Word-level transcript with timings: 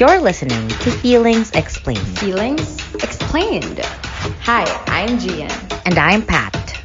You're 0.00 0.20
listening 0.20 0.66
to 0.82 0.90
Feelings 0.90 1.52
Explained. 1.52 2.18
Feelings 2.18 2.82
explained. 2.94 3.78
Hi, 4.42 4.64
I'm 4.88 5.20
Gian. 5.20 5.52
And 5.86 5.96
I'm 5.96 6.26
Pat. 6.26 6.82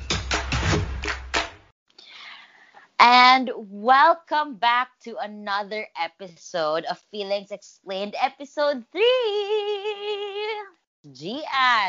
And 2.99 3.49
welcome 3.57 4.57
back 4.57 4.89
to 5.05 5.17
another 5.17 5.87
episode 5.99 6.85
of 6.85 7.01
Feelings 7.09 7.49
Explained, 7.49 8.13
episode 8.21 8.85
3. 8.91 9.01
Gian, 11.11 11.41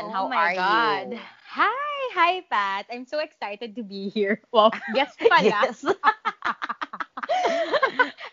oh 0.04 0.10
how 0.10 0.26
my 0.26 0.36
are 0.36 0.54
God. 0.54 1.12
you? 1.12 1.18
Hi, 1.48 2.14
hi 2.14 2.44
Pat. 2.48 2.86
I'm 2.90 3.04
so 3.04 3.18
excited 3.18 3.76
to 3.76 3.82
be 3.82 4.08
here. 4.08 4.40
Wow, 4.52 4.70
guess 4.94 5.14
pala. 5.28 5.42
Yes. 5.42 5.84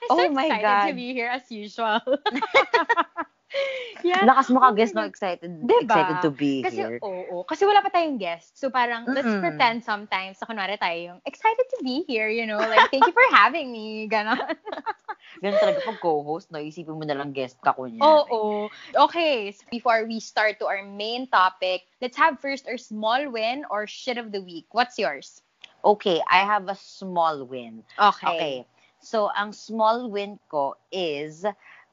I'm 0.07 0.15
so 0.15 0.23
Oh 0.23 0.31
my 0.31 0.51
excited 0.51 0.81
God. 0.81 0.87
to 0.87 0.93
be 0.93 1.13
here 1.13 1.27
as 1.27 1.51
usual. 1.51 1.99
yeah. 4.03 4.27
Lakas 4.27 4.49
mo 4.53 4.59
Oh 4.61 4.63
ka 4.63 4.71
my 4.71 4.77
guess 4.77 4.93
no 4.95 5.03
excited 5.03 5.51
Diba? 5.63 5.77
excited 5.77 6.21
to 6.21 6.29
be 6.31 6.63
Kasi, 6.63 6.85
here. 6.85 7.01
oo. 7.03 7.43
Kasi 7.43 7.65
wala 7.67 7.81
pa 7.83 7.89
tayong 7.91 8.17
guest. 8.19 8.57
So 8.59 8.69
parang, 8.69 9.09
let's 9.13 9.35
Mm-mm. 9.35 9.41
pretend 9.41 9.83
sometimes, 9.83 10.37
sa 10.39 10.45
kunwari 10.45 10.77
tayo 10.79 10.97
yung 11.15 11.19
excited 11.25 11.65
to 11.73 11.77
be 11.83 12.03
here, 12.07 12.29
you 12.29 12.45
know? 12.45 12.65
Like, 12.67 12.89
thank 12.91 13.05
you 13.07 13.13
for 13.13 13.25
having 13.35 13.71
me. 13.71 14.07
Ganon. 14.09 14.39
Ganun 15.43 15.59
talaga 15.61 15.79
pag 15.87 15.99
co-host, 16.01 16.47
no? 16.51 16.59
Isipin 16.61 16.97
mo 16.97 17.03
na 17.05 17.17
lang 17.17 17.31
guest 17.37 17.57
ka 17.65 17.71
kunya. 17.77 18.21
Oo. 18.27 18.69
Okay, 18.95 19.51
so 19.51 19.63
before 19.69 20.05
we 20.05 20.19
start 20.19 20.59
to 20.59 20.67
our 20.67 20.83
main 20.83 21.27
topic, 21.29 21.83
let's 22.01 22.17
have 22.17 22.39
first 22.39 22.67
our 22.67 22.77
small 22.77 23.29
win 23.31 23.65
or 23.69 23.87
shit 23.87 24.17
of 24.17 24.31
the 24.31 24.41
week. 24.41 24.67
What's 24.71 24.97
yours? 24.99 25.41
Okay, 25.83 26.21
I 26.29 26.39
have 26.45 26.67
a 26.69 26.75
small 26.75 27.45
win. 27.45 27.83
Okay. 27.97 28.27
Okay. 28.27 28.65
So, 29.07 29.31
ang 29.31 29.51
small 29.55 30.09
win 30.11 30.39
ko 30.51 30.75
is, 30.91 31.45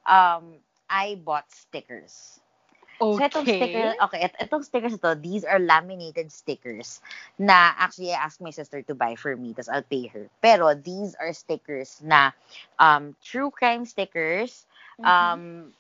um, 0.07 0.45
I 0.91 1.15
bought 1.23 1.49
stickers. 1.53 2.41
So, 3.11 3.23
itong 3.25 3.47
sticker, 3.49 3.95
okay, 4.07 4.27
it, 4.27 4.35
itong 4.43 4.65
stickers 4.65 4.95
ito, 4.99 5.15
these 5.15 5.45
are 5.45 5.59
laminated 5.61 6.33
stickers 6.33 7.01
na 7.39 7.73
actually 7.79 8.13
I 8.13 8.19
asked 8.27 8.41
my 8.43 8.51
sister 8.51 8.83
to 8.89 8.95
buy 8.95 9.15
for 9.15 9.37
me, 9.37 9.55
tas 9.55 9.69
I'll 9.71 9.87
pay 9.87 10.07
her. 10.11 10.27
Pero 10.43 10.75
these 10.75 11.15
are 11.21 11.33
stickers 11.33 12.03
na 12.03 12.33
um, 12.79 13.15
true 13.23 13.51
crime 13.51 13.85
stickers, 13.87 14.67
Mhm. 14.99 15.07
um, 15.09 15.73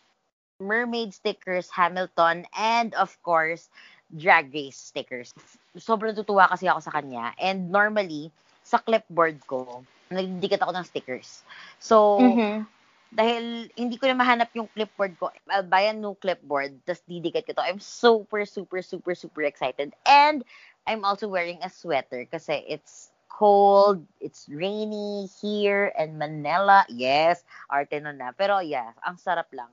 mermaid 0.60 1.14
stickers, 1.14 1.70
Hamilton, 1.74 2.46
and 2.56 2.94
of 2.94 3.16
course, 3.22 3.68
drag 4.14 4.54
race 4.54 4.76
stickers. 4.78 5.32
Sobrang 5.76 6.14
tutuwa 6.16 6.48
kasi 6.48 6.68
ako 6.70 6.80
sa 6.80 6.92
kanya. 6.94 7.34
And 7.40 7.70
normally, 7.70 8.30
sa 8.64 8.78
clipboard 8.78 9.42
ko, 9.46 9.84
nagdidikit 10.14 10.62
ako 10.62 10.72
ng 10.74 10.86
stickers. 10.86 11.42
So, 11.78 12.18
Mhm. 12.18 12.66
dahil 13.14 13.70
hindi 13.78 13.94
ko 13.94 14.10
na 14.10 14.18
mahanap 14.18 14.50
yung 14.58 14.66
clipboard 14.74 15.14
ko, 15.18 15.30
I'll 15.46 15.62
buy 15.66 15.86
a 15.86 15.94
new 15.94 16.18
clipboard, 16.18 16.74
tapos 16.82 17.02
didikit 17.06 17.46
ko 17.46 17.52
to. 17.54 17.62
I'm 17.62 17.78
super, 17.78 18.42
super, 18.42 18.82
super, 18.82 19.14
super 19.14 19.42
excited. 19.46 19.94
And 20.02 20.42
I'm 20.86 21.06
also 21.06 21.30
wearing 21.30 21.62
a 21.62 21.70
sweater 21.70 22.26
kasi 22.26 22.66
it's 22.66 23.14
cold, 23.30 24.02
it's 24.18 24.46
rainy 24.50 25.26
here 25.42 25.94
in 25.98 26.18
Manila. 26.18 26.86
Yes, 26.90 27.42
arte 27.70 27.98
nun 28.02 28.18
na. 28.18 28.30
Pero 28.34 28.58
yeah, 28.62 28.94
ang 29.02 29.18
sarap 29.18 29.50
lang. 29.54 29.70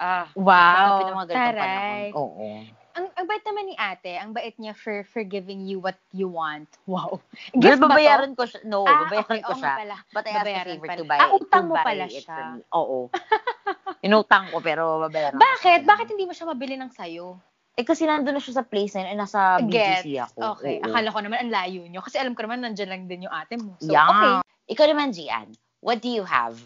Ah, 0.00 0.32
Wow. 0.32 1.28
Taray. 1.28 2.12
Oo. 2.16 2.64
Ang, 3.00 3.08
ang 3.16 3.24
bait 3.24 3.40
naman 3.48 3.64
ni 3.64 3.76
ate, 3.80 4.12
ang 4.20 4.36
bait 4.36 4.52
niya 4.60 4.76
for, 4.76 5.00
for 5.08 5.24
giving 5.24 5.64
you 5.64 5.80
what 5.80 5.96
you 6.12 6.28
want. 6.28 6.68
Wow. 6.84 7.24
Girl, 7.56 7.64
Gift 7.64 7.80
ba 7.80 7.88
to? 7.88 7.92
babayaran 7.96 8.32
ko 8.36 8.44
siya. 8.44 8.60
No, 8.68 8.84
Ah, 8.84 9.08
babayaran 9.08 9.40
okay, 9.40 9.40
ko 9.40 9.52
siya. 9.56 9.72
pala. 9.80 9.96
But 10.12 10.24
I 10.24 10.28
asked 10.28 10.36
a 10.36 10.40
Babayaran 10.44 10.68
favor 10.68 10.86
pala. 10.86 10.98
to 11.00 11.04
buy, 11.08 11.18
Ah, 11.18 11.30
utang 11.32 11.64
to 11.64 11.68
mo 11.68 11.74
buy 11.80 11.84
pala 11.88 12.04
it 12.04 12.12
siya. 12.12 12.28
for 12.28 12.44
me. 12.52 12.60
Oo. 12.76 12.98
Inutang 14.06 14.44
ko, 14.52 14.60
pero 14.60 14.82
babayaran 15.00 15.40
Bakit? 15.40 15.80
Bakit 15.88 16.06
hindi 16.12 16.24
mo 16.28 16.32
siya 16.36 16.46
mabili 16.46 16.76
ng 16.76 16.92
sayo? 16.92 17.40
Eh, 17.74 17.84
kasi 17.86 18.04
nandun 18.04 18.36
na 18.36 18.42
siya 18.44 18.60
sa 18.60 18.64
place 18.68 18.92
na 18.92 19.08
yun, 19.08 19.10
eh, 19.10 19.16
nasa 19.16 19.40
BGC 19.64 20.06
ako. 20.20 20.38
Okay. 20.60 20.84
Oo. 20.84 20.84
Akala 20.84 21.08
ko 21.08 21.20
naman 21.24 21.38
ang 21.40 21.52
layo 21.54 21.80
nyo. 21.88 22.04
Kasi 22.04 22.20
alam 22.20 22.36
ko 22.36 22.44
naman 22.44 22.60
nandyan 22.60 22.92
lang 22.92 23.02
din 23.08 23.24
yung 23.24 23.32
ate 23.32 23.56
mo. 23.56 23.80
So, 23.80 23.88
yeah. 23.88 24.04
okay. 24.04 24.32
Ikaw 24.76 24.86
naman, 24.92 25.16
Gian. 25.16 25.48
What 25.80 26.04
do 26.04 26.12
you 26.12 26.28
have? 26.28 26.60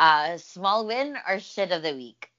Uh, 0.00 0.40
small 0.40 0.88
win 0.88 1.20
or 1.28 1.36
shit 1.36 1.68
of 1.68 1.84
the 1.84 1.92
week? 1.92 2.32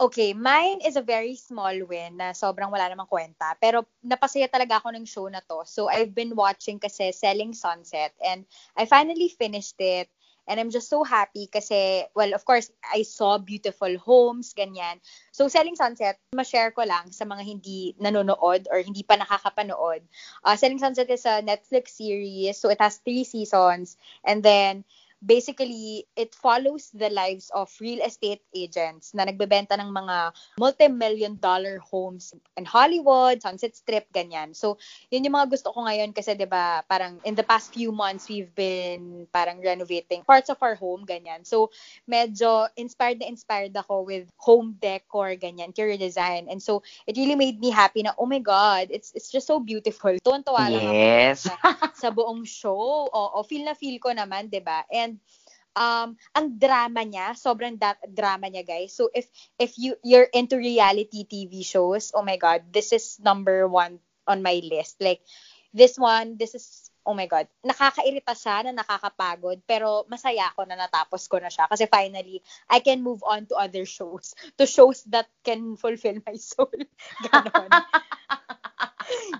Okay, 0.00 0.32
mine 0.32 0.80
is 0.80 0.96
a 0.96 1.04
very 1.04 1.36
small 1.36 1.76
win 1.84 2.16
na 2.16 2.32
sobrang 2.32 2.72
wala 2.72 2.88
namang 2.88 3.04
kwenta. 3.04 3.52
Pero 3.60 3.84
napasaya 4.00 4.48
talaga 4.48 4.80
ako 4.80 4.96
ng 4.96 5.04
show 5.04 5.28
na 5.28 5.44
to. 5.44 5.60
So 5.68 5.92
I've 5.92 6.16
been 6.16 6.32
watching 6.32 6.80
kasi 6.80 7.12
Selling 7.12 7.52
Sunset 7.52 8.16
and 8.24 8.48
I 8.80 8.88
finally 8.88 9.28
finished 9.28 9.76
it. 9.76 10.08
And 10.48 10.58
I'm 10.58 10.72
just 10.72 10.88
so 10.88 11.04
happy 11.04 11.46
kasi, 11.46 12.08
well, 12.16 12.32
of 12.34 12.42
course, 12.48 12.72
I 12.82 13.04
saw 13.06 13.38
beautiful 13.38 13.92
homes, 14.02 14.50
ganyan. 14.50 14.98
So, 15.30 15.46
Selling 15.46 15.78
Sunset, 15.78 16.18
ma-share 16.34 16.74
ko 16.74 16.82
lang 16.82 17.14
sa 17.14 17.22
mga 17.22 17.46
hindi 17.46 17.94
nanonood 18.02 18.66
or 18.66 18.82
hindi 18.82 19.06
pa 19.06 19.14
nakakapanood. 19.14 20.02
Uh, 20.42 20.56
Selling 20.58 20.82
Sunset 20.82 21.06
is 21.06 21.22
a 21.22 21.38
Netflix 21.38 21.94
series. 21.94 22.58
So, 22.58 22.66
it 22.66 22.82
has 22.82 22.98
three 22.98 23.22
seasons. 23.22 23.94
And 24.26 24.42
then, 24.42 24.82
basically, 25.20 26.08
it 26.16 26.34
follows 26.34 26.88
the 26.92 27.08
lives 27.12 27.52
of 27.54 27.68
real 27.80 28.00
estate 28.04 28.40
agents 28.56 29.12
na 29.12 29.24
nagbebenta 29.28 29.76
ng 29.76 29.92
mga 29.92 30.32
multi-million 30.58 31.36
dollar 31.38 31.78
homes 31.80 32.32
in 32.56 32.64
Hollywood, 32.64 33.40
Sunset 33.44 33.76
Strip, 33.76 34.08
ganyan. 34.12 34.56
So, 34.56 34.80
yun 35.12 35.24
yung 35.24 35.36
mga 35.36 35.52
gusto 35.52 35.72
ko 35.72 35.84
ngayon 35.84 36.16
kasi 36.16 36.32
'di 36.36 36.48
ba 36.48 36.82
parang 36.88 37.20
in 37.24 37.36
the 37.36 37.44
past 37.44 37.72
few 37.72 37.92
months 37.92 38.26
we've 38.28 38.52
been 38.56 39.28
parang 39.32 39.60
renovating 39.60 40.24
parts 40.24 40.48
of 40.48 40.58
our 40.64 40.74
home, 40.74 41.04
ganyan. 41.04 41.44
So, 41.44 41.70
medyo 42.08 42.68
inspired 42.76 43.20
na 43.20 43.28
inspired 43.28 43.76
ako 43.76 44.08
with 44.08 44.28
home 44.40 44.76
decor, 44.80 45.36
ganyan, 45.36 45.72
interior 45.72 45.96
design. 46.00 46.48
And 46.50 46.60
so, 46.62 46.82
it 47.06 47.16
really 47.16 47.36
made 47.36 47.60
me 47.60 47.70
happy 47.70 48.02
na, 48.02 48.12
oh 48.18 48.26
my 48.26 48.40
God, 48.40 48.88
it's 48.90 49.12
it's 49.14 49.30
just 49.30 49.46
so 49.46 49.60
beautiful. 49.60 50.16
Tuwan-tuwa 50.24 50.70
lang 50.72 50.86
ako 50.86 51.06
Yes. 51.06 51.44
sa, 51.46 51.54
sa 52.02 52.08
buong 52.10 52.44
show. 52.46 53.08
Oo, 53.10 53.38
feel 53.46 53.64
na 53.66 53.74
feel 53.74 53.98
ko 54.02 54.12
naman, 54.12 54.48
'di 54.50 54.60
ba? 54.62 54.84
And 54.90 55.09
um 55.78 56.18
ang 56.34 56.46
drama 56.58 57.06
niya, 57.06 57.34
sobrang 57.38 57.78
da- 57.78 58.00
drama 58.10 58.50
niya, 58.50 58.66
guys. 58.66 58.92
So 58.94 59.08
if 59.14 59.30
if 59.58 59.78
you 59.78 59.96
you're 60.02 60.28
into 60.30 60.58
reality 60.58 61.24
TV 61.24 61.62
shows, 61.62 62.10
oh 62.14 62.26
my 62.26 62.36
god, 62.36 62.68
this 62.74 62.92
is 62.92 63.18
number 63.22 63.66
one 63.70 64.02
on 64.26 64.42
my 64.42 64.58
list. 64.62 64.98
Like 64.98 65.22
this 65.72 65.98
one, 65.98 66.36
this 66.36 66.54
is 66.54 66.90
oh 67.06 67.14
my 67.16 67.26
god, 67.26 67.48
nakakairita 67.64 68.36
siya 68.36 68.70
na 68.70 68.82
nakakapagod, 68.84 69.64
pero 69.64 70.04
masaya 70.10 70.52
ako 70.52 70.68
na 70.68 70.76
natapos 70.76 71.24
ko 71.30 71.40
na 71.40 71.48
siya 71.48 71.64
kasi 71.70 71.88
finally 71.88 72.44
I 72.68 72.84
can 72.84 73.00
move 73.00 73.24
on 73.24 73.48
to 73.48 73.56
other 73.56 73.86
shows, 73.88 74.36
to 74.60 74.66
shows 74.68 75.06
that 75.08 75.30
can 75.46 75.80
fulfill 75.80 76.20
my 76.26 76.36
soul. 76.36 76.70
Ganon. 77.24 77.70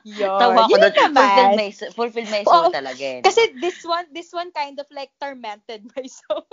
Yun. 0.04 0.30
Tawa 0.38 0.68
ko 0.70 0.74
Yun 0.74 0.82
doon. 0.82 0.94
naman. 0.96 1.16
Fulfill 1.16 1.50
my, 1.54 1.68
fulfill 1.70 2.26
my 2.28 2.44
soul 2.44 2.66
Oo. 2.66 2.70
talaga 2.70 3.04
eh. 3.04 3.20
Kasi 3.22 3.42
this 3.60 3.82
one, 3.84 4.06
this 4.12 4.32
one 4.32 4.50
kind 4.52 4.78
of 4.80 4.88
like 4.90 5.12
tormented 5.20 5.86
my 5.96 6.06
soul. 6.06 6.46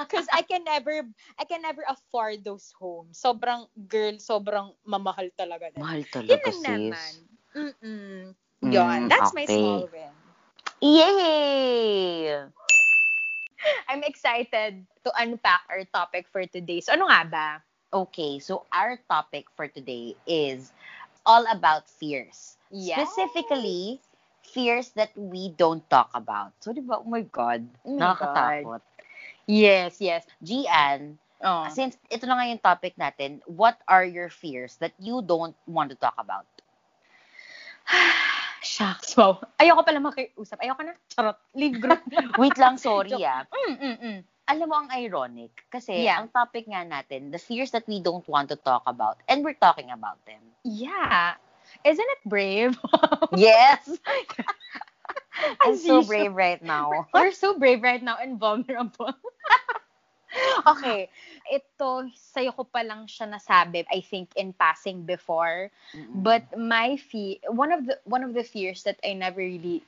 Because 0.00 0.26
I 0.32 0.42
can 0.42 0.64
never, 0.64 1.04
I 1.38 1.44
can 1.44 1.62
never 1.62 1.84
afford 1.88 2.44
those 2.44 2.72
homes. 2.78 3.20
Sobrang 3.20 3.68
girl, 3.88 4.16
sobrang 4.18 4.74
mamahal 4.86 5.30
talaga. 5.38 5.70
na. 5.74 5.82
Mahal 5.82 6.02
Yun 6.26 6.40
talaga, 6.40 6.48
lang 6.48 6.58
sis. 6.62 6.64
naman. 6.64 7.12
Mm-mm. 7.54 8.34
Mm, 8.62 8.72
Yun. 8.72 9.08
That's 9.08 9.32
my 9.34 9.46
okay. 9.46 9.46
small 9.46 9.88
win. 9.90 10.14
Yay! 10.80 12.44
I'm 13.88 14.02
excited 14.04 14.86
to 15.04 15.10
unpack 15.18 15.62
our 15.70 15.84
topic 15.84 16.26
for 16.32 16.46
today. 16.46 16.80
So, 16.80 16.92
ano 16.94 17.06
nga 17.08 17.22
ba? 17.26 17.48
Okay, 17.92 18.38
so 18.38 18.64
our 18.72 18.98
topic 19.10 19.50
for 19.56 19.66
today 19.68 20.14
is 20.26 20.72
all 21.26 21.44
about 21.50 21.88
fears. 21.88 22.56
Yes. 22.70 23.08
Specifically, 23.10 24.00
fears 24.42 24.90
that 24.96 25.10
we 25.16 25.50
don't 25.50 25.84
talk 25.90 26.10
about. 26.14 26.52
So, 26.60 26.72
di 26.72 26.80
ba, 26.80 26.98
oh 27.00 27.08
my 27.08 27.22
God, 27.22 27.66
Oh 27.84 27.90
my 27.90 28.02
nakakatakot. 28.02 28.80
Yes, 29.46 30.00
yes. 30.00 30.26
Gian, 30.42 31.18
Oh. 31.40 31.64
since 31.72 31.96
ito 32.12 32.28
na 32.28 32.36
nga 32.36 32.46
yung 32.52 32.60
topic 32.60 32.94
natin, 33.00 33.40
what 33.48 33.80
are 33.88 34.04
your 34.04 34.28
fears 34.28 34.76
that 34.84 34.92
you 35.00 35.22
don't 35.24 35.56
want 35.66 35.88
to 35.90 35.96
talk 35.96 36.14
about? 36.20 36.46
Shucks. 38.62 39.16
Wow. 39.16 39.40
Ayoko 39.56 39.82
pala 39.84 40.00
makiusap. 40.04 40.60
Ayoko 40.60 40.82
na. 40.84 40.94
Charot. 41.08 41.36
Leave 41.56 41.80
group. 41.80 42.00
Wait 42.40 42.56
lang, 42.60 42.76
sorry 42.76 43.24
ah. 43.26 43.44
mm, 43.48 43.76
mm, 43.76 43.96
mm. 44.04 44.18
Alam 44.50 44.66
mo 44.66 44.76
ang 44.82 44.90
ironic, 44.90 45.54
kasi 45.70 46.10
Yeah. 46.10 46.18
ang 46.18 46.28
topic 46.34 46.66
nga 46.66 46.82
natin, 46.82 47.30
the 47.30 47.38
fears 47.38 47.70
that 47.70 47.86
we 47.86 48.02
don't 48.02 48.26
want 48.26 48.50
to 48.50 48.58
talk 48.58 48.82
about, 48.90 49.22
and 49.30 49.46
we're 49.46 49.58
talking 49.58 49.90
about 49.94 50.18
them. 50.26 50.42
Yeah. 50.64 51.38
Isn't 51.84 52.10
it 52.18 52.22
brave? 52.26 52.74
Yes! 53.32 53.86
I'm 55.62 55.76
so 55.76 56.02
brave 56.02 56.34
right 56.34 56.60
now. 56.62 57.06
We're 57.14 57.32
so 57.32 57.58
brave 57.58 57.82
right 57.82 58.02
now 58.02 58.16
and 58.20 58.38
vulnerable. 58.38 59.14
okay. 60.66 61.08
Ito, 61.50 62.10
sa'yo 62.14 62.52
ko 62.54 62.64
pa 62.66 62.82
lang 62.82 63.06
siya 63.06 63.30
nasabi, 63.30 63.86
I 63.90 64.00
think, 64.02 64.34
in 64.36 64.52
passing 64.52 65.06
before. 65.06 65.70
Mm-mm. 65.94 66.22
But 66.22 66.44
my 66.58 66.96
fear, 66.98 67.38
one 67.48 67.72
of 67.72 67.86
the 67.86 67.98
one 68.04 68.22
of 68.22 68.34
the 68.34 68.42
fears 68.44 68.82
that 68.84 68.98
I 69.02 69.14
never 69.14 69.40
really 69.40 69.82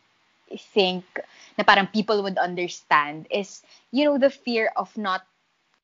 think 0.56 1.04
na 1.58 1.64
parang 1.64 1.86
people 1.88 2.22
would 2.22 2.38
understand 2.38 3.26
is, 3.30 3.62
you 3.90 4.04
know, 4.04 4.18
the 4.18 4.30
fear 4.30 4.72
of 4.76 4.96
not 4.96 5.26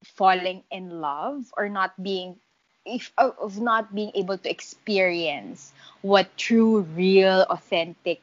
falling 0.04 0.62
in 0.70 1.00
love 1.00 1.52
or 1.56 1.68
not 1.68 1.96
being 2.02 2.38
if 2.84 3.12
of 3.18 3.60
not 3.60 3.94
being 3.94 4.10
able 4.14 4.38
to 4.38 4.48
experience 4.50 5.72
what 6.02 6.30
true 6.36 6.82
real 6.96 7.44
authentic 7.50 8.20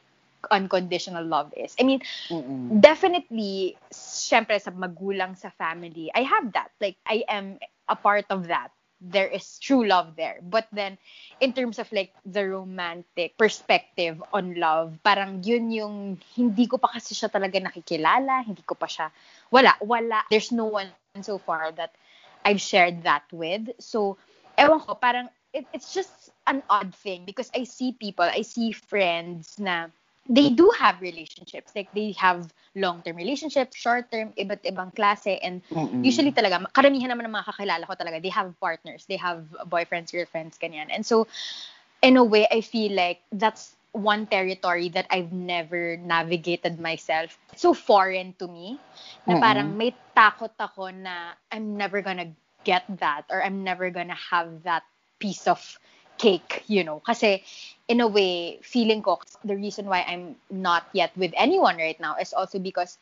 unconditional 0.50 1.24
love 1.24 1.52
is. 1.56 1.76
I 1.80 1.84
mean, 1.84 2.00
Mm-mm. 2.30 2.80
definitely 2.80 3.76
syempre 3.92 4.58
sa 4.60 4.70
magulang 4.72 5.36
sa 5.36 5.50
family, 5.50 6.10
I 6.14 6.22
have 6.26 6.52
that. 6.54 6.70
Like 6.80 6.96
I 7.06 7.24
am 7.28 7.58
a 7.88 7.96
part 7.96 8.26
of 8.30 8.48
that. 8.48 8.70
There 9.06 9.30
is 9.30 9.58
true 9.62 9.86
love 9.86 10.18
there. 10.18 10.42
But 10.42 10.66
then 10.74 10.98
in 11.38 11.52
terms 11.54 11.78
of 11.78 11.86
like 11.94 12.10
the 12.26 12.42
romantic 12.48 13.38
perspective 13.38 14.18
on 14.34 14.58
love, 14.58 14.98
parang 15.06 15.46
yun 15.46 15.70
yung 15.70 15.94
hindi 16.34 16.66
ko 16.66 16.78
pa 16.78 16.90
kasi 16.98 17.14
siya 17.14 17.30
talaga 17.30 17.62
nakikilala, 17.62 18.42
hindi 18.42 18.66
ko 18.66 18.74
pa 18.74 18.90
siya 18.90 19.14
wala, 19.50 19.78
wala. 19.78 20.26
There's 20.30 20.50
no 20.50 20.66
one 20.66 20.90
so 21.22 21.38
far 21.38 21.70
that 21.78 21.94
I've 22.44 22.60
shared 22.60 23.02
that 23.06 23.24
with. 23.30 23.70
So 23.78 24.18
ewan 24.58 24.80
ko, 24.82 24.94
parang 24.98 25.30
it, 25.52 25.66
it's 25.72 25.94
just 25.94 26.30
an 26.46 26.62
odd 26.68 26.94
thing 26.94 27.24
because 27.24 27.50
I 27.54 27.64
see 27.64 27.92
people, 27.92 28.26
I 28.26 28.42
see 28.42 28.72
friends 28.72 29.56
na 29.58 29.88
they 30.28 30.50
do 30.50 30.70
have 30.78 31.00
relationships. 31.00 31.72
Like 31.74 31.92
they 31.92 32.12
have 32.18 32.52
long-term 32.74 33.16
relationships, 33.16 33.76
short-term, 33.76 34.32
iba't 34.36 34.62
ibang 34.64 34.94
klase. 34.94 35.38
And 35.42 35.62
Mm-mm. 35.72 36.02
usually 36.02 36.32
talaga, 36.32 36.64
karamihan 36.72 37.10
naman 37.10 37.26
ng 37.30 37.34
mga 37.34 37.46
kakilala 37.52 37.84
ko 37.86 37.94
talaga, 37.94 38.22
they 38.22 38.32
have 38.32 38.52
partners, 38.60 39.04
they 39.08 39.16
have 39.16 39.46
boyfriends, 39.68 40.12
girlfriends, 40.12 40.58
ganyan. 40.58 40.88
And 40.90 41.04
so, 41.06 41.26
in 42.02 42.16
a 42.16 42.24
way, 42.24 42.46
I 42.50 42.60
feel 42.60 42.92
like 42.92 43.20
that's 43.32 43.74
one 43.92 44.26
territory 44.26 44.88
that 44.90 45.06
I've 45.10 45.32
never 45.32 45.96
navigated 45.96 46.78
myself. 46.80 47.38
So 47.56 47.72
foreign 47.72 48.34
to 48.38 48.46
me, 48.46 48.78
na 49.26 49.36
parang 49.36 49.76
may 49.76 49.94
takot 50.14 50.52
ako 50.60 50.90
na 50.90 51.32
I'm 51.50 51.76
never 51.76 52.02
gonna 52.02 52.32
get 52.64 52.84
that 53.00 53.24
or 53.30 53.42
I'm 53.42 53.64
never 53.64 53.90
gonna 53.90 54.18
have 54.30 54.62
that 54.64 54.82
piece 55.18 55.46
of 55.48 55.60
cake, 56.18 56.64
you 56.66 56.84
know. 56.84 57.00
Kasi 57.00 57.42
in 57.88 58.00
a 58.00 58.06
way, 58.06 58.58
feeling 58.62 59.02
ko, 59.02 59.20
the 59.44 59.56
reason 59.56 59.86
why 59.86 60.04
I'm 60.06 60.36
not 60.50 60.86
yet 60.92 61.12
with 61.16 61.32
anyone 61.36 61.76
right 61.76 61.98
now 62.00 62.16
is 62.16 62.32
also 62.32 62.58
because 62.58 62.98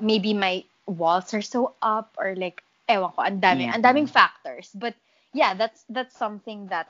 maybe 0.00 0.34
my 0.34 0.64
walls 0.86 1.32
are 1.34 1.42
so 1.42 1.74
up 1.82 2.14
or 2.18 2.34
like, 2.34 2.62
ewan 2.88 3.12
ko, 3.12 3.22
ang 3.22 3.40
dami, 3.40 3.68
ang 3.70 3.82
daming 3.82 4.10
mm-hmm. 4.10 4.18
factors. 4.18 4.70
But 4.74 4.94
yeah, 5.32 5.54
that's 5.54 5.84
that's 5.88 6.16
something 6.16 6.66
that 6.68 6.88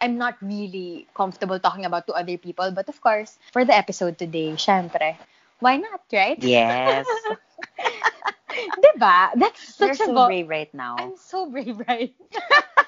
I'm 0.00 0.16
not 0.16 0.40
really 0.40 1.06
comfortable 1.14 1.60
talking 1.60 1.84
about 1.84 2.06
to 2.08 2.14
other 2.14 2.38
people. 2.38 2.70
But 2.72 2.88
of 2.88 3.00
course, 3.00 3.36
for 3.52 3.64
the 3.64 3.76
episode 3.76 4.16
today, 4.16 4.56
syempre, 4.56 5.16
why 5.60 5.76
not, 5.76 6.00
right? 6.12 6.40
Yes. 6.40 7.04
diba? 8.50 9.30
That's 9.36 9.74
such 9.74 9.98
You're 10.00 10.10
a 10.10 10.16
so 10.16 10.26
brave 10.26 10.48
right 10.48 10.72
now. 10.74 10.96
I'm 10.98 11.16
so 11.16 11.50
brave 11.50 11.80
right 11.88 12.14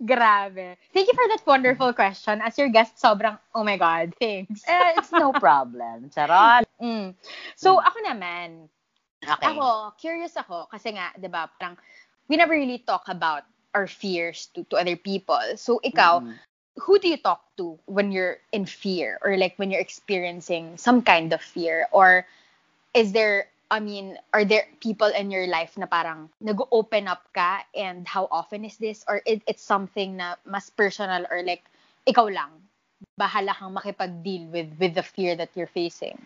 Grabe. 0.00 0.80
Thank 0.96 1.12
you 1.12 1.14
for 1.14 1.28
that 1.28 1.44
wonderful 1.44 1.92
question. 1.92 2.40
As 2.40 2.56
your 2.56 2.68
guest, 2.68 2.96
sobrang, 2.96 3.38
oh 3.54 3.64
my 3.64 3.76
God, 3.76 4.14
thanks. 4.18 4.64
eh, 4.66 4.96
it's 4.96 5.12
no 5.12 5.32
problem. 5.32 6.10
Charot. 6.10 6.64
Mm. 6.80 7.12
So, 7.60 7.76
mm. 7.76 7.84
ako 7.84 7.98
naman, 8.08 8.48
okay. 9.20 9.52
ako, 9.52 9.92
curious 10.00 10.32
ako, 10.32 10.64
kasi 10.72 10.96
nga, 10.96 11.12
di 11.12 11.28
ba, 11.28 11.44
parang, 11.60 11.76
we 12.24 12.40
never 12.40 12.56
really 12.56 12.80
talk 12.80 13.04
about 13.12 13.44
our 13.76 13.84
fears 13.84 14.48
to, 14.56 14.64
to 14.72 14.80
other 14.80 14.96
people. 14.96 15.44
So, 15.60 15.76
ikaw, 15.84 16.24
mm 16.24 16.32
who 16.80 16.98
do 16.98 17.08
you 17.08 17.16
talk 17.16 17.44
to 17.56 17.78
when 17.86 18.12
you're 18.12 18.38
in 18.52 18.64
fear 18.64 19.18
or 19.22 19.36
like 19.36 19.54
when 19.56 19.70
you're 19.70 19.80
experiencing 19.80 20.76
some 20.76 21.02
kind 21.02 21.32
of 21.32 21.40
fear? 21.40 21.86
Or 21.92 22.26
is 22.94 23.12
there 23.12 23.48
I 23.70 23.78
mean, 23.78 24.18
are 24.34 24.44
there 24.44 24.66
people 24.80 25.06
in 25.06 25.30
your 25.30 25.46
life 25.46 25.78
na 25.78 25.86
parang 25.86 26.30
nag-open 26.42 27.06
up 27.06 27.22
ka 27.32 27.62
and 27.74 28.06
how 28.06 28.26
often 28.30 28.64
is 28.64 28.76
this? 28.78 29.04
Or 29.06 29.22
it, 29.24 29.42
it's 29.46 29.62
something 29.62 30.16
na 30.18 30.34
mas 30.44 30.70
personal 30.70 31.24
or 31.30 31.42
like, 31.46 31.62
ikaw 32.06 32.26
lang, 32.26 32.50
bahala 33.18 33.54
kang 33.54 33.74
makipag-deal 33.74 34.50
with, 34.50 34.74
with 34.78 34.94
the 34.94 35.06
fear 35.06 35.36
that 35.36 35.54
you're 35.54 35.70
facing? 35.70 36.18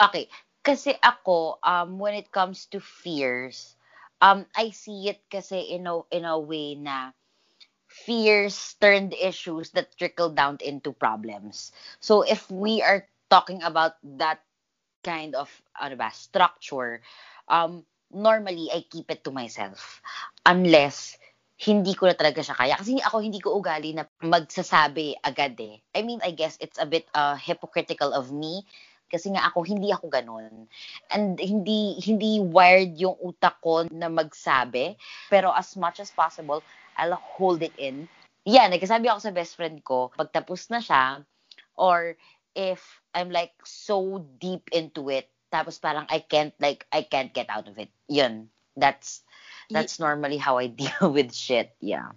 Okay. 0.00 0.28
Kasi 0.62 0.94
ako, 1.00 1.58
um, 1.64 1.98
when 1.98 2.14
it 2.14 2.30
comes 2.32 2.66
to 2.66 2.80
fears, 2.80 3.76
um, 4.20 4.44
I 4.56 4.70
see 4.70 5.08
it 5.08 5.22
kasi 5.30 5.60
in 5.72 5.86
a, 5.86 6.00
in 6.12 6.24
a 6.24 6.38
way 6.38 6.74
na 6.74 7.12
fears 7.88 8.76
turned 8.80 9.14
issues 9.14 9.70
that 9.72 9.96
trickle 9.96 10.30
down 10.30 10.58
into 10.60 10.92
problems. 10.92 11.72
So 12.00 12.22
if 12.22 12.50
we 12.50 12.82
are 12.82 13.08
talking 13.30 13.62
about 13.62 13.96
that 14.20 14.45
kind 15.06 15.38
of 15.38 15.46
ano 15.78 15.94
ba, 15.94 16.10
structure, 16.10 16.98
um, 17.46 17.86
normally 18.10 18.66
I 18.74 18.82
keep 18.90 19.06
it 19.14 19.22
to 19.22 19.30
myself. 19.30 20.02
Unless 20.42 21.14
hindi 21.56 21.94
ko 21.94 22.10
na 22.10 22.18
talaga 22.18 22.42
siya 22.42 22.58
kaya. 22.58 22.74
Kasi 22.76 22.98
ako 22.98 23.22
hindi 23.22 23.38
ko 23.38 23.54
ugali 23.54 23.94
na 23.94 24.04
magsasabi 24.20 25.16
agad 25.22 25.54
eh. 25.62 25.78
I 25.94 26.02
mean, 26.02 26.18
I 26.26 26.34
guess 26.34 26.58
it's 26.58 26.76
a 26.76 26.84
bit 26.84 27.06
uh, 27.14 27.38
hypocritical 27.38 28.12
of 28.12 28.34
me 28.34 28.66
kasi 29.06 29.30
nga 29.30 29.46
ako 29.46 29.62
hindi 29.62 29.94
ako 29.94 30.10
ganun. 30.10 30.66
And 31.08 31.38
hindi 31.38 31.96
hindi 32.02 32.42
wired 32.42 32.98
yung 32.98 33.16
utak 33.22 33.62
ko 33.62 33.86
na 33.88 34.10
magsabi, 34.10 34.98
pero 35.30 35.54
as 35.54 35.78
much 35.78 36.02
as 36.02 36.10
possible, 36.10 36.60
I'll 36.98 37.16
hold 37.16 37.62
it 37.62 37.74
in. 37.78 38.10
Yeah, 38.46 38.66
nagsasabi 38.68 39.08
ako 39.10 39.20
sa 39.24 39.34
best 39.34 39.54
friend 39.56 39.80
ko, 39.82 40.10
pagtapos 40.14 40.70
na 40.70 40.82
siya 40.82 41.22
or 41.78 42.14
if 42.56 42.82
I'm 43.16 43.32
like 43.32 43.56
so 43.64 44.28
deep 44.36 44.68
into 44.76 45.08
it, 45.08 45.32
tapos 45.48 45.80
parang 45.80 46.04
I 46.12 46.20
can't 46.20 46.52
like 46.60 46.84
I 46.92 47.00
can't 47.00 47.32
get 47.32 47.48
out 47.48 47.64
of 47.64 47.80
it. 47.80 47.88
Yun. 48.12 48.52
That's 48.76 49.24
that's 49.72 49.96
normally 49.96 50.36
how 50.36 50.60
I 50.60 50.68
deal 50.84 51.08
with 51.08 51.32
shit. 51.32 51.72
Yeah. 51.80 52.12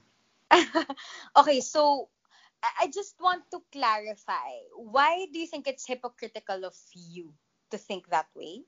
okay, 1.40 1.64
so 1.64 2.12
I 2.60 2.92
just 2.92 3.16
want 3.24 3.48
to 3.56 3.64
clarify. 3.72 4.60
Why 4.76 5.32
do 5.32 5.40
you 5.40 5.48
think 5.48 5.72
it's 5.72 5.88
hypocritical 5.88 6.68
of 6.68 6.76
you 6.92 7.32
to 7.72 7.80
think 7.80 8.12
that 8.12 8.28
way? 8.36 8.68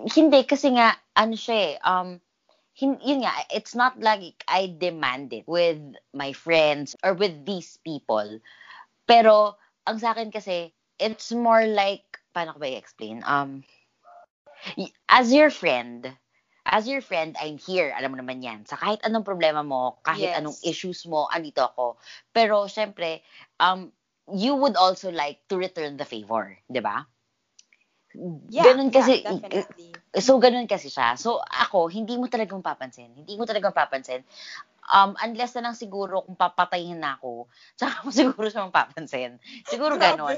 Hindi 0.00 0.48
kasi 0.48 0.72
nga 0.72 0.96
ano 1.12 1.36
siya 1.36 1.56
eh, 1.60 1.72
um 1.84 2.16
hin, 2.74 2.98
yun 2.98 3.22
nga, 3.22 3.32
it's 3.54 3.74
not 3.74 4.00
like 4.02 4.42
I 4.50 4.74
demand 4.74 5.32
it 5.32 5.46
with 5.46 5.78
my 6.10 6.34
friends 6.34 6.98
or 7.06 7.14
with 7.14 7.46
these 7.46 7.78
people. 7.86 8.42
Pero 9.06 9.54
ang 9.86 10.02
sa 10.02 10.10
akin 10.12 10.34
kasi, 10.34 10.74
it's 10.98 11.32
more 11.32 11.66
like, 11.66 12.04
paano 12.34 12.54
ko 12.54 12.58
ba 12.58 12.70
i-explain? 12.70 13.22
Um, 13.26 13.64
as 15.08 15.32
your 15.32 15.50
friend, 15.50 16.08
as 16.64 16.88
your 16.88 17.04
friend, 17.04 17.36
I'm 17.36 17.58
here. 17.60 17.92
Alam 17.92 18.16
mo 18.16 18.16
naman 18.24 18.40
yan. 18.40 18.64
Sa 18.64 18.80
kahit 18.80 19.04
anong 19.04 19.26
problema 19.28 19.60
mo, 19.60 20.00
kahit 20.00 20.32
yes. 20.32 20.38
anong 20.40 20.58
issues 20.64 21.04
mo, 21.04 21.28
andito 21.28 21.60
ako. 21.60 22.00
Pero, 22.32 22.66
syempre, 22.66 23.20
um, 23.60 23.92
you 24.32 24.56
would 24.56 24.74
also 24.74 25.12
like 25.12 25.44
to 25.52 25.60
return 25.60 26.00
the 26.00 26.08
favor. 26.08 26.56
Di 26.64 26.80
ba? 26.80 27.04
Yeah, 28.48 28.70
ganun 28.70 28.94
kasi, 28.94 29.26
yeah, 29.26 29.36
definitely. 29.42 29.92
So, 30.16 30.38
ganun 30.38 30.70
kasi 30.70 30.88
siya. 30.88 31.18
So, 31.18 31.42
ako, 31.42 31.90
hindi 31.90 32.14
mo 32.14 32.30
talaga 32.30 32.54
mapapansin. 32.54 33.10
Hindi 33.10 33.34
mo 33.34 33.44
talaga 33.44 33.74
mapapansin 33.74 34.22
um, 34.92 35.16
unless 35.24 35.56
na 35.56 35.70
lang 35.70 35.76
siguro 35.78 36.24
kung 36.26 36.36
papatayin 36.36 37.00
na 37.00 37.16
ako, 37.16 37.48
tsaka 37.78 38.04
mo 38.04 38.10
siguro 38.12 38.46
siya 38.50 38.68
mapapansin. 38.68 39.40
Siguro 39.64 39.96
ganon. 39.96 40.36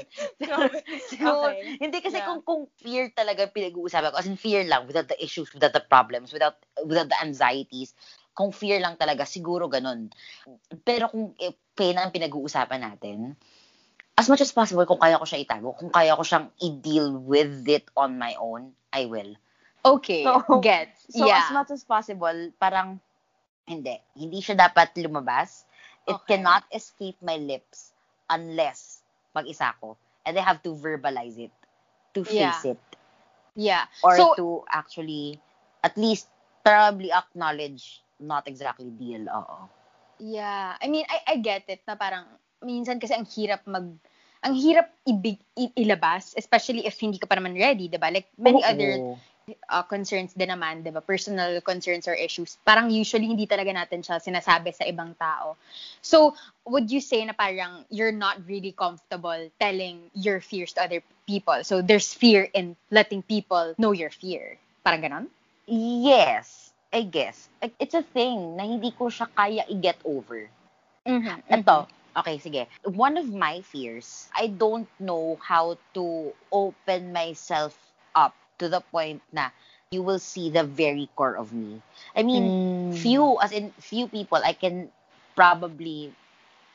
siguro, 1.11 1.51
okay. 1.51 1.79
Hindi 1.81 1.99
kasi 1.99 2.21
yeah. 2.21 2.27
kung, 2.29 2.41
kung 2.45 2.61
fear 2.79 3.11
talaga 3.11 3.49
pinag-uusapan 3.51 4.13
ko, 4.13 4.17
as 4.19 4.29
in 4.29 4.39
fear 4.39 4.63
lang, 4.63 4.87
without 4.87 5.09
the 5.11 5.19
issues, 5.19 5.51
without 5.51 5.75
the 5.75 5.83
problems, 5.83 6.31
without, 6.31 6.61
without 6.85 7.09
the 7.11 7.19
anxieties, 7.19 7.91
kung 8.37 8.53
fear 8.53 8.77
lang 8.77 8.95
talaga, 8.95 9.25
siguro 9.25 9.65
ganon. 9.67 10.13
Pero 10.85 11.09
kung 11.09 11.33
eh, 11.41 11.57
pain 11.73 11.97
ang 11.97 12.13
pinag-uusapan 12.13 12.85
natin, 12.85 13.33
as 14.17 14.29
much 14.29 14.41
as 14.41 14.53
possible, 14.53 14.85
kung 14.85 15.01
kaya 15.01 15.21
ko 15.21 15.25
siya 15.25 15.41
itago, 15.41 15.73
kung 15.77 15.93
kaya 15.93 16.17
ko 16.17 16.25
siyang 16.25 16.49
i-deal 16.61 17.17
with 17.17 17.65
it 17.69 17.89
on 17.97 18.17
my 18.17 18.33
own, 18.37 18.73
I 18.93 19.05
will. 19.05 19.37
Okay, 19.85 20.25
so, 20.25 20.59
gets. 20.59 21.05
So, 21.13 21.25
yeah. 21.25 21.47
as 21.47 21.53
much 21.53 21.69
as 21.71 21.85
possible, 21.85 22.51
parang 22.59 22.99
hindi. 23.67 23.99
Hindi 24.15 24.39
siya 24.39 24.55
dapat 24.55 24.95
lumabas. 24.97 25.67
It 26.07 26.15
okay. 26.15 26.39
cannot 26.39 26.63
escape 26.71 27.19
my 27.19 27.35
lips 27.35 27.91
unless 28.31 29.03
mag-isa 29.35 29.75
ko. 29.83 29.99
And 30.23 30.39
I 30.39 30.43
have 30.43 30.63
to 30.63 30.71
verbalize 30.73 31.35
it. 31.35 31.53
To 32.15 32.23
face 32.23 32.63
yeah. 32.63 32.73
it. 32.73 32.81
Yeah. 33.53 33.83
Or 34.01 34.15
so, 34.15 34.33
to 34.39 34.47
actually, 34.71 35.43
at 35.83 35.93
least, 35.99 36.31
probably 36.63 37.11
acknowledge 37.11 38.01
not 38.19 38.47
exactly 38.47 38.89
deal. 38.95 39.27
Oo. 39.27 39.67
Yeah. 40.17 40.79
I 40.79 40.87
mean, 40.87 41.05
I, 41.11 41.35
I 41.35 41.43
get 41.43 41.67
it 41.67 41.83
na 41.85 41.99
parang, 41.99 42.25
minsan 42.63 43.03
kasi 43.03 43.13
ang 43.13 43.27
hirap 43.27 43.67
mag, 43.67 43.91
ang 44.41 44.55
hirap 44.55 44.95
ibig, 45.03 45.43
ilabas, 45.75 46.33
especially 46.39 46.87
if 46.87 46.95
hindi 46.97 47.19
ka 47.19 47.27
pa 47.27 47.35
naman 47.35 47.53
ready, 47.59 47.91
diba? 47.91 48.07
Like, 48.09 48.31
many 48.39 48.63
oh, 48.63 48.69
other 48.69 48.91
uh, 49.69 49.83
concerns 49.83 50.35
din 50.35 50.51
naman, 50.51 50.83
'di 50.83 50.91
ba? 50.91 50.99
Personal 50.99 51.59
concerns 51.63 52.07
or 52.07 52.15
issues. 52.15 52.59
Parang 52.67 52.91
usually 52.91 53.27
hindi 53.27 53.47
talaga 53.47 53.71
natin 53.71 54.03
siya 54.03 54.19
sinasabi 54.19 54.75
sa 54.75 54.83
ibang 54.83 55.15
tao. 55.15 55.55
So, 56.03 56.35
would 56.67 56.91
you 56.91 56.99
say 56.99 57.23
na 57.23 57.31
parang 57.33 57.87
you're 57.87 58.15
not 58.15 58.43
really 58.47 58.75
comfortable 58.75 59.39
telling 59.59 60.11
your 60.11 60.39
fears 60.43 60.75
to 60.75 60.83
other 60.83 61.01
people? 61.27 61.63
So, 61.63 61.79
there's 61.81 62.11
fear 62.11 62.47
in 62.51 62.75
letting 62.91 63.23
people 63.23 63.75
know 63.79 63.91
your 63.95 64.11
fear. 64.11 64.59
Parang 64.83 65.03
ganon? 65.03 65.25
Yes, 65.67 66.71
I 66.91 67.03
guess. 67.03 67.51
It's 67.79 67.95
a 67.95 68.03
thing 68.03 68.55
na 68.55 68.63
hindi 68.63 68.91
ko 68.95 69.11
siya 69.11 69.27
kaya 69.35 69.63
i-get 69.67 69.99
over. 70.07 70.47
Mm-hmm, 71.07 71.37
Ito, 71.51 71.87
okay, 72.19 72.39
sige. 72.39 72.67
One 72.83 73.15
of 73.19 73.31
my 73.31 73.63
fears, 73.63 74.27
I 74.35 74.47
don't 74.47 74.87
know 74.99 75.39
how 75.39 75.79
to 75.95 76.31
open 76.51 77.11
myself 77.15 77.75
up 78.15 78.35
to 78.59 78.69
the 78.69 78.81
point 78.81 79.21
na 79.31 79.49
you 79.91 80.01
will 80.03 80.19
see 80.19 80.49
the 80.49 80.63
very 80.63 81.09
core 81.15 81.35
of 81.37 81.53
me. 81.53 81.81
I 82.15 82.23
mean, 82.23 82.53
Mm. 82.53 82.91
few, 82.91 83.37
as 83.41 83.51
in 83.51 83.71
few 83.79 84.07
people, 84.07 84.39
I 84.43 84.53
can 84.53 84.89
probably 85.35 86.11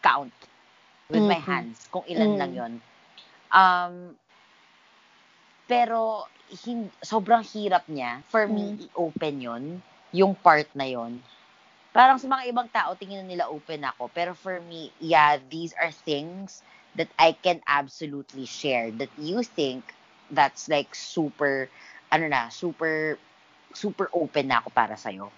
count 0.02 0.32
with 1.10 1.24
my 1.26 1.38
Mhm. 1.38 1.42
hands 1.42 1.86
kung 1.92 2.04
ilan 2.08 2.32
Mm. 2.32 2.38
lang 2.38 2.52
yon. 2.54 2.72
Um, 3.52 4.16
pero 5.68 6.26
hin- 6.64 6.92
sobrang 7.02 7.42
hirap 7.52 7.84
niya 7.88 8.22
for 8.32 8.44
me 8.48 8.64
Mm. 8.64 8.78
i-open 8.86 9.34
yon 9.40 9.64
yung 10.12 10.34
part 10.36 10.68
na 10.76 10.84
yon. 10.84 11.12
Parang 11.96 12.18
sa 12.20 12.28
mga 12.28 12.44
ibang 12.52 12.68
tao, 12.72 12.90
tingin 13.00 13.24
nila 13.26 13.48
open 13.56 13.82
ako. 13.90 14.08
Pero 14.12 14.32
for 14.34 14.60
me, 14.60 14.92
yeah, 15.00 15.38
these 15.54 15.72
are 15.80 15.92
things 15.92 16.62
that 16.98 17.08
I 17.18 17.32
can 17.36 17.60
absolutely 17.66 18.44
share. 18.46 18.90
That 18.92 19.12
you 19.16 19.42
think 19.44 19.94
that's 20.32 20.68
like 20.68 20.94
super, 20.96 21.68
ano 22.10 22.26
na, 22.28 22.48
super, 22.48 23.18
super 23.72 24.08
open 24.12 24.48
na 24.48 24.58
ako 24.64 24.68
para 24.72 24.96
sa'yo. 24.96 25.28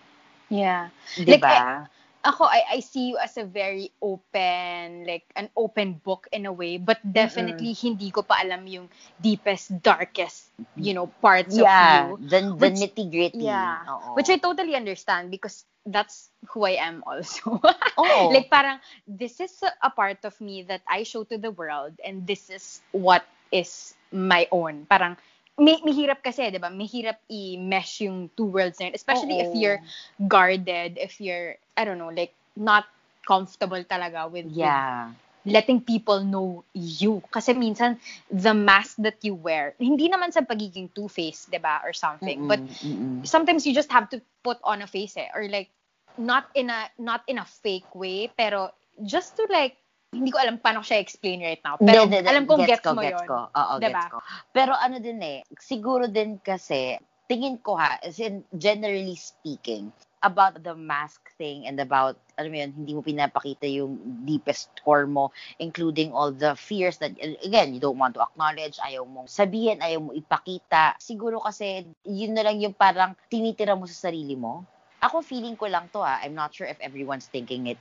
Yeah. 0.49 0.89
Di 1.19 1.37
Like, 1.37 1.43
ba? 1.43 1.91
Ako, 2.25 2.49
I, 2.49 2.79
I 2.79 2.81
see 2.81 3.13
you 3.13 3.19
as 3.21 3.37
a 3.37 3.45
very 3.45 3.93
open, 4.01 5.05
like, 5.05 5.29
an 5.37 5.53
open 5.61 6.01
book 6.01 6.25
in 6.33 6.47
a 6.47 6.53
way, 6.53 6.79
but 6.81 6.97
definitely 7.05 7.77
hindi 7.77 8.09
ko 8.11 8.23
pa 8.25 8.41
alam 8.41 8.65
yung 8.65 8.89
deepest, 9.21 9.77
darkest, 9.85 10.49
you 10.73 10.95
know, 10.97 11.07
parts 11.21 11.53
yeah, 11.53 12.09
of 12.09 12.21
you. 12.23 12.29
the, 12.33 12.41
the 12.41 12.57
Which- 12.57 12.81
nitty-gritty. 12.81 13.45
Yeah. 13.45 13.85
Oo. 13.85 14.17
Which 14.17 14.31
I 14.33 14.39
totally 14.41 14.73
understand 14.75 15.31
because 15.31 15.69
that's 15.85 16.31
who 16.49 16.65
I 16.65 16.81
am 16.81 17.05
also. 17.07 17.61
Oo. 18.01 18.33
like 18.33 18.49
parang 18.49 18.81
this 19.05 19.37
is 19.37 19.53
a 19.61 19.91
part 19.93 20.25
of 20.25 20.33
me 20.41 20.65
that 20.65 20.81
I 20.89 21.03
show 21.05 21.25
to 21.29 21.37
the 21.37 21.53
world 21.53 21.93
and 22.01 22.25
this 22.27 22.49
is 22.49 22.81
what 22.97 23.29
is 23.53 23.93
my 24.15 24.47
own. 24.55 24.87
Parang 24.87 25.19
may 25.59 25.79
mahirap 25.83 26.23
kasi, 26.23 26.51
'di 26.51 26.63
ba? 26.63 26.71
Mahirap 26.71 27.19
i-mesh 27.31 28.07
yung 28.07 28.31
two 28.39 28.47
worlds 28.47 28.79
na 28.79 28.91
yun, 28.91 28.95
especially 28.95 29.43
if 29.43 29.51
Oo. 29.51 29.59
you're 29.59 29.83
guarded, 30.31 30.97
if 30.99 31.19
you're 31.21 31.59
I 31.75 31.83
don't 31.85 31.99
know, 31.99 32.15
like 32.15 32.35
not 32.55 32.87
comfortable 33.27 33.83
talaga 33.85 34.31
with, 34.31 34.47
with 34.63 34.79
Yeah. 34.79 35.11
letting 35.45 35.81
people 35.81 36.25
know 36.25 36.65
you. 36.75 37.23
Kasi 37.31 37.53
minsan, 37.55 37.99
the 38.31 38.55
mask 38.55 38.97
that 39.03 39.21
you 39.23 39.35
wear, 39.35 39.75
hindi 39.79 40.09
naman 40.09 40.33
sa 40.33 40.41
pagiging 40.41 40.89
two-faced, 40.95 41.51
di 41.53 41.59
ba, 41.61 41.81
or 41.85 41.93
something. 41.93 42.47
But 42.49 42.61
Mm-mm, 42.61 42.81
mm-mm. 42.85 43.21
sometimes 43.25 43.67
you 43.67 43.75
just 43.75 43.93
have 43.93 44.09
to 44.11 44.21
put 44.43 44.59
on 44.65 44.83
a 44.83 44.89
face 44.89 45.17
eh, 45.17 45.29
or 45.35 45.49
like, 45.49 45.71
not 46.17 46.49
in 46.55 46.71
a, 46.71 46.89
not 46.99 47.23
in 47.29 47.39
a 47.39 47.45
fake 47.45 47.91
way, 47.95 48.31
pero 48.37 48.71
just 49.05 49.37
to 49.37 49.47
like, 49.51 49.77
hindi 50.15 50.31
ko 50.31 50.39
alam 50.39 50.63
paano 50.63 50.81
siya 50.81 51.03
explain 51.03 51.43
right 51.43 51.61
now. 51.67 51.77
Pero 51.77 52.07
Hindi, 52.07 52.23
hindi, 52.23 52.31
alam 52.31 52.47
kong 52.47 52.63
gets, 52.65 52.81
ko, 52.87 52.91
mo 52.95 53.03
gets 53.03 53.21
yun. 53.21 53.29
ko. 53.29 53.39
Oo, 53.51 53.75
Diba? 53.83 53.91
gets 53.91 54.07
ko. 54.15 54.19
Pero 54.55 54.73
ano 54.79 54.97
din 55.03 55.19
eh, 55.21 55.39
siguro 55.59 56.07
din 56.07 56.39
kasi, 56.39 56.97
tingin 57.27 57.59
ko 57.59 57.75
ha, 57.75 57.99
as 58.01 58.23
in, 58.23 58.47
generally 58.55 59.19
speaking, 59.19 59.91
about 60.25 60.57
the 60.65 60.73
mask 60.73 61.21
thing 61.37 61.69
and 61.69 61.77
about, 61.77 62.17
ano 62.41 62.49
mo 62.49 62.57
yun, 62.57 62.73
hindi 62.73 62.97
mo 62.97 63.05
pinapakita 63.05 63.69
yung 63.69 64.01
deepest 64.25 64.73
core 64.81 65.05
mo, 65.05 65.29
including 65.61 66.17
all 66.17 66.33
the 66.33 66.57
fears 66.57 66.97
that, 66.97 67.13
again, 67.45 67.77
you 67.77 67.81
don't 67.81 68.01
want 68.01 68.17
to 68.17 68.25
acknowledge, 68.25 68.81
ayaw 68.81 69.05
mong 69.05 69.29
sabihin, 69.29 69.85
ayaw 69.85 70.01
mo 70.01 70.11
ipakita. 70.17 70.97
Siguro 70.97 71.45
kasi, 71.45 71.85
yun 72.09 72.33
na 72.33 72.41
lang 72.41 72.57
yung 72.57 72.73
parang 72.73 73.13
tinitira 73.29 73.77
mo 73.77 73.85
sa 73.85 74.09
sarili 74.09 74.33
mo. 74.33 74.65
Ako, 75.05 75.21
feeling 75.21 75.61
ko 75.61 75.69
lang 75.69 75.93
to 75.93 76.01
ha, 76.01 76.25
I'm 76.25 76.33
not 76.33 76.57
sure 76.57 76.65
if 76.65 76.81
everyone's 76.81 77.29
thinking 77.29 77.69
it. 77.69 77.77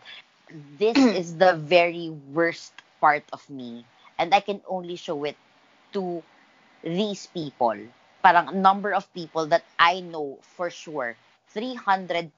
This 0.52 0.98
is 1.22 1.38
the 1.38 1.54
very 1.56 2.10
worst 2.34 2.74
part 3.00 3.24
of 3.32 3.44
me 3.50 3.86
and 4.18 4.34
I 4.34 4.40
can 4.40 4.62
only 4.68 4.96
show 4.96 5.24
it 5.24 5.36
to 5.94 6.24
these 6.84 7.28
people. 7.28 7.76
Parang 8.24 8.62
number 8.62 8.94
of 8.94 9.08
people 9.14 9.48
that 9.48 9.64
I 9.80 10.00
know 10.00 10.40
for 10.56 10.70
sure, 10.70 11.16
300%, 11.56 12.32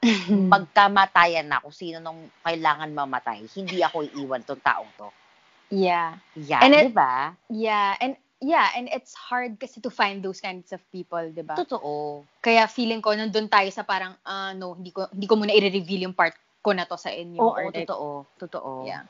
magkamatayan 0.52 1.46
na 1.50 1.60
kung 1.60 1.74
sino 1.74 1.98
nung 1.98 2.30
kailangan 2.46 2.90
mamatay. 2.94 3.42
Hindi 3.50 3.82
ako 3.82 4.06
iiwan 4.06 4.42
tong 4.46 4.62
taong 4.62 4.90
to. 4.98 5.08
Yeah. 5.70 6.18
Yeah, 6.34 6.60
And 6.62 6.74
it- 6.74 6.90
di 6.90 6.92
ba? 6.94 7.34
Yeah. 7.50 7.98
And 7.98 8.14
yeah, 8.40 8.70
and 8.74 8.88
it's 8.88 9.14
hard 9.14 9.60
kasi 9.60 9.82
to 9.84 9.90
find 9.90 10.22
those 10.22 10.40
kinds 10.40 10.72
of 10.72 10.80
people, 10.90 11.20
di 11.30 11.42
ba? 11.42 11.58
Totoo. 11.58 12.24
Kaya 12.40 12.64
feeling 12.70 13.04
ko, 13.04 13.12
nandun 13.12 13.50
tayo 13.52 13.68
sa 13.68 13.84
parang, 13.84 14.16
ah, 14.24 14.56
no, 14.56 14.74
hindi 14.74 14.90
ko, 14.90 15.06
hindi 15.12 15.28
ko 15.28 15.36
muna 15.36 15.52
i-reveal 15.52 16.08
yung 16.08 16.16
part 16.16 16.32
ko 16.62 16.70
na 16.76 16.84
to 16.84 16.96
sa 16.96 17.10
inyo. 17.10 17.40
Oo, 17.40 17.52
or 17.56 17.64
like, 17.72 17.88
totoo. 17.88 18.24
Totoo. 18.36 18.86
Yeah. 18.86 19.04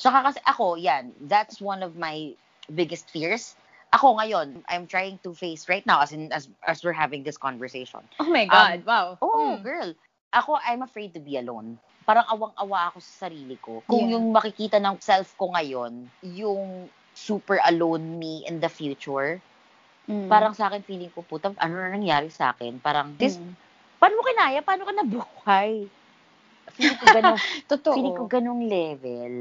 Tsaka 0.00 0.32
kasi 0.32 0.40
ako, 0.48 0.76
yan, 0.80 1.12
that's 1.28 1.60
one 1.60 1.84
of 1.84 1.94
my 1.96 2.32
biggest 2.72 3.10
fears. 3.12 3.54
Ako 3.94 4.20
ngayon, 4.20 4.60
I'm 4.68 4.84
trying 4.84 5.16
to 5.24 5.32
face 5.32 5.68
right 5.68 5.84
now 5.88 6.00
as 6.04 6.12
in 6.12 6.28
as, 6.32 6.48
as 6.66 6.84
we're 6.84 6.96
having 6.96 7.24
this 7.24 7.40
conversation. 7.40 8.04
Oh 8.20 8.28
my 8.28 8.44
God, 8.44 8.84
wow. 8.84 9.16
Oh, 9.20 9.56
Hmm. 9.56 9.64
girl. 9.64 9.90
Ako, 10.36 10.60
I'm 10.60 10.84
afraid 10.84 11.16
to 11.16 11.20
be 11.24 11.40
alone. 11.40 11.80
Parang 12.04 12.24
awang-awa 12.28 12.92
ako 12.92 13.00
sa 13.00 13.28
sarili 13.28 13.56
ko. 13.60 13.84
Kung 13.88 14.08
Yeah. 14.08 14.20
yung 14.20 14.26
makikita 14.32 14.76
ng 14.80 15.00
self 15.00 15.32
ko 15.40 15.52
ngayon, 15.56 16.08
yung 16.24 16.88
super 17.16 17.60
alone 17.64 18.20
me 18.20 18.44
in 18.48 18.60
the 18.60 18.68
future, 18.68 19.40
Mm. 20.08 20.28
parang 20.28 20.52
sa 20.56 20.68
akin 20.72 20.84
feeling 20.84 21.12
ko, 21.12 21.24
puta, 21.24 21.52
ano 21.60 21.74
na 21.76 21.92
nangyari 21.92 22.28
sa 22.32 22.52
akin? 22.56 22.80
Parang, 22.80 23.16
this, 23.20 23.40
Mm. 23.40 23.56
paano 24.00 24.14
mo 24.20 24.24
kinaya? 24.24 24.60
Paano 24.64 24.84
ka 24.88 24.92
nabuhay? 24.96 25.88
Feeling 26.78 26.98
ko 26.98 27.06
ganong, 27.10 27.42
Totoo. 27.70 27.94
feeling 27.94 28.14
ko 28.14 28.24
ganong 28.30 28.62
level. 28.70 29.34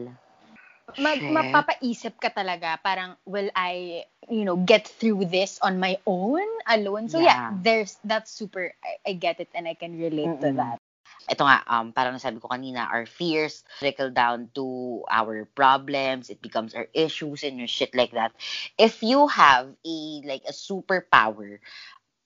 Mag, 0.97 1.19
Shit. 1.21 1.29
mapapaisip 1.29 2.17
ka 2.17 2.29
talaga, 2.33 2.73
parang, 2.81 3.13
will 3.29 3.51
I, 3.53 4.05
you 4.29 4.43
know, 4.47 4.57
get 4.57 4.87
through 4.89 5.25
this 5.29 5.59
on 5.61 5.79
my 5.79 5.97
own, 6.09 6.41
alone? 6.65 7.05
So 7.09 7.19
yeah, 7.21 7.37
Yeah. 7.37 7.51
there's, 7.51 7.97
that's 8.03 8.31
super, 8.31 8.73
I, 8.83 9.11
I 9.11 9.13
get 9.13 9.39
it 9.39 9.49
and 9.53 9.67
I 9.67 9.75
can 9.75 9.99
relate 9.99 10.33
to 10.41 10.49
Mm-mm. 10.49 10.57
that. 10.57 10.79
ito 11.27 11.43
nga, 11.43 11.63
um, 11.67 11.91
parang 11.91 12.15
nasabi 12.15 12.39
ko 12.39 12.47
kanina, 12.47 12.87
our 12.89 13.05
fears 13.05 13.63
trickle 13.79 14.09
down 14.11 14.49
to 14.55 15.03
our 15.11 15.45
problems, 15.55 16.29
it 16.29 16.41
becomes 16.41 16.73
our 16.75 16.87
issues 16.95 17.43
and 17.43 17.59
your 17.59 17.67
shit 17.69 17.91
like 17.95 18.11
that. 18.15 18.31
If 18.79 19.03
you 19.03 19.27
have 19.27 19.71
a, 19.85 19.97
like, 20.25 20.43
a 20.47 20.55
superpower, 20.55 21.59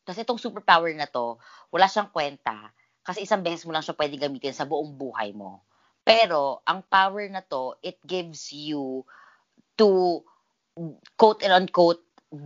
kasi 0.05 0.21
itong 0.25 0.41
superpower 0.41 0.89
na 0.95 1.05
to, 1.09 1.37
wala 1.73 1.85
siyang 1.89 2.09
kwenta, 2.13 2.71
kasi 3.01 3.25
isang 3.25 3.41
beses 3.41 3.65
mo 3.65 3.73
lang 3.73 3.81
siya 3.81 3.97
pwede 3.97 4.17
gamitin 4.17 4.53
sa 4.53 4.65
buong 4.65 4.93
buhay 4.93 5.33
mo. 5.33 5.61
Pero, 6.01 6.61
ang 6.65 6.81
power 6.89 7.29
na 7.29 7.45
to, 7.45 7.77
it 7.85 7.97
gives 8.05 8.49
you 8.53 9.05
to, 9.77 10.21
quote 11.17 11.41
and 11.45 11.53
unquote, 11.53 12.01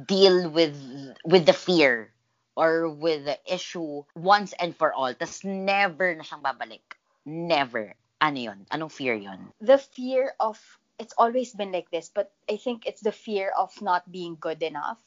deal 0.08 0.50
with, 0.50 0.76
with 1.24 1.46
the 1.46 1.56
fear 1.56 2.12
or 2.56 2.90
with 2.90 3.28
the 3.28 3.38
issue 3.48 4.04
once 4.16 4.56
and 4.60 4.76
for 4.76 4.92
all. 4.92 5.14
tas 5.14 5.44
never 5.44 6.16
na 6.16 6.24
siyang 6.24 6.44
babalik. 6.44 6.84
Never. 7.28 7.96
Ano 8.20 8.40
yun? 8.40 8.60
Anong 8.72 8.92
fear 8.92 9.16
yun? 9.16 9.52
The 9.60 9.78
fear 9.78 10.36
of, 10.40 10.60
it's 11.00 11.14
always 11.18 11.52
been 11.52 11.72
like 11.72 11.92
this, 11.92 12.12
but 12.12 12.32
I 12.50 12.56
think 12.56 12.88
it's 12.88 13.04
the 13.04 13.12
fear 13.12 13.52
of 13.56 13.76
not 13.84 14.08
being 14.08 14.38
good 14.40 14.64
enough. 14.64 15.00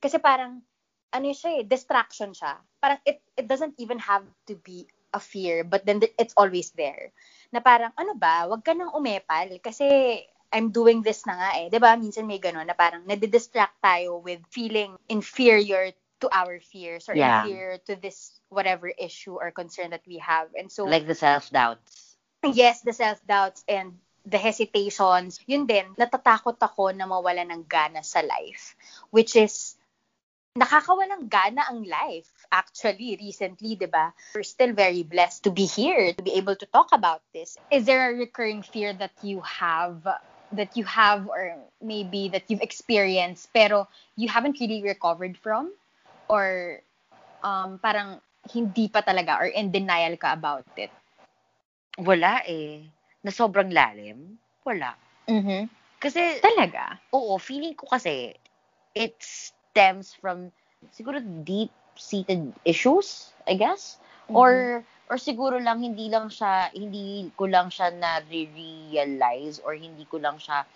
Kasi 0.00 0.18
parang, 0.18 0.64
ano 1.16 1.32
siya 1.32 1.60
eh, 1.60 1.64
distraction 1.64 2.36
siya. 2.36 2.60
Parang 2.78 3.00
it, 3.08 3.24
it 3.40 3.48
doesn't 3.48 3.74
even 3.80 3.98
have 4.04 4.24
to 4.46 4.54
be 4.60 4.84
a 5.16 5.20
fear, 5.20 5.64
but 5.64 5.88
then 5.88 6.04
th- 6.04 6.12
it's 6.20 6.36
always 6.36 6.70
there. 6.76 7.10
Na 7.50 7.64
parang, 7.64 7.90
ano 7.96 8.12
ba, 8.12 8.44
wag 8.44 8.60
ka 8.60 8.76
nang 8.76 8.92
umepal 8.92 9.56
kasi 9.64 10.20
I'm 10.52 10.70
doing 10.70 11.02
this 11.02 11.26
na 11.26 11.34
nga 11.34 11.50
eh. 11.58 11.66
'Di 11.68 11.78
ba 11.82 11.98
Minsan 11.98 12.28
may 12.30 12.38
gano'n 12.38 12.68
na 12.70 12.76
parang 12.76 13.02
nadidistract 13.02 13.82
tayo 13.82 14.22
with 14.22 14.38
feeling 14.54 14.94
inferior 15.10 15.90
to 16.22 16.26
our 16.32 16.60
fears 16.62 17.10
or 17.10 17.14
Yeah. 17.18 17.44
inferior 17.44 17.76
to 17.90 17.96
this 17.98 18.40
whatever 18.48 18.88
issue 18.88 19.36
or 19.36 19.50
concern 19.52 19.90
that 19.92 20.06
we 20.06 20.16
have. 20.22 20.48
And 20.56 20.70
so, 20.72 20.86
Like 20.86 21.04
the 21.04 21.18
self-doubts. 21.18 22.16
yes, 22.46 22.80
the 22.86 22.94
self-doubts 22.94 23.64
and 23.68 23.98
the 24.26 24.38
hesitations, 24.38 25.38
yun 25.46 25.66
din, 25.66 25.94
natatakot 25.94 26.58
ako 26.58 26.90
na 26.90 27.06
mawala 27.06 27.46
ng 27.46 27.62
gana 27.68 28.02
sa 28.02 28.22
life. 28.24 28.74
Which 29.14 29.36
is, 29.36 29.76
nakakawalang 30.56 31.28
gana 31.28 31.68
ang 31.68 31.84
life. 31.84 32.32
Actually, 32.50 33.20
recently, 33.20 33.76
di 33.76 33.86
ba? 33.86 34.10
We're 34.34 34.48
still 34.48 34.72
very 34.72 35.04
blessed 35.04 35.44
to 35.44 35.50
be 35.52 35.68
here, 35.68 36.16
to 36.16 36.24
be 36.24 36.34
able 36.40 36.56
to 36.56 36.66
talk 36.72 36.90
about 36.96 37.22
this. 37.36 37.60
Is 37.70 37.84
there 37.84 38.10
a 38.10 38.16
recurring 38.16 38.64
fear 38.64 38.96
that 38.96 39.12
you 39.20 39.44
have 39.44 40.02
that 40.54 40.78
you 40.78 40.86
have 40.86 41.26
or 41.26 41.58
maybe 41.82 42.30
that 42.30 42.46
you've 42.46 42.62
experienced 42.62 43.50
pero 43.50 43.90
you 44.14 44.30
haven't 44.30 44.58
really 44.58 44.82
recovered 44.82 45.36
from? 45.36 45.70
Or 46.26 46.80
um, 47.44 47.78
parang 47.78 48.18
hindi 48.50 48.88
pa 48.88 49.02
talaga 49.02 49.38
or 49.38 49.46
in 49.46 49.70
denial 49.70 50.16
ka 50.16 50.32
about 50.32 50.66
it? 50.78 50.90
Wala 51.98 52.42
eh. 52.46 52.86
Na 53.22 53.30
sobrang 53.30 53.70
lalim. 53.70 54.38
Wala. 54.66 54.94
Mm-hmm. 55.26 55.62
Kasi, 55.96 56.38
Talaga? 56.44 57.00
oo, 57.10 57.40
feeling 57.40 57.72
ko 57.72 57.88
kasi, 57.88 58.36
it 58.92 59.16
stems 59.76 60.16
from, 60.16 60.48
siguro 60.88 61.20
deep 61.44 61.68
seated 62.00 62.56
issues, 62.64 63.36
I 63.44 63.60
guess. 63.60 64.00
Mm-hmm. 64.26 64.40
Or 64.40 64.52
or 65.06 65.16
siguro 65.20 65.60
lang 65.62 65.84
hindi 65.84 66.10
lang 66.10 66.32
siya 66.32 66.72
hindi 66.74 67.30
ko 67.38 67.46
lang 67.46 67.70
siya 67.70 67.94
na 67.94 68.18
realize 68.26 69.62
or 69.62 69.76
hindi 69.78 70.02
ko 70.08 70.18
lang 70.18 70.40
siya 70.40 70.66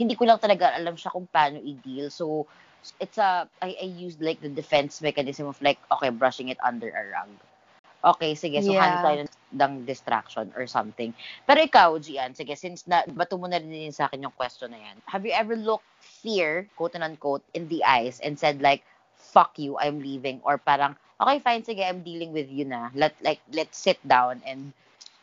hindi 0.00 0.16
ko 0.16 0.24
lang 0.24 0.40
talaga 0.40 0.72
alam 0.72 0.96
siya 0.96 1.12
kung 1.12 1.28
paano 1.28 1.60
i-deal. 1.60 2.08
So 2.08 2.48
it's 3.02 3.18
a 3.18 3.50
I, 3.60 3.76
I 3.76 3.88
used 3.88 4.22
like 4.22 4.40
the 4.40 4.48
defense 4.48 5.02
mechanism 5.02 5.44
of 5.50 5.60
like 5.60 5.76
okay 5.92 6.08
brushing 6.08 6.48
it 6.48 6.60
under 6.64 6.88
a 6.88 7.04
rug. 7.12 7.32
Okay, 8.06 8.38
sige. 8.38 8.62
So, 8.62 8.70
yeah. 8.70 8.86
hanap 8.86 9.02
tayo 9.02 9.20
ng 9.58 9.72
distraction 9.82 10.54
or 10.54 10.70
something. 10.70 11.10
Pero 11.42 11.58
ikaw, 11.58 11.98
Gian, 11.98 12.38
sige, 12.38 12.54
since 12.54 12.86
na, 12.86 13.02
bato 13.02 13.34
mo 13.34 13.50
na 13.50 13.58
rin 13.58 13.90
sa 13.90 14.06
akin 14.06 14.22
yung 14.22 14.36
question 14.38 14.70
na 14.70 14.78
yan. 14.78 15.02
Have 15.10 15.26
you 15.26 15.34
ever 15.34 15.58
looked 15.58 15.88
fear, 16.26 16.66
quote 16.74 16.98
and 16.98 17.06
unquote, 17.06 17.46
in 17.54 17.70
the 17.70 17.86
eyes 17.86 18.18
and 18.18 18.34
said 18.34 18.58
like, 18.58 18.82
fuck 19.14 19.54
you, 19.62 19.78
I'm 19.78 20.02
leaving? 20.02 20.42
Or 20.42 20.58
parang, 20.58 20.96
okay, 21.22 21.38
fine, 21.38 21.62
sige, 21.62 21.86
I'm 21.86 22.02
dealing 22.02 22.34
with 22.34 22.50
you 22.50 22.66
na. 22.66 22.90
Let, 22.94 23.14
like, 23.22 23.38
let's 23.54 23.78
sit 23.78 24.02
down 24.02 24.42
and 24.42 24.74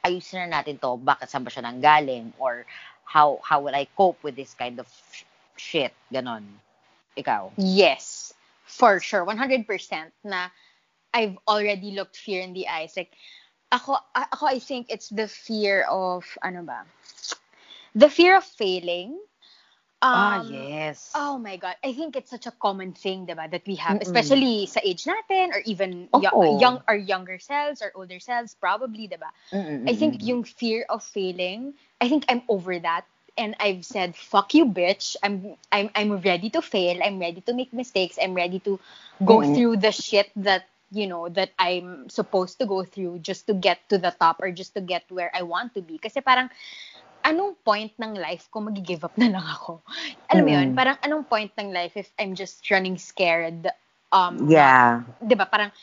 ayusin 0.07 0.47
na 0.47 0.63
natin 0.63 0.79
to. 0.79 0.95
Bakit 0.95 1.27
saan 1.27 1.43
ba 1.43 1.51
siya 1.51 1.67
nanggaling? 1.67 2.31
Or 2.39 2.63
how, 3.03 3.43
how 3.43 3.59
will 3.59 3.75
I 3.75 3.83
cope 3.99 4.23
with 4.23 4.39
this 4.39 4.55
kind 4.55 4.79
of 4.79 4.87
sh- 5.11 5.27
shit? 5.59 5.91
Ganon. 6.07 6.47
Ikaw? 7.19 7.51
Yes. 7.59 8.31
For 8.63 9.03
sure. 9.03 9.27
100% 9.27 9.67
na 10.23 10.47
I've 11.13 11.37
already 11.47 11.91
looked 11.91 12.15
fear 12.17 12.41
in 12.41 12.53
the 12.53 12.67
eyes. 12.71 12.95
Like, 12.95 13.11
ako, 13.71 13.97
ako, 14.15 14.45
I 14.47 14.59
think 14.59 14.87
it's 14.89 15.09
the 15.09 15.27
fear 15.27 15.83
of, 15.91 16.23
ano 16.41 16.63
ba? 16.63 16.87
The 17.93 18.09
fear 18.09 18.37
of 18.37 18.45
failing. 18.45 19.19
Ah, 20.03 20.43
um, 20.43 20.51
yes. 20.51 21.11
Oh 21.15 21.39
my 21.39 21.55
God. 21.55 21.75
I 21.79 21.93
think 21.93 22.17
it's 22.19 22.29
such 22.29 22.45
a 22.45 22.51
common 22.51 22.91
thing, 22.91 23.25
diba, 23.25 23.49
that 23.49 23.63
we 23.65 23.75
have, 23.79 23.97
Mm-mm. 23.97 24.03
especially 24.03 24.67
sa 24.67 24.83
age 24.83 25.07
natin 25.07 25.55
or 25.55 25.63
even 25.63 26.09
oh. 26.11 26.19
young, 26.19 26.59
young, 26.59 26.77
our 26.91 26.99
younger 26.99 27.39
selves 27.39 27.81
or 27.81 27.95
older 27.95 28.19
selves, 28.19 28.53
probably, 28.59 29.07
diba? 29.07 29.31
Mm-mm. 29.55 29.89
I 29.89 29.95
think 29.95 30.19
yung 30.19 30.43
fear 30.43 30.83
of 30.89 31.07
failing, 31.07 31.73
I 32.03 32.09
think 32.09 32.25
I'm 32.27 32.43
over 32.51 32.77
that. 32.83 33.07
And 33.39 33.55
I've 33.63 33.87
said, 33.87 34.15
fuck 34.19 34.53
you, 34.53 34.67
bitch. 34.67 35.15
I'm, 35.23 35.55
I'm, 35.71 35.89
I'm 35.95 36.19
ready 36.19 36.51
to 36.51 36.61
fail. 36.61 36.99
I'm 37.01 37.17
ready 37.17 37.39
to 37.41 37.53
make 37.55 37.71
mistakes. 37.71 38.19
I'm 38.21 38.35
ready 38.35 38.59
to 38.67 38.79
go 39.23 39.39
mm-hmm. 39.39 39.55
through 39.55 39.77
the 39.77 39.91
shit 39.91 40.29
that 40.35 40.67
you 40.93 41.07
know, 41.07 41.27
that 41.27 41.49
I'm 41.57 42.07
supposed 42.09 42.59
to 42.59 42.67
go 42.67 42.83
through 42.83 43.19
just 43.25 43.47
to 43.47 43.53
get 43.53 43.81
to 43.89 43.97
the 43.97 44.13
top 44.13 44.37
or 44.39 44.51
just 44.51 44.75
to 44.75 44.81
get 44.81 45.03
where 45.09 45.31
I 45.33 45.41
want 45.41 45.73
to 45.73 45.81
be. 45.81 45.97
Kasi 45.97 46.21
parang, 46.21 46.53
anong 47.23 47.57
point 47.63 47.91
ng 47.97 48.13
life 48.19 48.51
ko 48.51 48.61
magi-give 48.61 49.03
up 49.07 49.15
na 49.17 49.31
lang 49.33 49.45
ako? 49.47 49.81
Alam 50.29 50.43
mo 50.45 50.51
mm. 50.51 50.57
yun? 50.59 50.67
Parang 50.75 50.97
anong 51.01 51.23
point 51.25 51.51
ng 51.57 51.71
life 51.71 51.95
if 51.95 52.11
I'm 52.19 52.35
just 52.35 52.63
running 52.69 52.99
scared? 52.99 53.67
Um, 54.13 54.45
yeah. 54.45 55.01
'di 55.23 55.33
ba? 55.33 55.49
Parang 55.49 55.73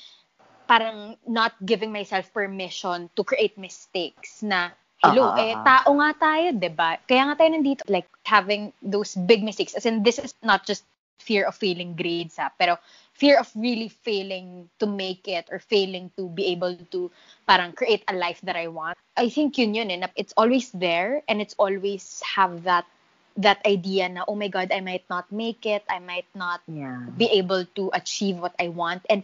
parang 0.70 1.18
not 1.26 1.58
giving 1.66 1.90
myself 1.90 2.30
permission 2.30 3.10
to 3.18 3.26
create 3.26 3.58
mistakes 3.58 4.38
na 4.46 4.70
hello, 5.02 5.34
uh-huh. 5.34 5.42
eh, 5.42 5.54
tao 5.66 5.90
nga 5.98 6.10
tayo, 6.14 6.48
'di 6.54 6.70
ba? 6.70 7.00
Kaya 7.08 7.26
nga 7.26 7.36
tayo 7.40 7.50
nandito. 7.50 7.82
Like, 7.90 8.06
having 8.22 8.70
those 8.84 9.16
big 9.16 9.42
mistakes. 9.42 9.74
As 9.74 9.88
in, 9.88 10.06
this 10.06 10.20
is 10.20 10.36
not 10.44 10.62
just 10.68 10.86
fear 11.18 11.44
of 11.44 11.56
failing 11.56 11.98
grades, 11.98 12.38
ha? 12.38 12.52
Pero 12.54 12.78
fear 13.20 13.36
of 13.36 13.52
really 13.52 13.92
failing 13.92 14.72
to 14.80 14.88
make 14.88 15.28
it 15.28 15.44
or 15.52 15.60
failing 15.60 16.08
to 16.16 16.32
be 16.32 16.56
able 16.56 16.72
to 16.88 17.12
parang 17.44 17.76
create 17.76 18.00
a 18.08 18.16
life 18.16 18.40
that 18.48 18.56
I 18.56 18.72
want. 18.72 18.96
I 19.12 19.28
think 19.28 19.60
yun 19.60 19.76
yun 19.76 19.92
eh, 19.92 20.08
it's 20.16 20.32
always 20.40 20.72
there 20.72 21.20
and 21.28 21.44
it's 21.44 21.54
always 21.60 22.24
have 22.24 22.64
that 22.64 22.88
that 23.36 23.60
idea 23.68 24.08
na 24.08 24.24
oh 24.24 24.34
my 24.34 24.48
god 24.48 24.72
I 24.72 24.80
might 24.80 25.04
not 25.12 25.28
make 25.28 25.68
it 25.68 25.84
I 25.86 26.00
might 26.00 26.26
not 26.32 26.64
yeah. 26.64 27.04
be 27.12 27.28
able 27.36 27.68
to 27.76 27.92
achieve 27.92 28.40
what 28.40 28.56
I 28.58 28.72
want 28.72 29.04
and 29.12 29.22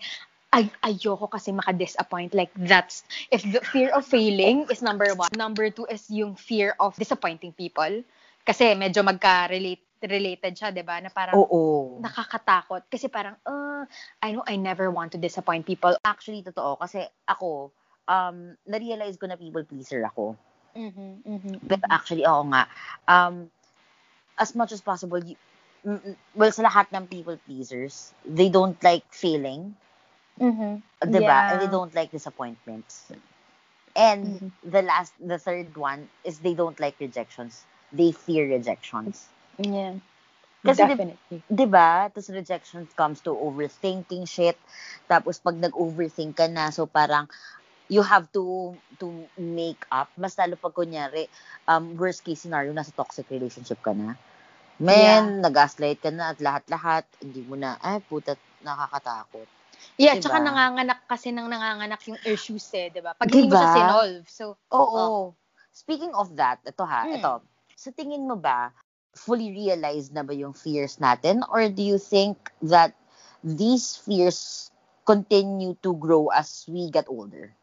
ay 0.53 0.71
ayoko 0.85 1.27
kasi 1.27 1.51
maka-disappoint 1.51 2.37
like 2.37 2.53
that's 2.55 3.03
if 3.35 3.43
the 3.43 3.61
fear 3.73 3.91
of 3.91 4.07
failing 4.07 4.69
is 4.71 4.79
number 4.81 5.11
one 5.17 5.33
number 5.35 5.73
two 5.73 5.89
is 5.91 6.07
yung 6.07 6.39
fear 6.39 6.77
of 6.79 6.95
disappointing 6.95 7.51
people 7.57 8.05
kasi 8.47 8.79
medyo 8.79 9.03
magka-relate 9.03 9.83
related 10.07 10.57
siya, 10.57 10.73
'di 10.73 10.83
ba? 10.87 10.99
Na 11.03 11.11
parang 11.11 11.37
Oo. 11.39 11.99
nakakatakot 12.01 12.87
kasi 12.91 13.09
parang 13.09 13.37
uh, 13.47 13.85
I 14.23 14.33
know 14.33 14.45
I 14.45 14.57
never 14.57 14.91
want 14.91 15.13
to 15.17 15.21
disappoint 15.21 15.67
people. 15.67 15.95
Actually 16.05 16.43
totoo 16.43 16.79
kasi 16.81 17.05
ako 17.29 17.71
um 18.07 18.55
na-realize 18.67 19.19
ko 19.19 19.27
na 19.27 19.39
people 19.39 19.63
pleaser 19.67 20.03
ako. 20.07 20.39
Mhm. 20.77 21.25
Mhm. 21.25 21.53
But 21.65 21.83
actually 21.89 22.23
ako 22.25 22.53
nga 22.53 22.63
um 23.09 23.51
as 24.37 24.53
much 24.53 24.73
as 24.73 24.85
possible 24.85 25.19
you, 25.19 25.37
well 26.37 26.53
sa 26.53 26.69
lahat 26.69 26.93
ng 26.93 27.09
people 27.09 27.41
pleasers, 27.49 28.13
they 28.29 28.53
don't 28.53 28.77
like 28.85 29.05
failing. 29.11 29.75
Mhm. 30.37 30.85
'Di 31.01 31.21
ba? 31.25 31.45
Yeah. 31.45 31.49
And 31.53 31.57
they 31.65 31.71
don't 31.71 31.95
like 31.97 32.13
disappointments. 32.13 33.13
And 33.97 34.37
mm-hmm. 34.37 34.51
the 34.61 34.83
last 34.85 35.17
the 35.17 35.41
third 35.41 35.73
one 35.73 36.13
is 36.21 36.45
they 36.45 36.53
don't 36.53 36.77
like 36.77 37.01
rejections. 37.01 37.65
They 37.93 38.13
fear 38.13 38.45
rejections. 38.45 39.33
Yeah. 39.61 40.01
Kasi 40.67 40.83
Definitely. 40.83 41.39
Di, 41.47 41.55
di 41.55 41.67
ba? 41.69 42.11
Tapos 42.11 42.33
rejection 42.33 42.83
comes 42.99 43.23
to 43.23 43.31
overthinking 43.31 44.27
shit. 44.27 44.59
Tapos 45.07 45.39
pag 45.39 45.55
nag-overthink 45.55 46.35
ka 46.35 46.51
na, 46.51 46.75
so 46.75 46.91
parang 46.91 47.31
you 47.87 48.03
have 48.03 48.27
to 48.35 48.75
to 48.99 49.31
make 49.39 49.87
up. 49.95 50.11
Mas 50.19 50.35
lalo 50.35 50.59
pag 50.59 50.75
kunyari, 50.75 51.31
um, 51.71 51.95
worst 51.95 52.27
case 52.27 52.43
scenario, 52.43 52.75
nasa 52.75 52.91
toxic 52.91 53.31
relationship 53.31 53.79
ka 53.79 53.95
na. 53.95 54.19
Men, 54.77 55.41
yeah. 55.41 55.41
nag-gaslight 55.41 56.03
ka 56.05 56.13
na 56.13 56.37
at 56.37 56.39
lahat-lahat, 56.43 57.09
hindi 57.25 57.41
mo 57.41 57.57
na, 57.57 57.81
ay, 57.81 57.97
puta, 58.05 58.37
nakakatakot. 58.61 59.49
Yeah, 59.97 60.21
diba? 60.21 60.29
tsaka 60.29 60.39
nanganganak 60.45 61.01
kasi 61.09 61.33
nang 61.33 61.49
nanganganak 61.49 62.01
yung 62.05 62.21
issues 62.29 62.69
eh, 62.77 62.93
di 62.93 63.01
ba? 63.01 63.17
Pag 63.17 63.33
diba? 63.33 63.41
hindi 63.41 63.49
mo 63.49 63.57
siya 63.57 63.73
sinolve. 63.73 64.27
So, 64.29 64.45
Oo. 64.77 64.85
Oh. 65.01 65.25
Speaking 65.73 66.13
of 66.13 66.33
that, 66.37 66.61
ito 66.65 66.85
ha, 66.85 67.09
hmm. 67.09 67.17
ito. 67.21 67.33
Sa 67.77 67.89
tingin 67.93 68.25
mo 68.25 68.37
ba, 68.37 68.73
fully 69.17 69.51
realized 69.51 70.13
na 70.13 70.23
ba 70.23 70.37
yung 70.37 70.53
fears 70.53 71.01
natin? 71.01 71.43
Or 71.49 71.67
do 71.73 71.83
you 71.83 71.99
think 71.99 72.37
that 72.63 72.93
these 73.43 73.97
fears 73.97 74.71
continue 75.09 75.75
to 75.83 75.97
grow 75.97 76.29
as 76.29 76.69
we 76.69 76.91
get 76.93 77.09
older? 77.09 77.57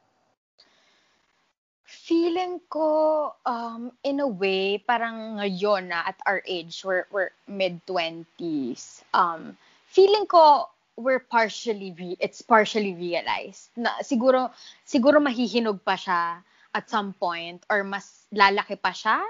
Feeling 1.85 2.59
ko, 2.67 3.31
um, 3.45 3.93
in 4.03 4.19
a 4.19 4.27
way, 4.27 4.81
parang 4.81 5.39
ngayon 5.39 5.93
na 5.93 6.03
at 6.09 6.17
our 6.25 6.41
age, 6.43 6.81
we're, 6.83 7.05
we're 7.13 7.31
mid-20s, 7.47 9.05
um, 9.13 9.55
feeling 9.87 10.25
ko, 10.25 10.67
we're 10.97 11.21
partially, 11.21 11.93
re- 11.95 12.17
it's 12.19 12.41
partially 12.41 12.93
realized. 12.93 13.69
Na 13.77 14.01
siguro, 14.01 14.51
siguro 14.83 15.21
mahihinog 15.21 15.79
pa 15.85 15.95
siya 15.95 16.41
at 16.73 16.89
some 16.89 17.13
point 17.13 17.61
or 17.69 17.85
mas 17.85 18.25
lalaki 18.33 18.77
pa 18.77 18.89
siya 18.89 19.21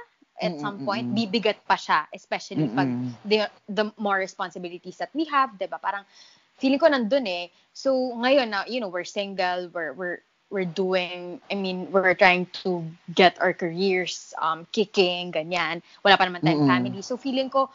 at 0.41 0.57
some 0.57 0.81
point 0.81 1.13
bibigat 1.13 1.61
pa 1.69 1.77
siya 1.77 2.09
especially 2.09 2.65
pag 2.73 2.89
the, 3.23 3.45
the 3.69 3.85
more 4.01 4.17
responsibilities 4.17 4.97
that 4.97 5.13
we 5.13 5.23
have 5.29 5.53
'di 5.55 5.69
ba 5.69 5.77
parang 5.77 6.03
feeling 6.57 6.79
ko 6.79 6.87
nandun 6.89 7.25
eh. 7.27 7.49
So 7.73 8.15
ngayon 8.17 8.49
na 8.53 8.65
you 8.69 8.79
know 8.79 8.89
we're 8.89 9.07
single 9.07 9.69
we're 9.73 9.93
we're 9.93 10.19
we're 10.53 10.69
doing 10.69 11.41
I 11.49 11.55
mean 11.57 11.89
we're 11.89 12.13
trying 12.13 12.45
to 12.65 12.85
get 13.13 13.37
our 13.41 13.53
careers 13.53 14.33
um 14.37 14.69
kicking 14.69 15.33
ganyan. 15.33 15.81
Wala 16.05 16.17
pa 16.17 16.29
naman 16.29 16.45
tayong 16.45 16.65
mm-hmm. 16.65 16.73
family. 16.73 17.01
So 17.01 17.17
feeling 17.17 17.49
ko 17.49 17.73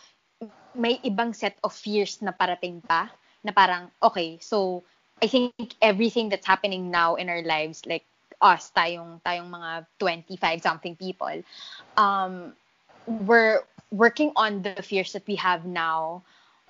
may 0.78 1.02
ibang 1.02 1.34
set 1.34 1.58
of 1.66 1.74
fears 1.74 2.22
na 2.22 2.30
parating 2.30 2.78
pa 2.86 3.10
na 3.42 3.50
parang 3.50 3.90
okay 3.98 4.38
so 4.38 4.86
I 5.18 5.26
think 5.26 5.54
everything 5.82 6.30
that's 6.30 6.46
happening 6.46 6.94
now 6.94 7.18
in 7.18 7.26
our 7.26 7.42
lives 7.42 7.82
like 7.90 8.06
us, 8.40 8.70
tayong, 8.70 9.20
tayong 9.24 9.50
mga 9.50 9.86
25 9.98 10.62
something 10.62 10.96
people, 10.96 11.42
um, 11.96 12.52
we're 13.06 13.64
working 13.90 14.32
on 14.36 14.62
the 14.62 14.82
fears 14.82 15.12
that 15.12 15.26
we 15.26 15.36
have 15.36 15.64
now 15.64 16.22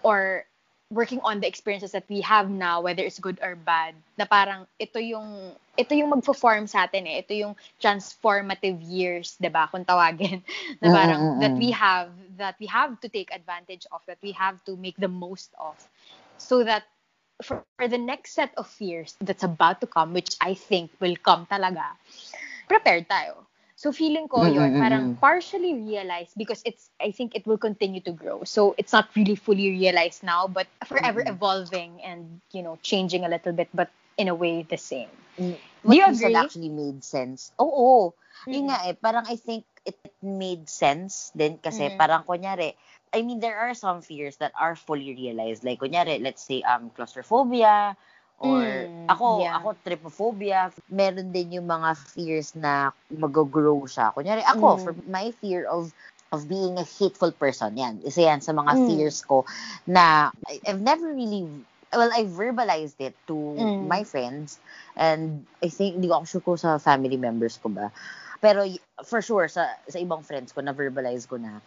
or 0.02 0.44
working 0.90 1.20
on 1.20 1.40
the 1.40 1.46
experiences 1.46 1.92
that 1.92 2.04
we 2.08 2.20
have 2.22 2.48
now 2.48 2.80
whether 2.80 3.02
it's 3.02 3.18
good 3.18 3.38
or 3.42 3.54
bad 3.54 3.94
na 4.16 4.24
parang 4.24 4.64
ito 4.80 4.98
yung 4.98 5.52
ito 5.76 5.94
yung 5.94 6.10
magfo-form 6.10 6.66
sa 6.66 6.88
atin 6.88 7.06
eh. 7.06 7.20
Ito 7.20 7.32
yung 7.36 7.54
transformative 7.78 8.80
years 8.80 9.36
'di 9.36 9.52
ba 9.52 9.68
kung 9.68 9.84
tawagin. 9.84 10.40
Na 10.82 10.90
parang 10.90 11.22
mm-hmm. 11.22 11.40
that 11.44 11.54
we 11.54 11.70
have 11.70 12.10
that 12.40 12.56
we 12.56 12.66
have 12.66 12.96
to 13.04 13.08
take 13.12 13.28
advantage 13.30 13.84
of 13.92 14.00
that 14.08 14.18
we 14.24 14.32
have 14.32 14.58
to 14.64 14.80
make 14.80 14.96
the 14.96 15.12
most 15.12 15.52
of. 15.60 15.76
So 16.40 16.64
that 16.64 16.88
for, 17.42 17.64
for 17.77 17.88
the 17.88 17.98
next 17.98 18.35
set 18.35 18.53
of 18.57 18.66
fears 18.66 19.16
that's 19.20 19.42
about 19.42 19.81
to 19.81 19.87
come, 19.87 20.12
which 20.12 20.37
I 20.40 20.55
think 20.55 20.90
will 21.01 21.16
come 21.16 21.46
talaga, 21.46 21.94
prepared 22.68 23.09
tayo. 23.09 23.46
So 23.79 23.94
feeling 23.94 24.27
ko 24.27 24.42
yun, 24.42 24.74
mm-hmm. 24.74 24.83
parang 24.83 25.14
partially 25.22 25.74
realized 25.74 26.35
because 26.35 26.62
it's, 26.66 26.90
I 26.98 27.12
think 27.12 27.37
it 27.38 27.46
will 27.46 27.59
continue 27.59 28.01
to 28.03 28.11
grow. 28.11 28.42
So 28.42 28.74
it's 28.77 28.92
not 28.92 29.07
really 29.14 29.37
fully 29.37 29.70
realized 29.70 30.24
now, 30.24 30.48
but 30.48 30.66
forever 30.85 31.22
mm-hmm. 31.22 31.38
evolving 31.38 32.03
and, 32.03 32.40
you 32.51 32.62
know, 32.62 32.79
changing 32.83 33.24
a 33.24 33.29
little 33.29 33.53
bit, 33.53 33.68
but 33.72 33.88
in 34.18 34.27
a 34.27 34.35
way 34.35 34.66
the 34.68 34.77
same. 34.77 35.07
Mm. 35.38 35.57
What 35.83 35.94
Do 35.94 35.96
you, 35.96 36.07
agree? 36.11 36.35
actually 36.35 36.74
made 36.74 37.05
sense. 37.05 37.55
Oo. 37.62 37.70
Oh, 37.70 38.03
mm-hmm. 38.11 38.51
Yun 38.51 38.64
nga 38.66 38.79
eh, 38.90 38.98
parang 38.98 39.31
I 39.31 39.38
think 39.38 39.62
it 39.87 39.94
made 40.27 40.66
sense 40.66 41.31
din 41.38 41.62
kasi 41.62 41.87
mm-hmm. 41.87 42.03
parang 42.03 42.27
kunyari, 42.27 42.74
I 43.12 43.22
mean, 43.22 43.40
there 43.40 43.58
are 43.58 43.74
some 43.74 44.02
fears 44.02 44.36
that 44.38 44.52
are 44.58 44.76
fully 44.76 45.14
realized. 45.14 45.64
Like, 45.64 45.80
kunyari, 45.80 46.22
let's 46.22 46.42
say, 46.42 46.62
um, 46.62 46.90
claustrophobia, 46.94 47.96
Or 48.38 48.62
mm, 48.62 49.10
ako, 49.10 49.42
yeah. 49.42 49.58
ako 49.58 49.74
trypophobia. 49.82 50.70
Meron 50.86 51.34
din 51.34 51.58
yung 51.58 51.66
mga 51.66 51.98
fears 51.98 52.54
na 52.54 52.94
mag-grow 53.10 53.82
siya. 53.82 54.14
Kunyari 54.14 54.46
ako, 54.46 54.78
mm. 54.78 54.80
for 54.86 54.92
my 55.10 55.34
fear 55.42 55.66
of 55.66 55.90
of 56.30 56.46
being 56.46 56.78
a 56.78 56.86
hateful 56.86 57.32
person. 57.34 57.74
Yan, 57.74 57.98
isa 58.06 58.30
yan 58.30 58.38
sa 58.38 58.54
mga 58.54 58.78
mm. 58.78 58.84
fears 58.86 59.26
ko 59.26 59.42
na 59.90 60.30
I've 60.46 60.84
never 60.84 61.10
really 61.10 61.50
well, 61.90 62.12
I 62.14 62.30
verbalized 62.30 63.00
it 63.00 63.16
to 63.26 63.34
mm. 63.34 63.88
my 63.90 64.04
friends 64.04 64.60
and 64.94 65.42
I 65.64 65.72
think 65.72 65.98
hindi 65.98 66.06
ko 66.06 66.22
ako 66.22 66.26
sure 66.28 66.44
ko 66.44 66.52
sa 66.54 66.78
family 66.78 67.18
members 67.18 67.58
ko 67.58 67.72
ba. 67.72 67.90
Pero 68.38 68.70
for 69.02 69.18
sure 69.18 69.50
sa 69.50 69.66
sa 69.90 69.98
ibang 69.98 70.22
friends 70.22 70.54
ko 70.54 70.62
na 70.62 70.76
verbalize 70.76 71.26
ko 71.26 71.42
na 71.42 71.58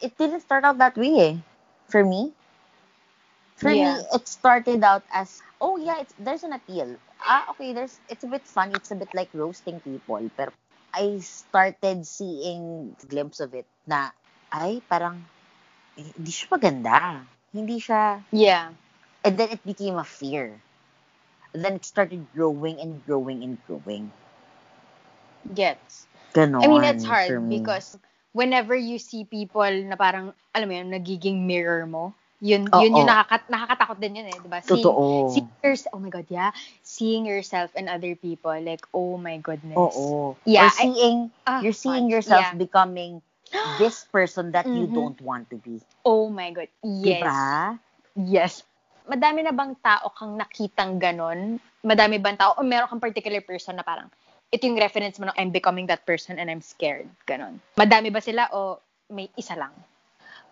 it, 0.00 0.16
didn't 0.18 0.40
start 0.40 0.64
out 0.64 0.78
that 0.78 0.96
way 0.96 1.14
eh. 1.18 1.34
For 1.88 2.04
me, 2.04 2.32
For 3.60 3.68
yeah. 3.68 4.00
me, 4.00 4.04
it 4.14 4.24
started 4.28 4.80
out 4.82 5.04
as, 5.12 5.42
oh 5.60 5.76
yeah, 5.76 6.00
it's, 6.00 6.14
there's 6.16 6.44
an 6.44 6.56
appeal. 6.56 6.96
Ah, 7.20 7.44
okay, 7.52 7.76
there's, 7.76 8.00
it's 8.08 8.24
a 8.24 8.30
bit 8.30 8.46
fun. 8.48 8.72
It's 8.72 8.90
a 8.90 8.96
bit 8.96 9.12
like 9.12 9.28
roasting 9.36 9.80
people. 9.80 10.24
Pero 10.32 10.48
I 10.96 11.20
started 11.20 12.06
seeing 12.08 12.96
glimpse 13.08 13.40
of 13.40 13.52
it 13.52 13.68
na, 13.84 14.16
ay, 14.48 14.80
parang, 14.88 15.20
eh, 16.00 16.08
hindi 16.16 16.32
siya 16.32 16.46
maganda. 16.48 16.96
Hindi 17.52 17.76
siya, 17.76 18.24
yeah. 18.32 18.72
And 19.20 19.36
then 19.36 19.52
it 19.52 19.60
became 19.66 20.00
a 20.00 20.08
fear. 20.08 20.56
And 21.52 21.60
then 21.60 21.76
it 21.76 21.84
started 21.84 22.24
growing 22.32 22.80
and 22.80 23.04
growing 23.04 23.44
and 23.44 23.60
growing. 23.68 24.08
Yes. 25.52 26.06
Ganon 26.32 26.64
I 26.64 26.66
mean, 26.70 26.84
it's 26.84 27.04
hard 27.04 27.36
because 27.50 27.98
whenever 28.32 28.74
you 28.74 28.98
see 28.98 29.24
people 29.24 29.70
na 29.84 29.96
parang, 29.96 30.32
alam 30.54 30.66
mo 30.70 30.74
yun, 30.74 30.88
nagiging 30.90 31.46
mirror 31.46 31.86
mo, 31.86 32.14
yun, 32.40 32.72
oh, 32.72 32.80
yun 32.80 32.96
yung 32.96 33.10
nakakat, 33.10 33.44
nakakatakot 33.52 34.00
din 34.00 34.16
yun 34.16 34.26
eh, 34.32 34.38
di 34.40 34.48
ba? 34.48 34.64
Totoo. 34.64 35.28
Seeing, 35.28 35.48
seeing 35.60 35.92
oh 35.92 36.00
my 36.00 36.08
God, 36.08 36.24
yeah. 36.32 36.50
Seeing 36.80 37.28
yourself 37.28 37.68
and 37.76 37.84
other 37.84 38.16
people, 38.16 38.56
like, 38.56 38.80
oh 38.96 39.20
my 39.20 39.36
goodness. 39.44 39.76
Oo. 39.76 40.40
Yeah. 40.48 40.68
Or 40.68 40.70
seeing, 40.72 41.28
I, 41.44 41.50
uh, 41.52 41.60
you're 41.60 41.76
seeing 41.76 42.08
yourself 42.08 42.40
yeah. 42.40 42.56
becoming 42.56 43.20
this 43.76 44.08
person 44.14 44.56
that 44.56 44.64
mm-hmm. 44.64 44.78
you 44.78 44.86
don't 44.88 45.20
want 45.20 45.52
to 45.52 45.60
be. 45.60 45.84
Oh 46.04 46.32
my 46.32 46.48
God. 46.50 46.72
Yes. 46.80 47.20
Diba? 47.20 47.42
Yes. 48.16 48.52
Madami 49.04 49.44
na 49.44 49.52
bang 49.52 49.76
tao 49.82 50.08
kang 50.16 50.40
nakitang 50.40 50.96
ganon? 50.96 51.60
Madami 51.84 52.16
bang 52.16 52.40
tao? 52.40 52.56
O 52.56 52.64
meron 52.64 52.88
kang 52.88 53.04
particular 53.04 53.44
person 53.44 53.76
na 53.76 53.84
parang, 53.84 54.08
ito 54.50 54.66
yung 54.66 54.78
reference 54.78 55.18
mo 55.22 55.30
na 55.30 55.34
I'm 55.38 55.54
becoming 55.54 55.86
that 55.86 56.02
person 56.02 56.38
and 56.38 56.50
I'm 56.50 56.60
scared. 56.60 57.06
Ganon. 57.26 57.62
Madami 57.78 58.10
ba 58.10 58.18
sila 58.18 58.50
o 58.50 58.82
may 59.10 59.30
isa 59.38 59.54
lang? 59.54 59.70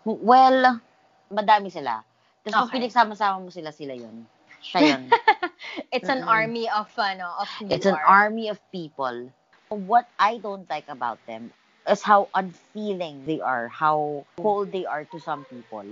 Well, 0.07 0.79
madami 1.27 1.67
sila. 1.67 1.99
Tapos 2.43 2.55
okay. 2.55 2.59
kung 2.63 2.75
pinagsama-sama 2.79 3.43
mo 3.43 3.51
sila, 3.51 3.75
sila 3.75 3.91
yun. 3.91 4.23
Siya 4.63 4.79
yun. 4.95 5.03
It's 5.95 6.07
an 6.07 6.23
mm-hmm. 6.23 6.31
army 6.31 6.65
of, 6.71 6.87
ano, 6.95 7.27
of 7.39 7.47
who 7.59 7.67
It's 7.67 7.85
an 7.85 7.99
are. 7.99 8.31
army 8.31 8.47
of 8.47 8.59
people. 8.71 9.27
What 9.67 10.07
I 10.17 10.39
don't 10.39 10.67
like 10.71 10.87
about 10.87 11.19
them 11.27 11.51
is 11.87 12.01
how 12.01 12.31
unfeeling 12.33 13.27
they 13.27 13.43
are, 13.43 13.67
how 13.67 14.25
cold 14.39 14.71
they 14.71 14.87
are 14.87 15.03
to 15.11 15.19
some 15.19 15.43
people. 15.51 15.85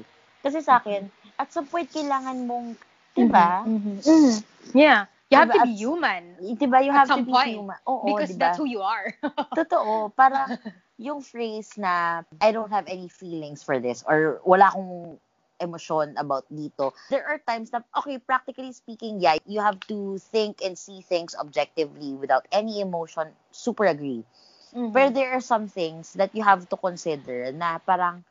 Kasi 0.43 0.63
sa 0.63 0.79
akin, 0.79 1.11
mm-hmm. 1.11 1.41
at 1.43 1.51
some 1.51 1.67
point, 1.67 1.91
kailangan 1.91 2.47
mong, 2.47 2.79
di 3.19 3.27
ba? 3.27 3.67
Mm-hmm. 3.67 3.99
Mm-hmm. 3.99 4.35
Yeah. 4.79 5.11
You 5.29 5.37
have 5.37 5.49
diba? 5.49 5.59
to 5.59 5.65
be 5.67 5.75
human. 5.75 6.23
Diba? 6.39 6.79
You 6.85 6.91
have 6.91 7.09
to 7.11 7.23
be 7.23 7.31
point. 7.31 7.51
human. 7.59 7.77
Oo, 7.87 8.05
Because 8.15 8.31
diba? 8.31 8.39
that's 8.39 8.57
who 8.57 8.67
you 8.67 8.81
are. 8.81 9.11
Totoo. 9.57 10.15
Para 10.15 10.55
yung 10.97 11.21
phrase 11.21 11.75
na, 11.77 12.23
I 12.39 12.51
don't 12.51 12.71
have 12.71 12.87
any 12.87 13.07
feelings 13.11 13.61
for 13.63 13.79
this, 13.79 14.03
or 14.07 14.39
wala 14.47 14.71
akong 14.71 15.19
emosyon 15.59 16.15
about 16.17 16.45
dito. 16.53 16.93
There 17.09 17.25
are 17.25 17.41
times 17.43 17.71
that, 17.71 17.83
okay, 17.97 18.17
practically 18.19 18.71
speaking, 18.71 19.19
yeah, 19.19 19.37
you 19.45 19.59
have 19.59 19.79
to 19.91 20.17
think 20.17 20.61
and 20.63 20.77
see 20.77 21.01
things 21.01 21.35
objectively 21.35 22.13
without 22.13 22.47
any 22.51 22.79
emotion. 22.79 23.33
Super 23.51 23.85
agree. 23.85 24.23
Mm-hmm. 24.75 24.93
But 24.93 25.13
there 25.13 25.33
are 25.33 25.41
some 25.41 25.67
things 25.67 26.13
that 26.13 26.35
you 26.35 26.43
have 26.43 26.69
to 26.69 26.77
consider 26.77 27.51
na 27.51 27.79
parang, 27.79 28.23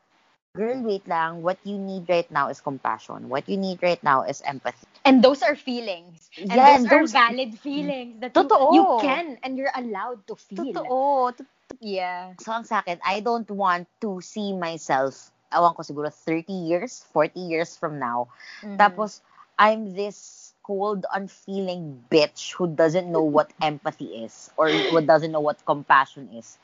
girl, 0.56 0.80
wait 0.82 1.06
lang, 1.06 1.42
what 1.42 1.58
you 1.64 1.76
need 1.78 2.08
right 2.08 2.28
now 2.30 2.48
is 2.48 2.60
compassion. 2.60 3.28
What 3.28 3.48
you 3.48 3.56
need 3.56 3.82
right 3.82 4.02
now 4.02 4.22
is 4.22 4.42
empathy. 4.46 4.86
And 5.04 5.22
those 5.22 5.42
are 5.42 5.54
feelings. 5.54 6.30
And 6.40 6.50
yeah, 6.50 6.78
those, 6.78 6.88
those 6.88 7.14
are 7.14 7.30
valid 7.30 7.58
feelings 7.60 8.20
that 8.20 8.34
you, 8.34 8.48
you, 8.72 8.98
can 9.00 9.38
and 9.42 9.56
you're 9.56 9.72
allowed 9.76 10.26
to 10.26 10.36
feel. 10.36 10.72
Totoo. 10.72 11.46
Yeah. 11.80 12.32
So 12.40 12.52
ang 12.52 12.64
sa 12.64 12.80
akin, 12.80 12.98
I 13.04 13.20
don't 13.20 13.48
want 13.50 13.86
to 14.00 14.20
see 14.24 14.56
myself 14.56 15.30
awan 15.52 15.76
ko 15.76 15.82
siguro 15.82 16.10
30 16.10 16.52
years, 16.52 17.06
40 17.12 17.38
years 17.40 17.76
from 17.76 17.98
now. 17.98 18.28
Mm-hmm. 18.62 18.76
Tapos, 18.76 19.20
I'm 19.58 19.94
this 19.94 20.52
cold, 20.62 21.06
unfeeling 21.14 22.02
bitch 22.10 22.52
who 22.52 22.66
doesn't 22.66 23.10
know 23.10 23.22
what 23.22 23.52
empathy 23.62 24.26
is 24.26 24.50
or 24.56 24.68
who 24.68 25.00
doesn't 25.00 25.30
know 25.30 25.40
what 25.40 25.64
compassion 25.64 26.28
is. 26.34 26.58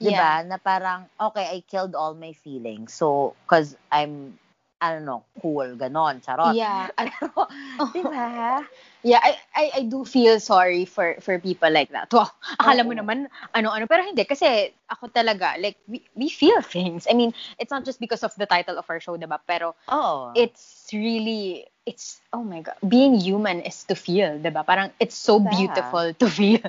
Diba? 0.00 0.42
Yeah. 0.42 0.44
Na 0.46 0.58
parang, 0.58 1.06
okay, 1.20 1.46
I 1.54 1.62
killed 1.66 1.94
all 1.94 2.14
my 2.14 2.32
feelings. 2.32 2.92
So, 2.92 3.34
because 3.46 3.76
I'm 3.92 4.38
I 4.84 4.92
don't 4.92 5.08
know, 5.08 5.24
cool, 5.40 5.80
ganon, 5.80 6.20
charot. 6.20 6.52
Yeah. 6.52 6.92
Pero, 6.98 7.48
oh. 7.48 7.88
di 7.88 8.04
ba? 8.04 8.60
Yeah, 9.00 9.16
I, 9.16 9.32
I, 9.56 9.64
I 9.76 9.82
do 9.88 10.04
feel 10.04 10.36
sorry 10.40 10.84
for 10.84 11.16
for 11.24 11.40
people 11.40 11.72
like 11.72 11.88
that. 11.96 12.12
Wow, 12.12 12.28
akala 12.60 12.84
oh. 12.84 12.88
mo 12.88 12.92
naman, 12.92 13.32
ano-ano. 13.56 13.88
Pero 13.88 14.04
hindi, 14.04 14.28
kasi 14.28 14.76
ako 14.84 15.08
talaga, 15.08 15.56
like, 15.56 15.80
we, 15.88 16.04
we 16.12 16.28
feel 16.28 16.60
things. 16.60 17.08
I 17.08 17.16
mean, 17.16 17.32
it's 17.56 17.72
not 17.72 17.88
just 17.88 17.96
because 17.96 18.20
of 18.20 18.36
the 18.36 18.44
title 18.44 18.76
of 18.76 18.84
our 18.92 19.00
show, 19.00 19.16
diba? 19.16 19.40
Pero, 19.48 19.72
oh. 19.88 20.36
it's 20.36 20.92
really, 20.92 21.64
it's, 21.88 22.20
oh 22.32 22.44
my 22.44 22.60
God, 22.60 22.76
being 22.84 23.16
human 23.16 23.64
is 23.64 23.88
to 23.88 23.96
feel, 23.96 24.36
diba? 24.36 24.68
Parang, 24.68 24.92
it's 25.00 25.16
so 25.16 25.40
diba? 25.40 25.48
beautiful 25.56 26.06
to 26.12 26.26
feel. 26.28 26.64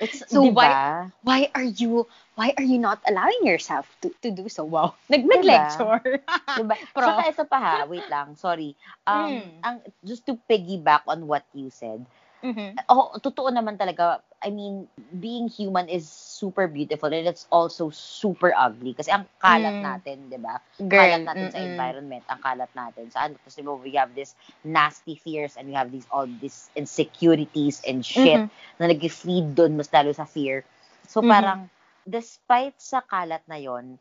it's, 0.00 0.24
so 0.32 0.40
diba? 0.40 0.56
why, 0.56 0.72
why 1.20 1.40
are 1.52 1.68
you, 1.68 2.08
why 2.36 2.52
are 2.56 2.64
you 2.64 2.78
not 2.78 3.00
allowing 3.08 3.42
yourself 3.42 3.88
to, 4.04 4.12
to 4.22 4.30
do 4.30 4.48
so? 4.48 4.62
Wow. 4.62 4.94
Nag, 5.08 5.24
diba? 5.28 5.72
diba? 5.72 6.76
Pro. 6.94 7.08
Saka 7.08 7.22
ito 7.32 7.44
pa 7.48 7.58
ha, 7.58 7.74
wait 7.88 8.06
lang, 8.12 8.36
sorry. 8.36 8.76
Um, 9.08 9.40
mm. 9.40 9.50
ang, 9.64 9.76
just 10.04 10.28
to 10.28 10.38
piggyback 10.48 11.02
on 11.08 11.26
what 11.26 11.48
you 11.56 11.72
said, 11.72 12.04
mm-hmm. 12.44 12.76
oh, 12.92 13.16
totoo 13.24 13.48
naman 13.48 13.80
talaga, 13.80 14.20
I 14.44 14.52
mean, 14.52 14.84
being 15.16 15.48
human 15.48 15.88
is 15.88 16.04
super 16.04 16.68
beautiful 16.68 17.08
and 17.08 17.24
it's 17.24 17.48
also 17.48 17.88
super 17.88 18.52
ugly. 18.52 18.92
Kasi 18.92 19.16
ang 19.16 19.24
kalat 19.40 19.80
mm. 19.80 19.82
natin, 19.82 20.16
di 20.28 20.36
ba? 20.36 20.60
Kalat 20.76 21.24
natin 21.24 21.48
mm-mm. 21.48 21.56
sa 21.56 21.64
environment, 21.64 22.24
ang 22.28 22.40
kalat 22.44 22.70
natin 22.76 23.08
sa 23.08 23.32
ano. 23.32 23.40
Kasi 23.48 23.64
we 23.64 23.96
have 23.96 24.12
this 24.12 24.36
nasty 24.60 25.16
fears 25.16 25.56
and 25.56 25.72
we 25.72 25.74
have 25.74 25.88
these 25.88 26.04
all 26.12 26.28
these 26.44 26.68
insecurities 26.76 27.80
and 27.88 28.04
shit 28.04 28.44
mm-hmm. 28.44 28.76
na 28.76 28.92
nag-feed 28.92 29.56
doon 29.56 29.80
mas 29.80 29.88
lalo 29.88 30.12
sa 30.12 30.28
fear. 30.28 30.68
So 31.08 31.24
mm-hmm. 31.24 31.32
parang, 31.32 31.60
despite 32.08 32.78
sa 32.78 33.02
kalat 33.02 33.42
na 33.50 33.58
yon, 33.58 33.98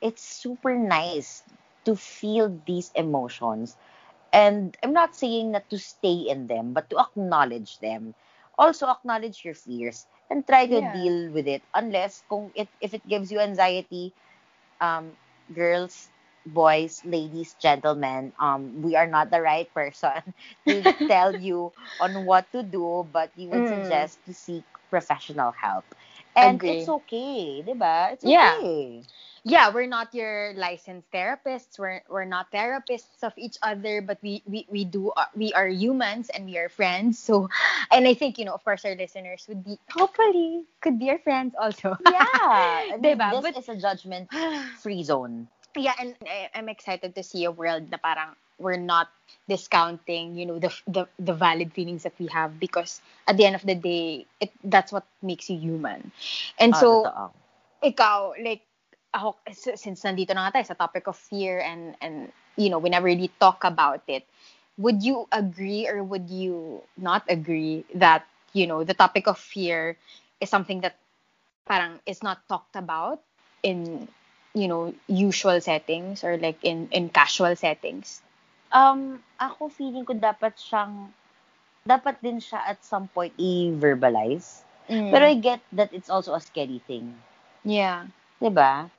it's 0.00 0.22
super 0.22 0.74
nice 0.78 1.42
to 1.84 1.94
feel 1.98 2.50
these 2.66 2.90
emotions. 2.94 3.76
And 4.32 4.76
I'm 4.82 4.92
not 4.92 5.14
saying 5.14 5.52
that 5.52 5.70
to 5.70 5.78
stay 5.78 6.26
in 6.28 6.46
them, 6.46 6.72
but 6.72 6.90
to 6.90 6.98
acknowledge 6.98 7.78
them. 7.78 8.14
Also 8.58 8.86
acknowledge 8.88 9.44
your 9.44 9.54
fears 9.54 10.06
and 10.30 10.46
try 10.46 10.66
to 10.66 10.80
yeah. 10.80 10.92
deal 10.92 11.30
with 11.30 11.46
it. 11.46 11.62
Unless 11.74 12.22
kung 12.28 12.50
it 12.54 12.68
if 12.80 12.94
it 12.94 13.06
gives 13.06 13.30
you 13.30 13.38
anxiety, 13.40 14.12
um, 14.80 15.12
girls, 15.54 16.08
boys, 16.46 17.02
ladies, 17.04 17.54
gentlemen, 17.60 18.32
um, 18.38 18.82
we 18.82 18.96
are 18.96 19.06
not 19.06 19.30
the 19.30 19.40
right 19.42 19.72
person 19.74 20.22
to 20.68 20.82
tell 21.06 21.34
you 21.48 21.72
on 22.00 22.24
what 22.24 22.50
to 22.52 22.62
do, 22.62 23.06
but 23.12 23.30
we 23.36 23.46
would 23.46 23.66
mm. 23.66 23.82
suggest 23.82 24.18
to 24.26 24.34
seek 24.34 24.64
professional 24.90 25.52
help. 25.52 25.84
And 26.36 26.56
Agree. 26.60 26.84
it's 26.84 26.88
okay, 26.88 27.64
diba? 27.66 28.12
It's 28.12 28.24
yeah. 28.24 28.56
okay. 28.60 29.02
Yeah, 29.46 29.70
we're 29.70 29.86
not 29.86 30.12
your 30.12 30.52
licensed 30.58 31.06
therapists. 31.14 31.78
We're 31.78 32.02
we're 32.10 32.26
not 32.26 32.50
therapists 32.50 33.22
of 33.22 33.32
each 33.38 33.56
other, 33.62 34.02
but 34.02 34.18
we 34.20 34.42
we 34.44 34.66
we 34.68 34.84
do 34.84 35.14
uh, 35.14 35.30
we 35.38 35.54
are 35.54 35.68
humans 35.70 36.28
and 36.34 36.44
we 36.44 36.58
are 36.58 36.68
friends. 36.68 37.18
So, 37.22 37.48
and 37.94 38.08
I 38.10 38.14
think 38.14 38.38
you 38.38 38.44
know, 38.44 38.52
of 38.58 38.64
course, 38.66 38.84
our 38.84 38.98
listeners 38.98 39.46
would 39.48 39.62
be 39.62 39.78
hopefully 39.88 40.66
could 40.82 40.98
be 40.98 41.10
our 41.14 41.22
friends 41.22 41.54
also. 41.54 41.96
Yeah, 42.04 42.98
diba? 43.00 43.30
This 43.38 43.54
but, 43.54 43.56
is 43.56 43.68
a 43.70 43.76
judgment-free 43.78 45.02
zone. 45.04 45.48
Yeah, 45.76 45.92
and 46.00 46.16
I, 46.24 46.48
I'm 46.56 46.70
excited 46.72 47.14
to 47.14 47.22
see 47.22 47.44
a 47.44 47.52
world 47.52 47.92
na 47.92 48.00
parang 48.00 48.32
we're 48.56 48.80
not 48.80 49.12
discounting 49.48 50.34
you 50.36 50.46
know 50.46 50.58
the 50.58 50.70
the 50.86 51.06
the 51.18 51.34
valid 51.34 51.72
feelings 51.72 52.02
that 52.02 52.14
we 52.18 52.26
have 52.26 52.58
because 52.60 53.00
at 53.26 53.36
the 53.36 53.44
end 53.44 53.54
of 53.54 53.62
the 53.62 53.74
day 53.74 54.26
it 54.40 54.50
that's 54.64 54.92
what 54.92 55.04
makes 55.22 55.48
you 55.50 55.56
human 55.58 56.10
and 56.58 56.74
ah, 56.74 56.78
so 56.78 56.88
totoo. 57.04 57.30
ikaw 57.82 58.32
like 58.42 58.62
ako 59.14 59.36
since 59.54 60.02
nandito 60.04 60.34
na 60.34 60.48
nga 60.48 60.60
tayo 60.60 60.66
sa 60.66 60.76
topic 60.76 61.06
of 61.08 61.16
fear 61.16 61.60
and 61.60 61.94
and 62.02 62.32
you 62.56 62.68
know 62.68 62.78
we 62.78 62.90
never 62.90 63.06
really 63.06 63.30
talk 63.40 63.64
about 63.64 64.02
it 64.08 64.26
would 64.76 65.02
you 65.02 65.26
agree 65.32 65.86
or 65.88 66.02
would 66.02 66.28
you 66.28 66.82
not 66.98 67.22
agree 67.28 67.84
that 67.94 68.26
you 68.52 68.66
know 68.66 68.84
the 68.84 68.94
topic 68.94 69.26
of 69.26 69.38
fear 69.38 69.96
is 70.40 70.50
something 70.50 70.80
that 70.82 70.96
parang 71.66 72.00
is 72.06 72.22
not 72.22 72.42
talked 72.48 72.76
about 72.76 73.20
in 73.62 74.08
you 74.54 74.68
know 74.68 74.92
usual 75.06 75.60
settings 75.60 76.24
or 76.24 76.36
like 76.38 76.58
in 76.62 76.88
in 76.92 77.08
casual 77.08 77.54
settings 77.56 78.22
Um, 78.74 79.22
ako 79.38 79.70
feeling 79.70 80.04
ko 80.06 80.14
dapat 80.16 80.58
siyang, 80.58 81.10
dapat 81.86 82.18
din 82.18 82.42
siya 82.42 82.62
at 82.66 82.82
some 82.82 83.06
point 83.12 83.34
i-verbalize. 83.38 84.66
Mm. 84.86 85.10
Pero 85.10 85.24
I 85.26 85.36
get 85.38 85.60
that 85.74 85.90
it's 85.90 86.10
also 86.10 86.34
a 86.34 86.42
scary 86.42 86.82
thing. 86.86 87.14
Yeah. 87.66 88.06
ba? 88.38 88.90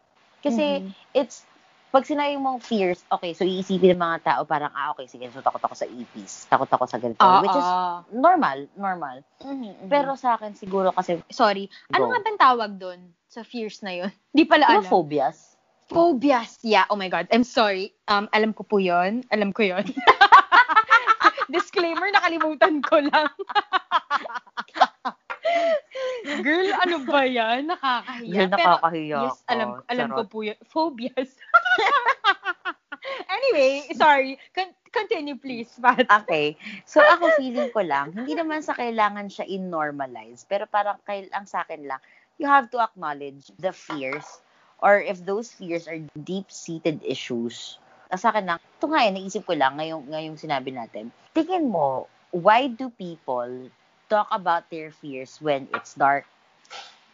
Kasi 0.44 0.84
mm-hmm. 0.84 1.16
it's 1.16 1.48
pag 1.88 2.04
sinabi 2.04 2.36
mong 2.38 2.62
fears, 2.62 3.02
okay, 3.10 3.32
so 3.32 3.48
iisipin 3.48 3.96
ng 3.96 4.04
mga 4.04 4.18
tao 4.22 4.42
parang, 4.46 4.70
ah, 4.76 4.92
okay, 4.94 5.08
sige, 5.10 5.32
so 5.32 5.42
takot 5.42 5.64
ako 5.64 5.74
sa 5.74 5.88
EPs, 5.90 6.46
takot 6.52 6.70
ako 6.70 6.86
sa 6.86 7.00
ganito, 7.00 7.18
uh, 7.24 7.42
which 7.42 7.58
is 7.58 7.70
normal, 8.14 8.70
normal. 8.78 9.18
Mm-hmm, 9.42 9.90
Pero 9.90 10.14
sa 10.14 10.38
akin, 10.38 10.54
siguro 10.54 10.94
kasi, 10.94 11.18
sorry, 11.34 11.72
ano 11.90 12.06
go. 12.06 12.12
ano 12.12 12.14
nga 12.14 12.20
bang 12.22 12.38
tawag 12.38 12.72
doon 12.78 13.00
sa 13.32 13.42
fears 13.42 13.82
na 13.82 13.98
yun? 13.98 14.12
Di 14.38 14.46
pala 14.46 14.70
alam. 14.70 14.86
phobias? 14.86 15.57
Phobias, 15.88 16.60
yeah, 16.64 16.84
oh 16.92 17.00
my 17.00 17.08
God, 17.08 17.28
I'm 17.32 17.48
sorry. 17.48 17.96
Um, 18.12 18.28
alam 18.36 18.52
ko 18.52 18.68
po 18.68 18.76
yon 18.78 19.24
alam 19.32 19.56
ko 19.56 19.64
yon 19.64 19.88
Disclaimer, 21.54 22.12
nakalimutan 22.12 22.84
ko 22.84 23.00
lang. 23.08 23.32
Girl, 26.44 26.68
ano 26.84 27.08
ba 27.08 27.24
yan? 27.24 27.72
Nakakahiya. 27.72 28.36
Girl, 28.36 28.52
nakakahiya. 28.52 29.16
Pero, 29.16 29.32
yes, 29.32 29.40
alam, 29.48 29.68
oh, 29.80 29.88
alam 29.88 30.08
ko 30.12 30.22
po 30.28 30.38
yan. 30.44 30.60
Phobias. 30.68 31.40
anyway, 33.36 33.88
sorry. 33.96 34.36
Con- 34.52 34.76
continue 34.92 35.40
please, 35.40 35.72
Pat. 35.80 36.04
Okay. 36.04 36.60
So, 36.84 37.00
ako 37.00 37.32
feeling 37.40 37.72
ko 37.72 37.80
lang, 37.80 38.12
hindi 38.12 38.36
naman 38.36 38.60
sa 38.60 38.76
kailangan 38.76 39.32
siya 39.32 39.48
in-normalize, 39.48 40.44
pero 40.52 40.68
parang 40.68 41.00
kail 41.08 41.32
ang 41.32 41.48
sa 41.48 41.64
akin 41.64 41.88
lang, 41.88 42.04
you 42.36 42.44
have 42.44 42.68
to 42.76 42.84
acknowledge 42.84 43.56
the 43.56 43.72
fears 43.72 44.44
or 44.80 45.02
if 45.02 45.24
those 45.26 45.50
fears 45.52 45.90
are 45.90 45.98
deep-seated 46.22 47.02
issues. 47.02 47.82
Sa 48.14 48.32
akin 48.32 48.48
lang, 48.48 48.60
ito 48.62 48.86
nga 48.88 49.02
eh, 49.04 49.12
naisip 49.12 49.44
ko 49.44 49.54
lang 49.58 49.76
ngayong, 49.82 50.08
ngayong 50.08 50.38
sinabi 50.40 50.72
natin. 50.72 51.12
Tingin 51.36 51.68
mo, 51.68 52.08
why 52.32 52.72
do 52.72 52.88
people 52.96 53.68
talk 54.08 54.30
about 54.32 54.70
their 54.72 54.94
fears 54.94 55.42
when 55.44 55.68
it's 55.76 55.98
dark. 55.98 56.24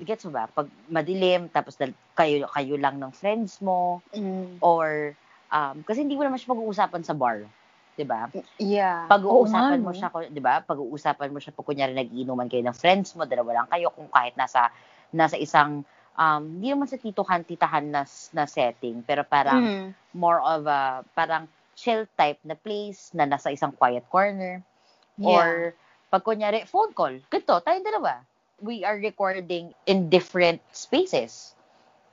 Gets 0.04 0.28
mo 0.28 0.36
ba? 0.36 0.46
Pag 0.52 0.70
madilim, 0.92 1.50
tapos 1.50 1.80
kayo, 2.14 2.46
kayo 2.52 2.76
lang 2.78 3.02
ng 3.02 3.10
friends 3.16 3.58
mo, 3.64 4.04
mm. 4.14 4.62
or, 4.62 5.18
um, 5.50 5.82
kasi 5.88 6.06
hindi 6.06 6.20
mo 6.20 6.28
naman 6.28 6.38
siya 6.38 6.54
pag-uusapan 6.54 7.02
sa 7.02 7.18
bar. 7.18 7.48
'di 7.94 8.06
ba? 8.10 8.30
Yeah. 8.58 9.06
Pag-uusapan 9.06 9.80
mo 9.82 9.94
siya, 9.94 10.10
'di 10.10 10.42
ba? 10.42 10.66
Pag-uusapan 10.66 11.30
mo 11.30 11.38
siya 11.38 11.54
pag 11.54 11.66
kunyari 11.66 11.94
nag-iinuman 11.94 12.50
kayo 12.50 12.66
ng 12.66 12.78
friends 12.78 13.14
mo, 13.14 13.30
dalawa 13.30 13.64
lang 13.64 13.68
kayo 13.70 13.94
kung 13.94 14.10
kahit 14.10 14.34
nasa 14.34 14.74
nasa 15.14 15.38
isang 15.38 15.86
um 16.18 16.60
hindi 16.60 16.74
naman 16.74 16.90
sa 16.90 17.00
tituhan 17.00 17.42
titahan 17.46 17.90
na, 17.90 18.04
na 18.36 18.46
setting, 18.46 19.02
pero 19.06 19.26
parang 19.26 19.62
mm. 19.62 19.88
more 20.14 20.40
of 20.42 20.66
a 20.70 21.02
parang 21.18 21.50
chill 21.74 22.06
type 22.14 22.38
na 22.46 22.54
place 22.54 23.10
na 23.18 23.26
nasa 23.26 23.50
isang 23.50 23.74
quiet 23.74 24.06
corner 24.10 24.62
yeah. 25.18 25.26
or 25.26 25.46
pag 26.14 26.22
kunyari, 26.22 26.62
phone 26.70 26.94
call, 26.94 27.18
ganito, 27.26 27.58
tayong 27.66 27.82
dalawa. 27.82 28.22
We 28.62 28.86
are 28.86 29.02
recording 29.02 29.74
in 29.90 30.14
different 30.14 30.62
spaces. 30.70 31.58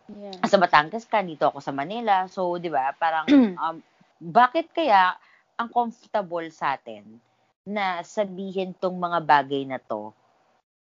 Yeah. 0.09 0.41
Sa 0.49 0.57
Batangas 0.57 1.05
ka, 1.05 1.21
dito 1.21 1.53
ako 1.53 1.61
sa 1.61 1.69
Manila. 1.69 2.25
So, 2.33 2.57
di 2.57 2.73
ba, 2.73 2.97
parang, 2.97 3.29
um, 3.61 3.85
bakit 4.17 4.73
kaya 4.73 5.21
ang 5.61 5.69
comfortable 5.69 6.49
sa 6.49 6.81
atin 6.81 7.21
na 7.69 8.01
sabihin 8.01 8.73
tong 8.73 8.97
mga 8.97 9.21
bagay 9.21 9.69
na 9.69 9.77
to 9.77 10.17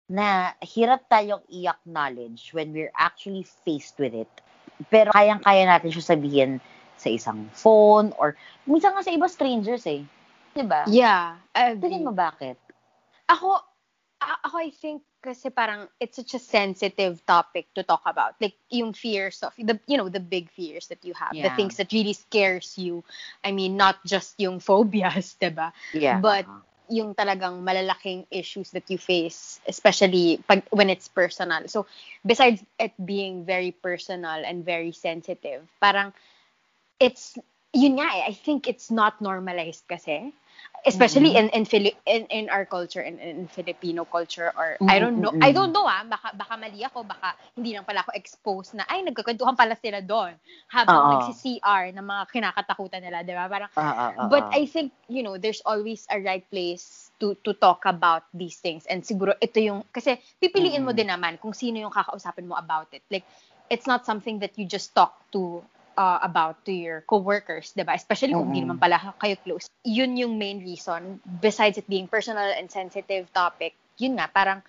na 0.09 0.57
hirap 0.65 1.05
tayong 1.13 1.45
i-acknowledge 1.53 2.57
when 2.57 2.73
we're 2.73 2.93
actually 2.97 3.45
faced 3.45 4.01
with 4.01 4.17
it. 4.17 4.33
Pero 4.89 5.13
kayang-kaya 5.13 5.69
natin 5.69 5.93
siya 5.93 6.17
sabihin 6.17 6.65
sa 6.99 7.13
isang 7.13 7.47
phone 7.55 8.11
or 8.19 8.35
minsan 8.67 8.97
nga 8.97 9.05
sa 9.05 9.15
iba 9.15 9.29
strangers 9.31 9.87
eh. 9.87 10.03
'Di 10.57 10.65
ba? 10.67 10.89
Yeah. 10.91 11.39
Tingin 11.55 12.03
mo 12.09 12.17
bakit? 12.17 12.59
Ako, 13.29 13.61
ako 14.19 14.55
I 14.59 14.73
think 14.73 15.05
kasi 15.19 15.51
parang 15.51 15.91
it's 15.99 16.17
such 16.17 16.35
a 16.35 16.43
sensitive 16.43 17.21
topic 17.27 17.67
to 17.75 17.83
talk 17.83 18.03
about. 18.07 18.39
Like 18.41 18.55
yung 18.71 18.95
fears 18.95 19.43
of 19.43 19.53
the 19.59 19.79
you 19.87 19.99
know 19.99 20.09
the 20.09 20.23
big 20.23 20.51
fears 20.51 20.87
that 20.89 21.03
you 21.03 21.15
have, 21.15 21.35
yeah. 21.35 21.51
the 21.51 21.55
things 21.59 21.77
that 21.79 21.93
really 21.93 22.15
scares 22.15 22.79
you. 22.79 23.03
I 23.43 23.51
mean, 23.51 23.77
not 23.77 23.99
just 24.07 24.39
yung 24.39 24.59
phobias, 24.63 25.35
'di 25.41 25.55
ba? 25.55 25.75
Yeah. 25.95 26.23
But 26.23 26.47
yung 26.89 27.15
talagang 27.15 27.61
malalaking 27.63 28.27
issues 28.31 28.71
that 28.73 28.89
you 28.91 28.99
face, 28.99 29.61
especially 29.69 30.41
pag, 30.49 30.65
when 30.71 30.91
it's 30.91 31.09
personal. 31.09 31.69
So, 31.69 31.87
besides 32.25 32.65
it 32.79 32.93
being 33.05 33.45
very 33.45 33.73
personal 33.73 34.43
and 34.45 34.65
very 34.65 34.93
sensitive, 34.93 35.69
parang 35.81 36.13
it's 37.01 37.37
yun 37.73 38.01
nga 38.01 38.09
eh, 38.09 38.23
I 38.29 38.35
think 38.35 38.67
it's 38.67 38.91
not 38.91 39.21
normalized 39.21 39.85
kasi 39.87 40.33
especially 40.87 41.35
mm-hmm. 41.35 41.51
in 41.51 41.63
in 41.63 41.65
Phili- 41.67 41.99
in 42.07 42.25
in 42.31 42.45
our 42.49 42.63
culture 42.65 43.03
in, 43.03 43.19
in 43.19 43.51
Filipino 43.51 44.05
culture 44.07 44.55
or 44.55 44.79
mm-hmm. 44.79 44.91
I 44.91 44.99
don't 45.03 45.19
know 45.19 45.35
I 45.43 45.51
don't 45.51 45.75
know 45.75 45.85
ah 45.85 46.07
baka 46.07 46.33
baka 46.39 46.55
mali 46.55 46.87
ako 46.87 47.03
baka 47.03 47.35
hindi 47.59 47.75
lang 47.75 47.83
pala 47.83 48.07
ako 48.07 48.15
exposed 48.15 48.79
na 48.79 48.87
ay 48.87 49.03
nagkukwentuhan 49.03 49.59
pala 49.59 49.75
sila 49.75 49.99
doon 49.99 50.39
habang 50.71 50.99
uh-huh. 50.99 51.13
nagsi-CR 51.29 51.93
ng 51.99 52.07
mga 52.07 52.23
kinakatakutan 52.31 53.01
nila 53.03 53.27
di 53.27 53.35
ba 53.35 53.51
parang 53.51 53.71
uh-huh. 53.75 54.31
but 54.31 54.47
I 54.55 54.71
think 54.71 54.95
you 55.11 55.27
know 55.27 55.35
there's 55.35 55.63
always 55.67 56.07
a 56.09 56.23
right 56.23 56.47
place 56.47 57.11
to 57.19 57.35
to 57.43 57.53
talk 57.59 57.83
about 57.83 58.25
these 58.31 58.63
things 58.63 58.87
and 58.87 59.03
siguro 59.03 59.35
ito 59.43 59.59
yung 59.59 59.83
kasi 59.91 60.23
pipiliin 60.39 60.87
mm-hmm. 60.87 60.95
mo 60.95 60.95
din 60.95 61.11
naman 61.11 61.43
kung 61.43 61.53
sino 61.53 61.83
yung 61.83 61.93
kakausapin 61.93 62.47
mo 62.47 62.55
about 62.55 62.87
it 62.95 63.03
like 63.11 63.27
it's 63.69 63.87
not 63.87 64.07
something 64.07 64.39
that 64.39 64.55
you 64.57 64.65
just 64.65 64.95
talk 64.95 65.19
to 65.35 65.61
uh, 65.99 66.23
about 66.23 66.63
to 66.63 66.71
your 66.71 67.03
coworkers, 67.11 67.75
'di 67.75 67.83
ba? 67.83 67.99
Especially 67.99 68.31
kung 68.31 68.55
hindi 68.55 68.63
mm-hmm. 68.63 68.79
naman 68.79 68.83
pala 68.83 69.19
kayo 69.19 69.35
close. 69.43 69.67
Yun 69.83 70.15
yung 70.15 70.39
main 70.39 70.63
reason 70.63 71.19
besides 71.43 71.75
it 71.75 71.91
being 71.91 72.07
personal 72.07 72.47
and 72.55 72.71
sensitive 72.71 73.27
topic. 73.35 73.75
Yun 73.99 74.23
nga, 74.23 74.31
parang 74.31 74.63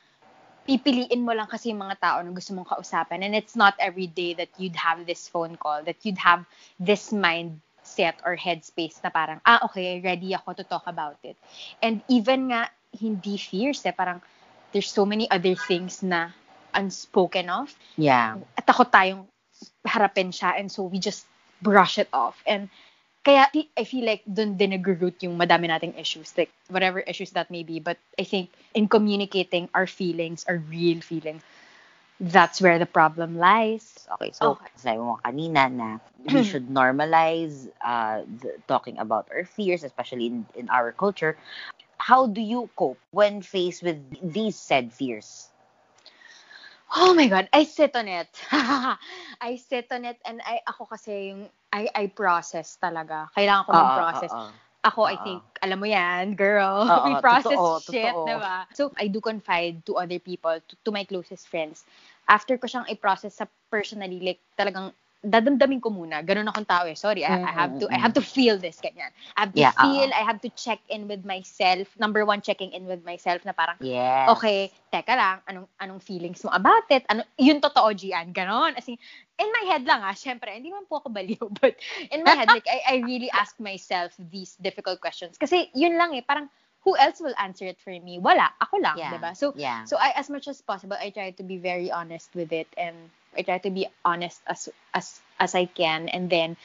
pipiliin 0.66 1.22
mo 1.22 1.38
lang 1.38 1.46
kasi 1.46 1.70
yung 1.70 1.86
mga 1.86 2.02
tao 2.02 2.18
na 2.26 2.34
gusto 2.34 2.58
mong 2.58 2.66
kausapin 2.66 3.22
and 3.22 3.38
it's 3.38 3.54
not 3.54 3.78
every 3.78 4.10
day 4.10 4.34
that 4.34 4.50
you'd 4.58 4.76
have 4.76 5.06
this 5.06 5.30
phone 5.30 5.54
call, 5.54 5.86
that 5.86 6.02
you'd 6.02 6.18
have 6.18 6.46
this 6.82 7.14
mindset 7.14 8.18
or 8.26 8.34
headspace 8.34 8.98
na 9.06 9.14
parang, 9.14 9.42
ah, 9.46 9.62
okay, 9.70 10.02
ready 10.02 10.34
ako 10.34 10.58
to 10.58 10.66
talk 10.66 10.86
about 10.90 11.18
it. 11.22 11.38
And 11.82 12.02
even 12.10 12.54
nga, 12.54 12.70
hindi 12.94 13.38
fears 13.38 13.86
eh, 13.86 13.94
parang 13.94 14.22
there's 14.74 14.90
so 14.90 15.06
many 15.06 15.30
other 15.30 15.58
things 15.58 16.02
na 16.06 16.34
unspoken 16.74 17.50
of. 17.50 17.74
Yeah. 17.98 18.38
At 18.54 18.70
ako 18.70 18.86
tayong 18.90 19.26
harapin 19.88 20.32
siya 20.32 20.60
and 20.60 20.72
so 20.72 20.84
we 20.84 21.00
just 21.00 21.26
brush 21.62 21.98
it 22.00 22.08
off. 22.14 22.40
And 22.48 22.70
kaya 23.24 23.52
I 23.76 23.84
feel 23.84 24.06
like 24.06 24.24
dun 24.24 24.56
din 24.56 24.72
nag-root 24.72 25.20
yung 25.24 25.38
madami 25.38 25.68
nating 25.68 26.00
issues, 26.00 26.34
like 26.38 26.52
whatever 26.72 27.00
issues 27.04 27.32
that 27.36 27.52
may 27.52 27.64
be. 27.64 27.80
But 27.80 27.98
I 28.18 28.24
think 28.24 28.50
in 28.74 28.88
communicating 28.88 29.70
our 29.76 29.88
feelings, 29.88 30.46
our 30.48 30.58
real 30.58 31.02
feelings, 31.02 31.44
that's 32.20 32.62
where 32.62 32.80
the 32.80 32.86
problem 32.86 33.38
lies. 33.38 34.08
Okay, 34.20 34.32
so 34.32 34.60
okay. 34.60 34.72
sabi 34.76 35.00
mo 35.00 35.20
kanina 35.24 35.72
na 35.72 35.90
we 36.32 36.44
should 36.50 36.68
normalize 36.68 37.68
uh, 37.84 38.24
the, 38.28 38.60
talking 38.68 38.98
about 39.00 39.28
our 39.32 39.44
fears, 39.44 39.84
especially 39.84 40.28
in, 40.28 40.46
in 40.56 40.68
our 40.70 40.92
culture. 40.92 41.38
How 42.00 42.28
do 42.28 42.40
you 42.40 42.70
cope 42.80 43.00
when 43.12 43.44
faced 43.44 43.84
with 43.84 44.00
these 44.24 44.56
said 44.56 44.96
fears? 44.96 45.49
Oh 46.96 47.14
my 47.14 47.28
God, 47.30 47.50
I 47.54 47.64
sit 47.64 47.96
on 47.96 48.08
it. 48.08 48.30
I 48.52 49.62
sit 49.62 49.88
on 49.92 50.06
it 50.06 50.18
and 50.26 50.42
I, 50.42 50.62
ako 50.66 50.90
kasi 50.90 51.30
yung, 51.30 51.46
I, 51.70 51.86
I 51.94 52.08
process 52.10 52.78
talaga. 52.82 53.30
Kailangan 53.38 53.66
ko 53.66 53.72
mag-process. 53.78 54.32
Uh, 54.34 54.38
uh, 54.38 54.50
uh, 54.50 54.68
ako, 54.80 55.02
uh, 55.06 55.14
I 55.14 55.16
think, 55.22 55.42
alam 55.62 55.78
mo 55.78 55.86
yan, 55.86 56.34
girl. 56.34 56.90
Uh, 56.90 57.04
we 57.08 57.14
process 57.22 57.54
totoo, 57.54 57.94
shit, 57.94 58.10
totoo. 58.10 58.26
diba? 58.26 58.58
So, 58.74 58.90
I 58.98 59.06
do 59.06 59.22
confide 59.22 59.86
to 59.86 60.02
other 60.02 60.18
people, 60.18 60.58
to, 60.58 60.74
to 60.86 60.90
my 60.90 61.04
closest 61.06 61.46
friends. 61.46 61.86
After 62.26 62.58
ko 62.58 62.66
siyang 62.66 62.90
i-process 62.90 63.38
sa 63.38 63.46
personally, 63.70 64.18
like, 64.24 64.42
talagang 64.58 64.90
dadamdamin 65.20 65.84
ko 65.84 65.92
muna. 65.92 66.24
Ganun 66.24 66.48
akong 66.48 66.64
tao 66.64 66.88
eh. 66.88 66.96
Sorry, 66.96 67.28
I, 67.28 67.44
I 67.44 67.52
have 67.52 67.76
to 67.84 67.86
I 67.92 68.00
have 68.00 68.16
to 68.16 68.24
feel 68.24 68.56
this 68.56 68.80
ganyan. 68.80 69.12
I 69.36 69.44
have 69.44 69.52
to 69.52 69.60
yeah, 69.60 69.76
feel, 69.76 70.08
uh-oh. 70.08 70.20
I 70.20 70.24
have 70.24 70.40
to 70.48 70.50
check 70.56 70.80
in 70.88 71.12
with 71.12 71.28
myself. 71.28 71.92
Number 72.00 72.24
one, 72.24 72.40
checking 72.40 72.72
in 72.72 72.88
with 72.88 73.04
myself 73.04 73.44
na 73.44 73.52
parang, 73.52 73.76
yes. 73.84 74.32
okay, 74.32 74.72
teka 74.96 75.12
lang, 75.12 75.44
anong 75.52 75.68
anong 75.84 76.00
feelings 76.00 76.40
mo 76.48 76.56
about 76.56 76.88
it? 76.88 77.04
Ano, 77.12 77.28
yun 77.36 77.60
totoo, 77.60 77.92
Gian. 77.92 78.32
Ganon. 78.32 78.80
As 78.80 78.88
in, 78.88 78.96
in 79.36 79.50
my 79.52 79.64
head 79.68 79.84
lang 79.84 80.00
ah, 80.08 80.16
syempre, 80.16 80.56
hindi 80.56 80.72
man 80.72 80.88
po 80.88 81.04
ako 81.04 81.12
baliw, 81.12 81.52
but 81.60 81.76
in 82.16 82.24
my 82.24 82.40
head, 82.40 82.48
like, 82.48 82.68
I, 82.72 82.80
I 82.88 82.96
really 83.04 83.30
ask 83.36 83.60
myself 83.60 84.16
these 84.32 84.56
difficult 84.64 85.04
questions. 85.04 85.36
Kasi 85.36 85.68
yun 85.76 86.00
lang 86.00 86.16
eh, 86.16 86.24
parang, 86.24 86.48
who 86.88 86.96
else 86.96 87.20
will 87.20 87.36
answer 87.36 87.68
it 87.68 87.76
for 87.84 87.92
me? 87.92 88.24
Wala, 88.24 88.56
ako 88.64 88.80
lang, 88.80 88.96
yeah. 88.96 89.12
'di 89.12 89.20
ba? 89.20 89.36
So 89.36 89.52
yeah. 89.60 89.84
so 89.84 90.00
I 90.00 90.16
as 90.16 90.32
much 90.32 90.48
as 90.48 90.64
possible 90.64 90.96
I 90.96 91.12
try 91.12 91.36
to 91.36 91.44
be 91.44 91.60
very 91.60 91.92
honest 91.92 92.32
with 92.32 92.56
it 92.56 92.72
and 92.80 93.12
I 93.38 93.42
try 93.44 93.58
to 93.60 93.72
be 93.72 93.88
honest 94.06 94.42
as 94.48 94.70
as 94.94 95.20
as 95.40 95.56
I 95.56 95.66
can 95.66 96.10
and 96.10 96.30
then 96.30 96.58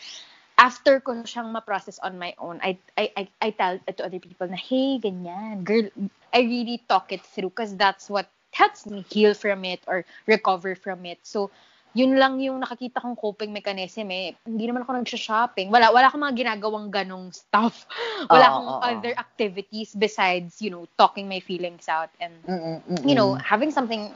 after 0.59 1.03
ko 1.03 1.27
siyang 1.27 1.51
ma-process 1.51 1.99
on 1.99 2.19
my 2.19 2.35
own, 2.39 2.61
I, 2.63 2.79
I, 2.97 3.11
I, 3.17 3.23
I 3.43 3.51
tell 3.51 3.79
to 3.79 4.05
other 4.07 4.23
people 4.23 4.47
na, 4.47 4.57
hey, 4.57 5.03
ganyan, 5.03 5.67
girl, 5.67 5.91
I 6.31 6.47
really 6.47 6.83
talk 6.87 7.11
it 7.11 7.23
through 7.27 7.51
because 7.51 7.75
that's 7.75 8.09
what 8.09 8.31
helps 8.55 8.87
me 8.87 9.05
heal 9.11 9.35
from 9.35 9.65
it 9.67 9.83
or 9.87 10.07
recover 10.27 10.79
from 10.79 11.07
it. 11.07 11.19
So, 11.27 11.51
yun 11.95 12.19
lang 12.19 12.43
yung 12.43 12.59
nakakita 12.63 12.99
kong 12.99 13.15
coping 13.15 13.55
mechanism 13.55 14.11
eh. 14.11 14.35
Hindi 14.47 14.67
naman 14.67 14.83
ako 14.83 14.99
nag-shopping. 14.99 15.71
Wala, 15.71 15.95
wala 15.95 16.11
akong 16.11 16.23
mga 16.23 16.39
ginagawang 16.43 16.91
ganong 16.91 17.31
stuff. 17.31 17.87
wala 18.33 18.47
Oo, 18.47 18.51
akong 18.51 18.71
oo. 18.79 18.83
other 18.83 19.15
activities 19.15 19.95
besides, 19.95 20.59
you 20.59 20.71
know, 20.71 20.87
talking 20.99 21.31
my 21.31 21.39
feelings 21.39 21.87
out 21.87 22.11
and, 22.19 22.35
Mm-mm, 22.47 22.83
mm-mm. 22.83 23.07
you 23.07 23.15
know, 23.15 23.35
having 23.39 23.71
something, 23.71 24.11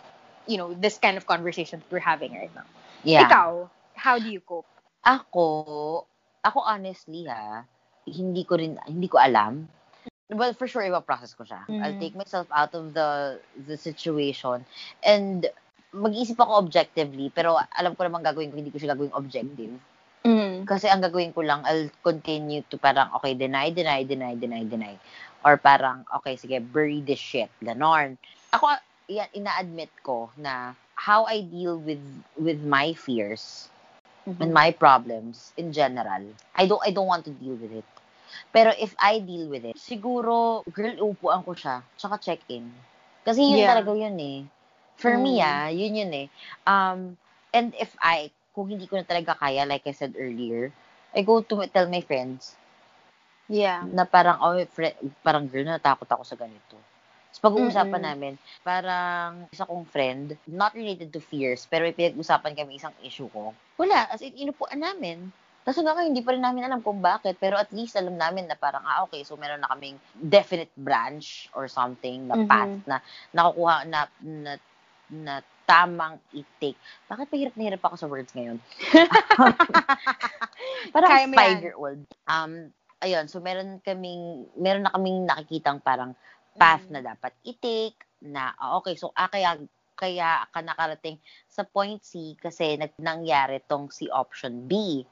you 0.49 0.57
know, 0.57 0.73
this 0.75 0.97
kind 0.99 1.21
of 1.21 1.29
conversation 1.29 1.79
that 1.79 1.89
we're 1.93 2.03
having 2.03 2.33
right 2.33 2.51
now. 2.57 2.65
yeah. 3.05 3.29
Ikaw, 3.29 3.69
how 3.95 4.17
do 4.19 4.29
you 4.29 4.41
cope? 4.41 4.67
Ako, 5.05 6.05
ako 6.43 6.59
honestly 6.65 7.29
ha, 7.29 7.63
hindi 8.09 8.43
ko 8.43 8.57
rin, 8.57 8.81
hindi 8.89 9.07
ko 9.07 9.21
alam. 9.21 9.69
Well, 10.29 10.53
for 10.53 10.69
sure, 10.69 10.85
iba-process 10.85 11.33
ko 11.33 11.45
siya. 11.45 11.65
I'll 11.81 11.97
Mhm. 11.97 12.03
take 12.03 12.17
myself 12.17 12.49
out 12.53 12.73
of 12.77 12.93
the 12.93 13.39
the 13.69 13.77
situation 13.77 14.65
and 15.01 15.49
mag-isip 15.89 16.37
ako 16.37 16.61
objectively, 16.61 17.33
pero 17.33 17.57
alam 17.57 17.97
ko 17.97 18.05
naman 18.05 18.21
gagawin 18.21 18.53
ko, 18.53 18.61
hindi 18.61 18.69
ko 18.69 18.77
siya 18.77 18.93
gagawin 18.93 19.13
objective. 19.17 19.73
Mm. 20.29 20.69
Kasi 20.69 20.85
ang 20.85 21.01
gagawin 21.01 21.33
ko 21.33 21.41
lang, 21.41 21.65
I'll 21.65 21.89
continue 22.05 22.61
to 22.69 22.77
parang, 22.77 23.09
okay, 23.17 23.33
deny, 23.33 23.73
deny, 23.73 24.05
deny, 24.05 24.37
deny, 24.37 24.69
deny. 24.69 24.95
Or 25.41 25.57
parang, 25.57 26.05
okay, 26.21 26.37
sige, 26.37 26.61
bury 26.61 27.01
this 27.01 27.17
shit. 27.23 27.49
Ganon. 27.65 28.21
Ako, 28.53 28.69
ina-admit 29.09 29.91
ko 30.05 30.31
na 30.37 30.75
how 31.09 31.25
I 31.25 31.41
deal 31.41 31.79
with 31.81 32.03
with 32.37 32.61
my 32.61 32.93
fears 32.93 33.69
and 34.41 34.53
my 34.53 34.71
problems 34.71 35.53
in 35.57 35.73
general, 35.73 36.25
I 36.55 36.67
don't 36.69 36.83
I 36.85 36.91
don't 36.93 37.09
want 37.09 37.25
to 37.27 37.33
deal 37.33 37.57
with 37.57 37.73
it. 37.73 37.89
Pero 38.53 38.71
if 38.77 38.93
I 39.01 39.19
deal 39.21 39.49
with 39.49 39.65
it, 39.65 39.77
siguro, 39.81 40.61
girl, 40.73 40.95
upuan 41.01 41.45
ko 41.45 41.53
siya, 41.57 41.83
tsaka 41.97 42.21
check-in. 42.21 42.69
Kasi 43.25 43.41
yun 43.45 43.65
Yeah. 43.65 43.69
talaga 43.69 43.93
yun 43.97 44.17
eh. 44.21 44.39
For 45.01 45.17
me 45.17 45.41
Mm. 45.41 45.45
ah, 45.45 45.69
yun 45.73 45.95
yun 45.97 46.13
eh. 46.13 46.27
Um, 46.69 47.17
and 47.53 47.73
if 47.81 47.97
I, 48.03 48.31
kung 48.55 48.69
hindi 48.69 48.87
ko 48.87 48.97
na 49.01 49.05
talaga 49.09 49.33
kaya, 49.39 49.65
like 49.65 49.85
I 49.89 49.93
said 49.97 50.13
earlier, 50.19 50.73
I 51.17 51.23
go 51.25 51.41
to 51.41 51.55
tell 51.73 51.89
my 51.89 52.01
friends 52.05 52.53
Yeah. 53.49 53.89
na 53.97 54.05
parang, 54.05 54.39
oh, 54.45 54.57
fri- 54.69 54.97
parang 55.25 55.49
girl, 55.49 55.65
natakot 55.65 56.09
ako 56.09 56.23
sa 56.25 56.37
ganito. 56.37 56.77
So, 57.35 57.45
pag-uusapan 57.47 58.01
Mm-mm. 58.01 58.05
namin, 58.05 58.33
parang 58.65 59.47
isa 59.53 59.69
kong 59.69 59.85
friend, 59.89 60.37
not 60.49 60.73
related 60.75 61.13
to 61.15 61.21
fears, 61.21 61.69
pero 61.69 61.85
pinag-usapan 61.93 62.57
kami 62.57 62.81
isang 62.81 62.95
issue 63.05 63.29
ko. 63.31 63.53
Wala, 63.81 64.09
as 64.11 64.23
in, 64.25 64.35
inupuan 64.37 64.81
namin. 64.81 65.31
Tapos 65.65 65.85
hanggang 65.85 66.09
hindi 66.09 66.25
pa 66.25 66.33
rin 66.33 66.41
namin 66.43 66.65
alam 66.65 66.81
kung 66.81 67.01
bakit, 67.05 67.37
pero 67.39 67.61
at 67.61 67.69
least 67.77 67.97
alam 68.01 68.17
namin 68.17 68.49
na 68.49 68.57
parang, 68.57 68.83
ah, 68.87 69.05
okay, 69.05 69.21
so 69.25 69.37
meron 69.37 69.61
na 69.61 69.69
kaming 69.71 70.01
definite 70.17 70.73
branch 70.77 71.49
or 71.55 71.69
something, 71.69 72.25
na 72.29 72.35
Mhm. 72.35 72.41
path 72.41 72.73
na 72.89 72.97
nakukuha, 73.37 73.77
na, 73.89 74.01
na, 74.25 74.53
na 75.13 75.35
tamang 75.69 76.17
i-take. 76.33 76.79
Bakit 77.07 77.27
pahirap 77.29 77.55
na 77.57 77.65
hirap 77.69 77.83
ako 77.85 77.97
sa 78.01 78.09
words 78.11 78.33
ngayon? 78.33 78.57
parang 80.95 81.07
Kaya 81.07 81.21
five-year-old. 81.21 82.01
Um, 82.29 82.53
ayun, 83.03 83.29
so 83.29 83.41
meron 83.41 83.81
kaming, 83.85 84.47
meron 84.59 84.85
na 84.87 84.95
kaming 84.95 85.27
nakikitang 85.29 85.81
parang 85.85 86.15
path 86.59 86.85
Mm. 86.89 86.93
na 86.95 87.01
dapat 87.15 87.33
i-take, 87.47 87.99
na, 88.35 88.53
ah, 88.59 88.77
okay, 88.83 88.95
so, 88.99 89.13
ah, 89.17 89.29
kaya, 89.31 89.59
kaya 89.99 90.31
ka 90.53 90.61
nakarating 90.63 91.19
sa 91.49 91.63
point 91.67 92.03
C 92.05 92.37
kasi 92.39 92.77
nag, 92.79 92.93
nangyari 92.99 93.59
tong 93.71 93.91
si 93.91 94.07
option 94.11 94.67
B. 94.71 95.03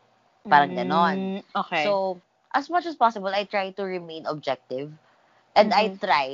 Parang 0.51 0.75
ganon. 0.75 1.19
Mm, 1.33 1.43
Okay. 1.57 1.85
So, 1.87 2.19
as 2.55 2.71
much 2.71 2.87
as 2.87 2.97
possible, 2.97 3.31
I 3.31 3.45
try 3.45 3.71
to 3.79 3.83
remain 3.85 4.27
objective. 4.27 4.91
And 5.57 5.73
I 5.75 5.89
Mhm. 5.89 6.01
try 6.01 6.29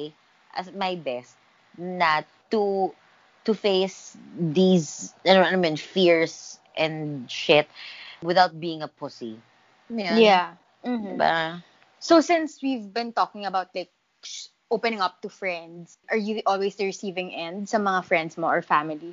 as 0.55 0.72
my 0.72 0.94
best 0.96 1.37
na 1.79 2.22
to 2.53 2.92
to 3.44 3.53
face 3.55 4.16
these 4.37 5.14
ano, 5.25 5.42
ano 5.42 5.59
man, 5.59 5.77
fears 5.77 6.59
and 6.77 7.25
shit 7.31 7.68
without 8.22 8.59
being 8.61 8.83
a 8.83 8.88
pussy. 8.88 9.40
Yan. 9.90 10.18
yeah. 10.18 10.55
Mhm. 10.85 11.16
Diba? 11.16 11.62
So 12.01 12.20
since 12.20 12.61
we've 12.62 12.92
been 12.92 13.12
talking 13.12 13.46
about 13.46 13.72
like 13.75 13.90
sh- 14.22 14.52
opening 14.72 15.04
up 15.04 15.20
to 15.20 15.28
friends, 15.28 16.00
are 16.08 16.16
you 16.16 16.40
always 16.48 16.74
the 16.80 16.88
receiving 16.88 17.37
end 17.37 17.68
sa 17.68 17.76
mga 17.76 18.08
friends 18.08 18.40
mo 18.40 18.48
or 18.48 18.64
family? 18.64 19.12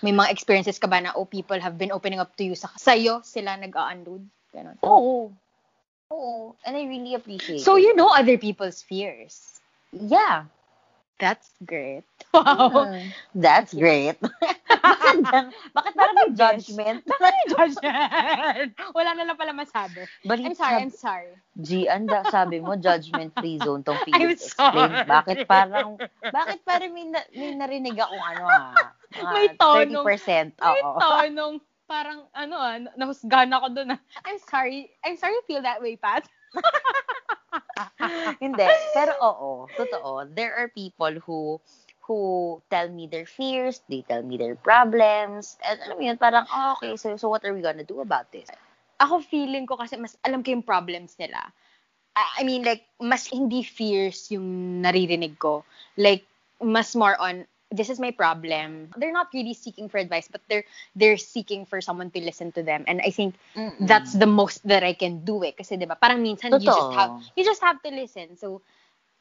May 0.00 0.12
mga 0.16 0.32
experiences 0.32 0.80
ka 0.80 0.88
ba 0.88 1.04
na 1.04 1.12
oh 1.12 1.28
people 1.28 1.60
have 1.60 1.76
been 1.76 1.92
opening 1.92 2.20
up 2.20 2.32
to 2.40 2.44
you 2.44 2.56
sa 2.56 2.72
sa'yo 2.80 3.20
sila 3.20 3.60
nag-unload? 3.60 4.24
Ganon. 4.56 4.76
Oo. 4.80 5.32
Oo. 6.12 6.56
And 6.64 6.76
I 6.76 6.88
really 6.88 7.12
appreciate 7.12 7.60
So 7.60 7.76
it. 7.76 7.84
you 7.84 7.92
know 7.92 8.08
other 8.08 8.40
people's 8.40 8.80
fears. 8.80 9.60
Yeah. 9.92 10.48
That's 11.18 11.48
great. 11.64 12.04
Wow. 12.36 12.92
Mm. 12.92 13.16
That's 13.32 13.72
great. 13.72 14.20
bakit, 14.84 15.48
bakit 15.72 15.92
parang 15.96 16.16
may 16.20 16.30
judgment? 16.36 17.00
Judgment. 17.56 18.76
Wala 18.92 19.10
na 19.16 19.24
lang 19.24 19.40
pala 19.40 19.56
masabi. 19.56 20.04
But 20.20 20.44
I'm 20.44 20.52
sorry, 20.52 20.84
I'm 20.84 20.92
sorry. 20.92 21.32
G, 21.56 21.88
anda, 21.88 22.28
sabi 22.28 22.60
mo, 22.60 22.76
judgment-free 22.76 23.64
zone 23.64 23.80
tong 23.88 23.96
I'm 23.96 24.04
Felix 24.04 24.52
Explain. 24.52 24.92
sorry. 24.92 25.08
Bakit 25.08 25.38
parang, 25.48 25.96
bakit 26.28 26.60
parang 26.68 26.92
may, 26.92 27.08
na, 27.08 27.24
may 27.32 27.56
narinig 27.56 27.96
akong 27.96 28.20
ano 28.20 28.44
ha? 28.52 28.64
Mga 29.16 29.32
May 29.32 29.46
tonong- 29.56 30.04
30%. 30.04 30.60
May 30.60 30.80
Oo. 30.84 31.00
tonong 31.00 31.54
parang 31.88 32.28
ano 32.36 32.54
ah, 32.60 32.76
nahusgahan 33.00 33.48
ako 33.48 33.72
doon 33.72 33.96
ah. 33.96 34.00
I'm 34.28 34.36
sorry. 34.44 34.92
I'm 35.08 35.16
sorry 35.16 35.40
you 35.40 35.44
feel 35.48 35.64
that 35.64 35.80
way, 35.80 35.96
Pat. 35.96 36.28
Hindi. 38.44 38.66
Pero 38.92 39.12
oo, 39.20 39.68
totoo. 39.76 40.24
There 40.32 40.54
are 40.56 40.68
people 40.68 41.20
who 41.24 41.60
who 42.06 42.18
tell 42.70 42.86
me 42.86 43.10
their 43.10 43.26
fears, 43.26 43.82
they 43.90 44.06
tell 44.06 44.22
me 44.22 44.38
their 44.38 44.54
problems, 44.54 45.58
and 45.66 45.82
alam 45.82 45.98
mo 45.98 46.06
yun, 46.06 46.14
parang, 46.14 46.46
oh, 46.46 46.78
okay, 46.78 46.94
so, 46.94 47.18
so 47.18 47.26
what 47.26 47.42
are 47.42 47.50
we 47.50 47.58
gonna 47.58 47.82
do 47.82 47.98
about 47.98 48.30
this? 48.30 48.46
Ako 49.02 49.18
feeling 49.26 49.66
ko 49.66 49.74
kasi 49.74 49.98
mas 49.98 50.14
alam 50.22 50.46
ko 50.46 50.54
yung 50.54 50.62
problems 50.62 51.18
nila. 51.18 51.42
I 52.16 52.48
mean 52.48 52.64
like 52.64 52.88
mas 52.96 53.28
hindi 53.28 53.60
fears 53.60 54.32
yung 54.32 54.80
naririnig 54.80 55.36
ko. 55.36 55.68
Like 56.00 56.24
mas 56.64 56.96
more 56.96 57.12
on 57.20 57.44
this 57.70 57.90
is 57.90 57.98
my 58.00 58.10
problem. 58.10 58.90
They're 58.96 59.12
not 59.12 59.28
really 59.34 59.54
seeking 59.54 59.88
for 59.88 59.98
advice, 59.98 60.28
but 60.30 60.40
they're 60.48 60.64
they're 60.94 61.16
seeking 61.18 61.66
for 61.66 61.80
someone 61.80 62.10
to 62.12 62.20
listen 62.20 62.52
to 62.52 62.62
them. 62.62 62.84
And 62.86 63.00
I 63.04 63.10
think 63.10 63.34
Mm-mm. 63.56 63.78
that's 63.80 64.12
the 64.12 64.26
most 64.26 64.66
that 64.68 64.82
I 64.84 64.94
can 64.94 65.24
do 65.24 65.44
eh. 65.44 65.52
Kasi 65.56 65.76
'di 65.76 65.86
ba 65.88 65.96
parang 65.98 66.22
minsan 66.22 66.60
you 66.60 66.70
just 66.70 66.90
Totoo. 66.90 66.94
have 66.94 67.12
you 67.36 67.44
just 67.44 67.62
have 67.62 67.82
to 67.82 67.90
listen. 67.90 68.36
So 68.36 68.62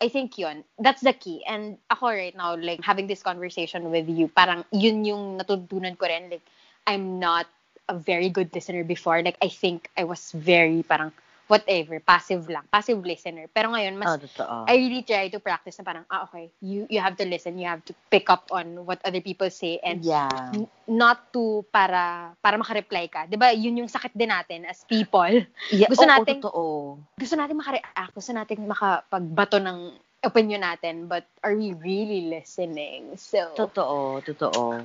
I 0.01 0.09
think 0.09 0.37
yun, 0.37 0.63
that's 0.79 1.01
the 1.01 1.13
key. 1.13 1.43
And 1.47 1.77
ako 1.89 2.07
right 2.09 2.35
now, 2.35 2.55
like, 2.55 2.83
having 2.83 3.07
this 3.07 3.23
conversation 3.23 3.91
with 3.91 4.09
you, 4.09 4.27
parang 4.27 4.65
yun 4.71 5.05
yung 5.05 5.39
natutunan 5.39 5.97
ko 5.97 6.05
rin. 6.07 6.29
Like, 6.29 6.43
I'm 6.87 7.19
not 7.19 7.47
a 7.87 7.95
very 7.97 8.29
good 8.29 8.53
listener 8.53 8.83
before. 8.83 9.21
Like, 9.23 9.37
I 9.41 9.47
think 9.47 9.89
I 9.97 10.03
was 10.03 10.31
very, 10.35 10.83
parang, 10.83 11.13
whatever, 11.45 12.01
passive 12.01 12.45
lang. 12.49 12.65
Passive 12.69 12.97
listener. 13.01 13.45
Pero 13.49 13.69
ngayon, 13.69 13.93
Oh, 13.95 14.01
mas, 14.01 14.11
totoo. 14.25 14.65
I 14.65 14.73
really 14.75 15.05
try 15.05 15.29
to 15.29 15.37
practice 15.37 15.77
na 15.77 15.85
parang, 15.85 16.05
ah, 16.09 16.25
okay, 16.25 16.49
you, 16.59 16.89
you 16.89 16.97
have 16.97 17.13
to 17.17 17.25
listen. 17.25 17.57
You 17.57 17.69
have 17.69 17.85
to 17.85 17.93
pick 18.09 18.29
up 18.29 18.49
on 18.49 18.85
what 18.85 18.97
other 19.05 19.21
people 19.21 19.49
say. 19.49 19.77
And 19.85 20.01
yeah. 20.01 20.29
n- 20.53 20.69
not 20.89 21.29
to 21.33 21.61
para 21.69 22.33
para 22.41 22.55
makareply 22.57 23.09
ka. 23.09 23.29
ba? 23.37 23.53
Yun 23.53 23.85
yung 23.85 23.91
sakit 23.91 24.13
din 24.13 24.33
natin 24.33 24.65
as 24.65 24.81
people. 24.85 25.45
yeah. 25.69 25.89
gusto 25.89 26.05
oo, 26.05 26.11
nating- 26.11 26.41
totoo. 26.41 26.97
Gusto 27.17 27.35
natin 27.37 27.55
makareact, 27.61 28.11
gusto 28.13 28.31
natin 28.33 28.65
makapagbato 28.65 29.61
ng 29.61 29.93
opinion 30.25 30.65
natin, 30.65 31.05
but 31.05 31.21
are 31.45 31.53
we 31.53 31.77
really 31.77 32.33
listening? 32.33 33.13
So, 33.13 33.53
Totoo, 33.53 34.25
totoo. 34.25 34.81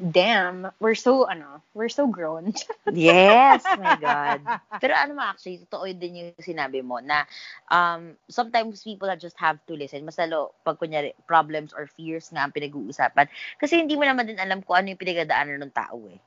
Damn, 0.00 0.72
we're 0.80 0.96
so 0.96 1.28
ano, 1.28 1.60
we're 1.76 1.92
so 1.92 2.08
grown. 2.08 2.56
Yes, 2.90 3.62
my 3.78 4.00
God. 4.00 4.40
Pero 4.82 4.96
ano 4.96 5.14
mo 5.14 5.22
actually, 5.22 5.62
totoo 5.68 5.86
din 5.94 6.16
yung 6.16 6.32
sinabi 6.40 6.82
mo 6.82 6.98
na 6.98 7.28
um, 7.70 8.16
sometimes 8.26 8.82
people 8.82 9.06
just 9.14 9.36
have 9.38 9.60
to 9.68 9.76
listen. 9.76 10.02
Mas 10.02 10.18
lalo 10.18 10.56
pag 10.64 10.80
kunyari 10.80 11.14
problems 11.28 11.70
or 11.76 11.86
fears 11.86 12.32
nga 12.32 12.48
ang 12.48 12.56
pinag-uusapan. 12.56 13.28
Kasi 13.60 13.78
hindi 13.78 13.94
mo 13.94 14.08
naman 14.08 14.26
din 14.26 14.40
alam 14.40 14.64
kung 14.64 14.80
ano 14.80 14.90
yung 14.90 15.00
pinagdadaanan 15.00 15.62
ng 15.62 15.74
tao 15.76 16.00
eh. 16.08 16.18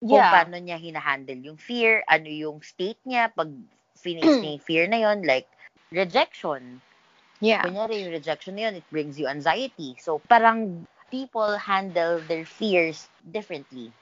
Kung 0.00 0.20
paano 0.20 0.56
niya 0.56 0.80
hinahandle 0.80 1.40
yung 1.44 1.60
fear, 1.60 2.00
ano 2.08 2.28
yung 2.28 2.64
state 2.64 3.00
niya 3.04 3.32
pag 3.32 3.48
finish 3.96 4.24
niya 4.42 4.56
yung 4.58 4.66
fear 4.66 4.84
na 4.90 4.98
yon 5.00 5.24
like 5.24 5.48
rejection. 5.94 6.82
Yeah. 7.40 7.64
Kunyari 7.64 8.04
yung 8.04 8.12
rejection 8.12 8.60
na 8.60 8.68
yun, 8.68 8.80
it 8.80 8.88
brings 8.92 9.16
you 9.16 9.24
anxiety. 9.24 9.96
So 9.96 10.20
parang 10.28 10.84
people 11.10 11.58
handle 11.58 12.22
their 12.22 12.44
fears 12.46 13.10
differently. 13.20 13.94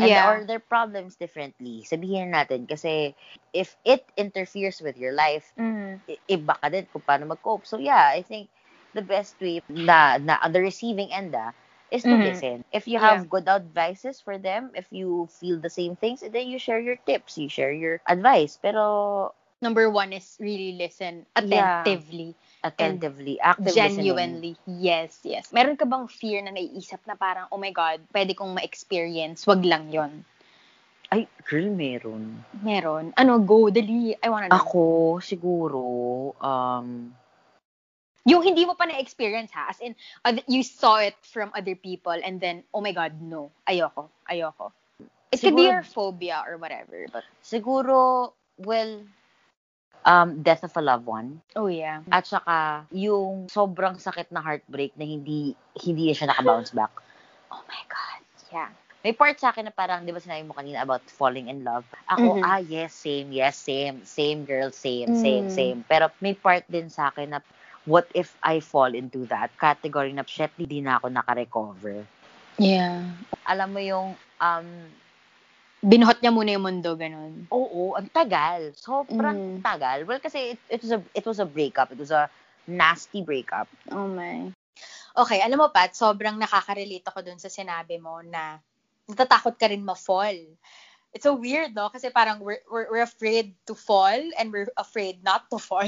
And, 0.00 0.14
Yeah. 0.14 0.22
Or 0.22 0.44
their 0.46 0.60
problems 0.60 1.16
differently. 1.16 1.84
Sabihin 1.86 2.32
natin 2.34 2.66
kasi 2.68 3.16
if 3.52 3.76
it 3.84 4.04
interferes 4.16 4.80
with 4.82 4.96
your 4.96 5.12
life, 5.12 5.52
Mm. 5.58 6.00
i- 6.08 6.20
iba 6.30 6.54
ka 6.60 6.68
din 6.68 6.86
kung 6.90 7.02
paano 7.04 7.26
mag-cope. 7.30 7.66
So 7.66 7.78
yeah, 7.78 8.10
I 8.12 8.22
think 8.22 8.50
the 8.94 9.02
best 9.04 9.40
way 9.40 9.60
na, 9.68 10.18
na 10.18 10.38
on 10.42 10.52
the 10.52 10.60
receiving 10.62 11.12
end 11.12 11.34
ah, 11.36 11.52
is 11.90 12.06
to 12.08 12.16
Mhm. 12.16 12.20
listen. 12.20 12.62
If 12.72 12.88
you 12.88 12.98
have 12.98 13.28
good 13.28 13.48
advices 13.48 14.20
for 14.20 14.38
them, 14.38 14.72
if 14.74 14.88
you 14.92 15.28
feel 15.30 15.60
the 15.60 15.70
same 15.72 15.96
things, 15.96 16.20
then 16.24 16.46
you 16.48 16.58
share 16.58 16.80
your 16.80 16.96
tips, 16.96 17.36
you 17.38 17.48
share 17.48 17.72
your 17.72 18.00
advice. 18.08 18.58
Pero 18.60 19.34
Number 19.62 19.88
one 19.90 20.12
is 20.12 20.36
really 20.40 20.74
listen 20.76 21.26
Yeah. 21.38 21.96
Attentively. 22.62 23.36
attentively, 23.38 23.40
active 23.40 23.76
listening. 23.76 23.96
Genuinely. 24.06 24.52
Yes, 24.66 25.20
yes. 25.22 25.52
Meron 25.52 25.76
ka 25.76 25.84
bang 25.84 26.06
fear 26.08 26.42
na 26.42 26.54
naiisip 26.54 27.02
na 27.06 27.14
parang, 27.14 27.46
oh 27.50 27.58
my 27.58 27.70
God, 27.74 28.00
pwede 28.14 28.34
kong 28.38 28.54
ma-experience, 28.54 29.46
wag 29.46 29.62
lang 29.66 29.90
yon 29.90 30.24
Ay, 31.12 31.28
girl, 31.44 31.68
meron. 31.68 32.40
Meron? 32.64 33.12
Ano, 33.20 33.36
go, 33.44 33.68
dali. 33.68 34.16
I 34.16 34.28
wanna 34.32 34.48
know. 34.48 34.56
Ako, 34.56 35.20
siguro, 35.20 35.82
um, 36.40 37.12
yung 38.24 38.42
hindi 38.42 38.64
mo 38.64 38.72
pa 38.78 38.86
na-experience 38.86 39.52
ha, 39.52 39.68
as 39.68 39.80
in, 39.82 39.92
you 40.48 40.62
saw 40.62 41.02
it 41.02 41.18
from 41.20 41.50
other 41.52 41.74
people 41.74 42.16
and 42.16 42.40
then, 42.40 42.64
oh 42.72 42.80
my 42.80 42.92
God, 42.96 43.20
no. 43.20 43.50
Ayoko. 43.68 44.08
Ayoko. 44.30 44.72
It 45.32 45.40
siguro, 45.40 45.52
could 45.52 45.56
be 45.56 45.68
your 45.68 45.82
phobia 45.82 46.44
or 46.46 46.56
whatever. 46.56 47.04
But 47.12 47.24
siguro, 47.44 48.32
well, 48.56 49.02
um, 50.04 50.42
death 50.42 50.64
of 50.64 50.74
a 50.76 50.82
loved 50.82 51.06
one. 51.06 51.40
Oh, 51.56 51.66
yeah. 51.66 52.02
At 52.10 52.26
saka, 52.26 52.86
yung 52.90 53.48
sobrang 53.48 53.98
sakit 53.98 54.30
na 54.30 54.42
heartbreak 54.42 54.94
na 54.98 55.06
hindi, 55.06 55.54
hindi 55.78 56.10
na 56.10 56.14
siya 56.14 56.30
nakabounce 56.30 56.74
back. 56.74 56.92
Oh 57.50 57.62
my 57.66 57.82
God. 57.88 58.20
Yeah. 58.52 58.70
May 59.02 59.10
part 59.18 59.34
sa 59.42 59.50
akin 59.50 59.66
na 59.66 59.74
parang, 59.74 60.06
di 60.06 60.14
ba 60.14 60.22
sinabi 60.22 60.46
mo 60.46 60.54
kanina 60.54 60.78
about 60.86 61.02
falling 61.10 61.50
in 61.50 61.66
love? 61.66 61.82
Ako, 62.06 62.38
mm-hmm. 62.38 62.46
ah, 62.46 62.62
yes, 62.62 62.94
same, 62.94 63.34
yes, 63.34 63.58
same, 63.58 63.98
same 64.06 64.46
girl, 64.46 64.70
same, 64.70 65.10
mm. 65.10 65.18
same, 65.18 65.46
same. 65.50 65.78
Pero 65.90 66.06
may 66.22 66.38
part 66.38 66.62
din 66.70 66.86
sa 66.86 67.10
akin 67.10 67.34
na, 67.34 67.42
what 67.82 68.06
if 68.14 68.38
I 68.46 68.62
fall 68.62 68.94
into 68.94 69.26
that 69.26 69.50
category 69.58 70.14
na, 70.14 70.22
shit, 70.22 70.54
hindi 70.54 70.78
na 70.86 71.02
ako 71.02 71.10
naka-recover. 71.10 72.06
Yeah. 72.62 73.10
Alam 73.50 73.74
mo 73.74 73.80
yung, 73.82 74.14
um, 74.38 74.68
binuhot 75.82 76.22
niya 76.22 76.30
muna 76.30 76.54
yung 76.54 76.62
mundo, 76.64 76.94
ganun. 76.94 77.50
Oo, 77.50 77.98
ang 77.98 78.06
tagal. 78.14 78.70
Sobrang 78.78 79.58
mm. 79.58 79.66
tagal. 79.66 80.06
Well, 80.06 80.22
kasi 80.22 80.54
it, 80.54 80.60
it, 80.70 80.80
was 80.86 80.92
a, 80.94 81.00
it 81.10 81.24
was 81.26 81.38
a 81.42 81.48
breakup. 81.48 81.90
It 81.90 81.98
was 81.98 82.14
a 82.14 82.30
nasty 82.70 83.26
breakup. 83.26 83.66
Oh 83.90 84.06
my. 84.06 84.54
Okay, 85.12 85.42
alam 85.42 85.58
mo, 85.58 85.68
Pat, 85.74 85.92
sobrang 85.92 86.38
nakaka-relate 86.38 87.04
ako 87.04 87.20
dun 87.26 87.42
sa 87.42 87.50
sinabi 87.50 87.98
mo 87.98 88.22
na 88.22 88.62
natatakot 89.10 89.58
ka 89.58 89.68
rin 89.68 89.82
ma-fall. 89.82 90.38
It's 91.12 91.28
so 91.28 91.36
weird, 91.36 91.74
no? 91.76 91.92
Kasi 91.92 92.08
parang 92.08 92.40
we're, 92.40 92.64
we're, 92.70 92.88
we're 92.88 93.04
afraid 93.04 93.52
to 93.68 93.74
fall 93.76 94.22
and 94.38 94.48
we're 94.48 94.72
afraid 94.78 95.20
not 95.20 95.50
to 95.52 95.58
fall. 95.58 95.84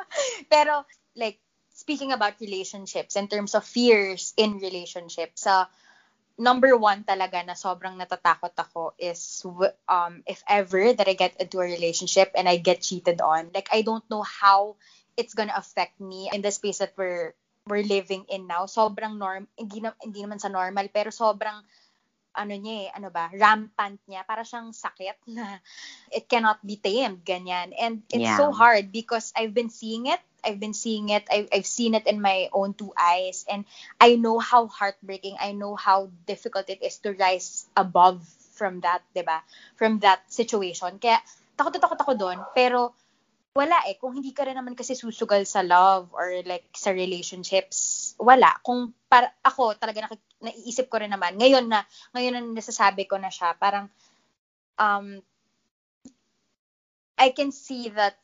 Pero, 0.52 0.86
like, 1.12 1.36
speaking 1.74 2.14
about 2.14 2.40
relationships, 2.40 3.18
in 3.18 3.28
terms 3.28 3.52
of 3.58 3.66
fears 3.66 4.32
in 4.38 4.56
relationships, 4.62 5.44
sa 5.44 5.66
uh, 5.66 5.70
number 6.38 6.76
one 6.76 7.04
talaga 7.04 7.44
na 7.44 7.54
sobrang 7.54 7.96
natatakot 7.98 8.52
ako 8.56 8.94
is 8.98 9.44
um, 9.88 10.22
if 10.26 10.42
ever 10.48 10.92
that 10.92 11.08
I 11.08 11.14
get 11.14 11.36
into 11.40 11.60
a 11.60 11.68
relationship 11.68 12.32
and 12.36 12.48
I 12.48 12.56
get 12.56 12.82
cheated 12.82 13.20
on. 13.20 13.50
Like, 13.54 13.68
I 13.72 13.82
don't 13.82 14.04
know 14.08 14.22
how 14.22 14.76
it's 15.16 15.34
gonna 15.34 15.54
affect 15.56 16.00
me 16.00 16.30
in 16.32 16.40
the 16.40 16.50
space 16.50 16.78
that 16.78 16.96
we're 16.96 17.36
we're 17.66 17.86
living 17.86 18.26
in 18.28 18.46
now. 18.46 18.66
Sobrang 18.66 19.18
norm, 19.18 19.46
hindi, 19.54 19.80
na, 19.80 19.94
hindi 20.02 20.22
naman 20.22 20.40
sa 20.42 20.50
normal, 20.50 20.90
pero 20.90 21.14
sobrang 21.14 21.62
ano 22.32 22.54
niya 22.56 22.88
eh, 22.88 22.90
ano 22.96 23.12
ba, 23.12 23.28
rampant 23.36 24.00
niya, 24.08 24.24
para 24.24 24.42
siyang 24.42 24.72
sakit 24.72 25.20
na 25.30 25.60
it 26.16 26.26
cannot 26.26 26.58
be 26.64 26.80
tamed, 26.80 27.22
ganyan. 27.22 27.76
And 27.76 28.02
it's 28.08 28.24
yeah. 28.24 28.40
so 28.40 28.50
hard 28.50 28.90
because 28.90 29.30
I've 29.36 29.52
been 29.52 29.70
seeing 29.70 30.08
it, 30.08 30.20
I've 30.44 30.60
been 30.60 30.74
seeing 30.74 31.08
it, 31.08 31.24
I've, 31.30 31.48
I've 31.54 31.66
seen 31.66 31.94
it 31.94 32.06
in 32.06 32.20
my 32.20 32.50
own 32.52 32.74
two 32.74 32.92
eyes, 32.98 33.46
and 33.48 33.64
I 33.98 34.16
know 34.16 34.38
how 34.38 34.66
heartbreaking, 34.66 35.38
I 35.40 35.52
know 35.52 35.74
how 35.74 36.10
difficult 36.26 36.68
it 36.68 36.82
is 36.82 36.98
to 37.06 37.14
rise 37.14 37.66
above 37.76 38.22
from 38.52 38.82
that, 38.82 39.02
di 39.14 39.22
ba? 39.22 39.42
From 39.78 39.98
that 40.02 40.26
situation. 40.28 40.98
Kaya, 40.98 41.22
takot 41.54 41.74
na 41.74 41.80
takot 41.80 42.00
ako 42.02 42.12
doon, 42.18 42.38
pero 42.54 42.94
wala 43.52 43.84
eh. 43.88 44.00
Kung 44.00 44.16
hindi 44.16 44.32
ka 44.32 44.48
rin 44.48 44.56
naman 44.56 44.72
kasi 44.72 44.96
susugal 44.96 45.44
sa 45.44 45.60
love 45.60 46.08
or 46.16 46.40
like 46.48 46.72
sa 46.72 46.90
relationships, 46.90 48.12
wala. 48.16 48.48
Kung 48.64 48.96
para 49.06 49.28
ako 49.44 49.76
talaga 49.76 50.08
nakik- 50.08 50.40
naiisip 50.40 50.88
ko 50.88 50.98
rin 50.98 51.12
naman, 51.12 51.36
ngayon 51.36 51.68
na, 51.68 51.84
ngayon 52.16 52.32
na 52.32 52.42
nasasabi 52.56 53.04
ko 53.04 53.20
na 53.20 53.28
siya, 53.28 53.52
parang, 53.60 53.92
um, 54.80 55.20
I 57.20 57.30
can 57.30 57.52
see 57.52 57.92
that 57.92 58.16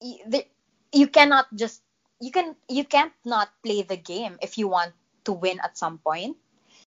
the, 0.00 0.48
you 0.94 1.10
cannot 1.10 1.50
just, 1.52 1.82
you 2.22 2.30
can, 2.30 2.54
you 2.70 2.86
can't 2.86 3.12
not 3.26 3.50
play 3.66 3.82
the 3.82 3.98
game 3.98 4.38
if 4.40 4.56
you 4.56 4.70
want 4.70 4.94
to 5.26 5.32
win 5.34 5.58
at 5.60 5.76
some 5.76 5.98
point. 5.98 6.38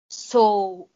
So, 0.08 0.88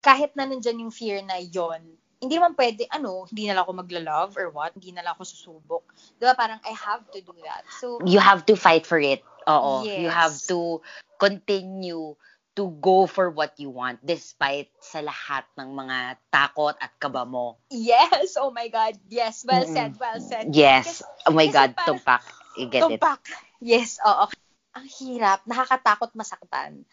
kahit 0.00 0.32
na 0.38 0.46
nandyan 0.46 0.80
yung 0.80 0.94
fear 0.94 1.20
na 1.20 1.42
yon 1.42 1.98
hindi 2.20 2.36
naman 2.36 2.52
pwede, 2.52 2.84
ano, 2.92 3.24
hindi 3.32 3.48
na 3.48 3.56
lang 3.56 3.64
ako 3.64 3.72
magla-love 3.80 4.36
or 4.36 4.52
what, 4.52 4.76
hindi 4.76 4.92
na 4.92 5.00
lang 5.00 5.16
ako 5.16 5.24
susubok. 5.24 5.88
Di 6.20 6.28
ba, 6.28 6.36
parang 6.36 6.60
I 6.68 6.76
have 6.76 7.08
to 7.16 7.20
do 7.24 7.32
that. 7.48 7.64
So, 7.80 7.96
you 8.04 8.20
have 8.20 8.44
to 8.52 8.54
fight 8.60 8.84
for 8.84 9.00
it. 9.00 9.24
Oo. 9.48 9.88
Yes. 9.88 9.96
You 10.04 10.10
have 10.12 10.36
to 10.52 10.84
continue 11.16 12.12
to 12.58 12.68
go 12.82 13.06
for 13.06 13.30
what 13.30 13.54
you 13.62 13.70
want 13.70 14.02
despite 14.02 14.68
sa 14.82 15.00
lahat 15.00 15.46
ng 15.54 15.70
mga 15.70 16.18
takot 16.34 16.74
at 16.76 16.90
kaba 16.98 17.22
mo. 17.22 17.56
Yes! 17.70 18.34
Oh 18.36 18.50
my 18.50 18.66
God. 18.68 18.98
Yes. 19.06 19.46
Well 19.46 19.64
mm-hmm. 19.64 19.74
said. 19.74 19.92
Well 19.96 20.20
said. 20.20 20.46
Yes. 20.54 21.00
Kasi, 21.00 21.30
oh 21.30 21.34
my 21.34 21.48
God. 21.48 21.78
Parang, 21.78 21.98
tumpak. 21.98 22.22
You 22.58 22.66
get 22.66 22.82
tumpak. 22.82 23.22
it. 23.26 23.38
Yes. 23.62 24.02
Oo. 24.02 24.26
Ang 24.74 24.86
hirap. 24.98 25.46
Nakakatakot 25.46 26.12
masaktan. 26.18 26.84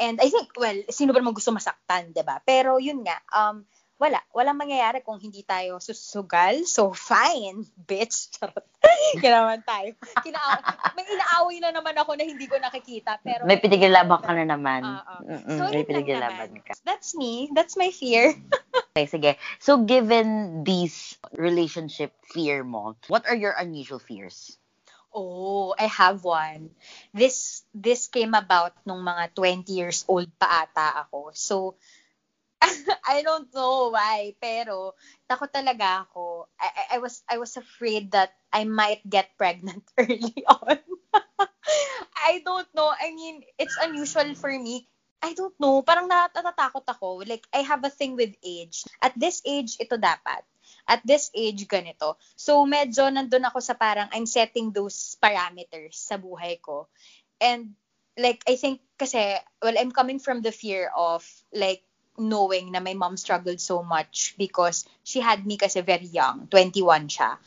And 0.00 0.16
I 0.18 0.28
think, 0.30 0.50
well, 0.56 0.78
sino 0.88 1.12
ba 1.12 1.20
naman 1.20 1.36
gusto 1.36 1.52
masaktan, 1.52 2.10
di 2.10 2.24
ba? 2.24 2.40
Pero 2.42 2.80
yun 2.80 3.04
nga, 3.04 3.20
um, 3.30 3.62
wala. 4.00 4.18
Walang 4.34 4.58
mangyayari 4.58 5.04
kung 5.04 5.20
hindi 5.20 5.44
tayo 5.46 5.78
susugal. 5.78 6.64
So, 6.66 6.90
fine, 6.92 7.64
bitch. 7.76 8.34
Charot. 8.34 8.66
naman 9.22 9.62
tayo. 9.62 9.94
Kinaaw- 10.22 10.64
may 10.98 11.06
inaaway 11.06 11.56
na 11.62 11.70
naman 11.70 11.94
ako 11.94 12.18
na 12.18 12.24
hindi 12.26 12.46
ko 12.50 12.58
nakikita. 12.58 13.20
Pero 13.22 13.46
may 13.46 13.58
piniglaban 13.62 14.20
ka 14.20 14.32
na 14.34 14.44
naman. 14.46 14.82
Uh-uh. 14.82 15.20
So, 15.58 15.62
may 15.70 15.86
piniglaban 15.86 16.50
ka. 16.66 16.74
That's 16.82 17.14
me. 17.14 17.50
That's 17.54 17.78
my 17.78 17.94
fear. 17.94 18.34
okay, 18.96 19.06
sige. 19.06 19.38
So, 19.62 19.84
given 19.84 20.62
these 20.66 21.16
relationship 21.36 22.12
fear 22.32 22.66
mo, 22.66 22.98
what 23.06 23.24
are 23.28 23.38
your 23.38 23.54
unusual 23.54 24.02
fears? 24.02 24.58
Oh, 25.12 25.76
I 25.76 25.92
have 25.92 26.24
one. 26.24 26.72
This 27.12 27.68
this 27.76 28.08
came 28.08 28.32
about 28.32 28.72
nung 28.88 29.04
mga 29.04 29.36
20 29.36 29.68
years 29.68 30.08
old 30.08 30.32
pa 30.40 30.64
ata 30.64 31.04
ako. 31.04 31.36
So, 31.36 31.76
I 33.02 33.22
don't 33.22 33.50
know 33.50 33.90
why, 33.90 34.34
pero 34.38 34.94
takot 35.26 35.50
talaga 35.50 36.06
ako. 36.06 36.46
I, 36.58 36.96
I, 36.96 36.98
was 37.02 37.22
I 37.26 37.36
was 37.38 37.58
afraid 37.58 38.14
that 38.14 38.30
I 38.54 38.64
might 38.64 39.02
get 39.02 39.34
pregnant 39.36 39.82
early 39.98 40.46
on. 40.46 40.78
I 42.22 42.42
don't 42.46 42.68
know. 42.74 42.90
I 42.90 43.10
mean, 43.10 43.42
it's 43.58 43.76
unusual 43.82 44.34
for 44.38 44.50
me. 44.54 44.86
I 45.22 45.34
don't 45.34 45.54
know. 45.58 45.82
Parang 45.86 46.10
natatakot 46.10 46.82
ako. 46.86 47.22
Like, 47.22 47.46
I 47.54 47.62
have 47.62 47.82
a 47.86 47.94
thing 47.94 48.18
with 48.18 48.34
age. 48.42 48.82
At 48.98 49.14
this 49.14 49.42
age, 49.46 49.78
ito 49.78 49.94
dapat. 49.94 50.42
At 50.86 51.02
this 51.06 51.30
age, 51.30 51.66
ganito. 51.70 52.18
So, 52.34 52.66
medyo 52.66 53.06
nandun 53.06 53.46
ako 53.46 53.62
sa 53.62 53.78
parang 53.78 54.10
I'm 54.10 54.26
setting 54.26 54.74
those 54.74 55.14
parameters 55.22 55.94
sa 55.94 56.18
buhay 56.18 56.58
ko. 56.58 56.90
And, 57.38 57.78
like, 58.18 58.42
I 58.50 58.58
think 58.58 58.82
kasi, 58.98 59.38
well, 59.62 59.78
I'm 59.78 59.94
coming 59.94 60.18
from 60.18 60.42
the 60.42 60.50
fear 60.50 60.90
of, 60.90 61.22
like, 61.54 61.86
knowing 62.18 62.72
na 62.72 62.80
my 62.80 62.92
mom 62.92 63.16
struggled 63.16 63.60
so 63.60 63.82
much 63.82 64.34
because 64.36 64.84
she 65.04 65.20
had 65.20 65.44
me 65.46 65.56
kasi 65.56 65.80
very 65.80 66.08
young, 66.08 66.46
21 66.48 67.08
siya. 67.08 67.40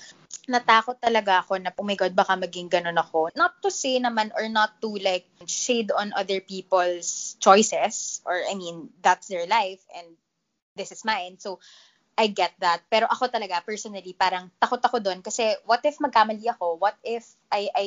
Natakot 0.46 1.02
talaga 1.02 1.42
ako 1.42 1.58
na, 1.58 1.74
oh 1.74 1.86
my 1.86 1.98
God, 1.98 2.14
baka 2.14 2.38
maging 2.38 2.70
ganun 2.70 2.98
ako. 2.98 3.34
Not 3.34 3.62
to 3.62 3.70
say 3.70 3.98
naman 3.98 4.34
or 4.38 4.50
not 4.50 4.78
to 4.82 4.94
like 5.02 5.26
shade 5.46 5.90
on 5.90 6.14
other 6.14 6.42
people's 6.42 7.38
choices 7.42 8.22
or 8.26 8.38
I 8.38 8.54
mean, 8.54 8.90
that's 9.02 9.30
their 9.30 9.46
life 9.46 9.82
and 9.94 10.18
this 10.78 10.92
is 10.92 11.06
mine. 11.06 11.38
So, 11.42 11.58
I 12.16 12.32
get 12.32 12.56
that. 12.64 12.88
Pero 12.88 13.12
ako 13.12 13.28
talaga, 13.28 13.60
personally, 13.60 14.16
parang 14.16 14.48
takot 14.56 14.80
ako 14.80 15.04
doon 15.04 15.20
kasi 15.20 15.52
what 15.68 15.84
if 15.84 16.00
magkamali 16.00 16.48
ako? 16.48 16.80
What 16.80 16.96
if 17.04 17.28
I, 17.52 17.68
I 17.76 17.86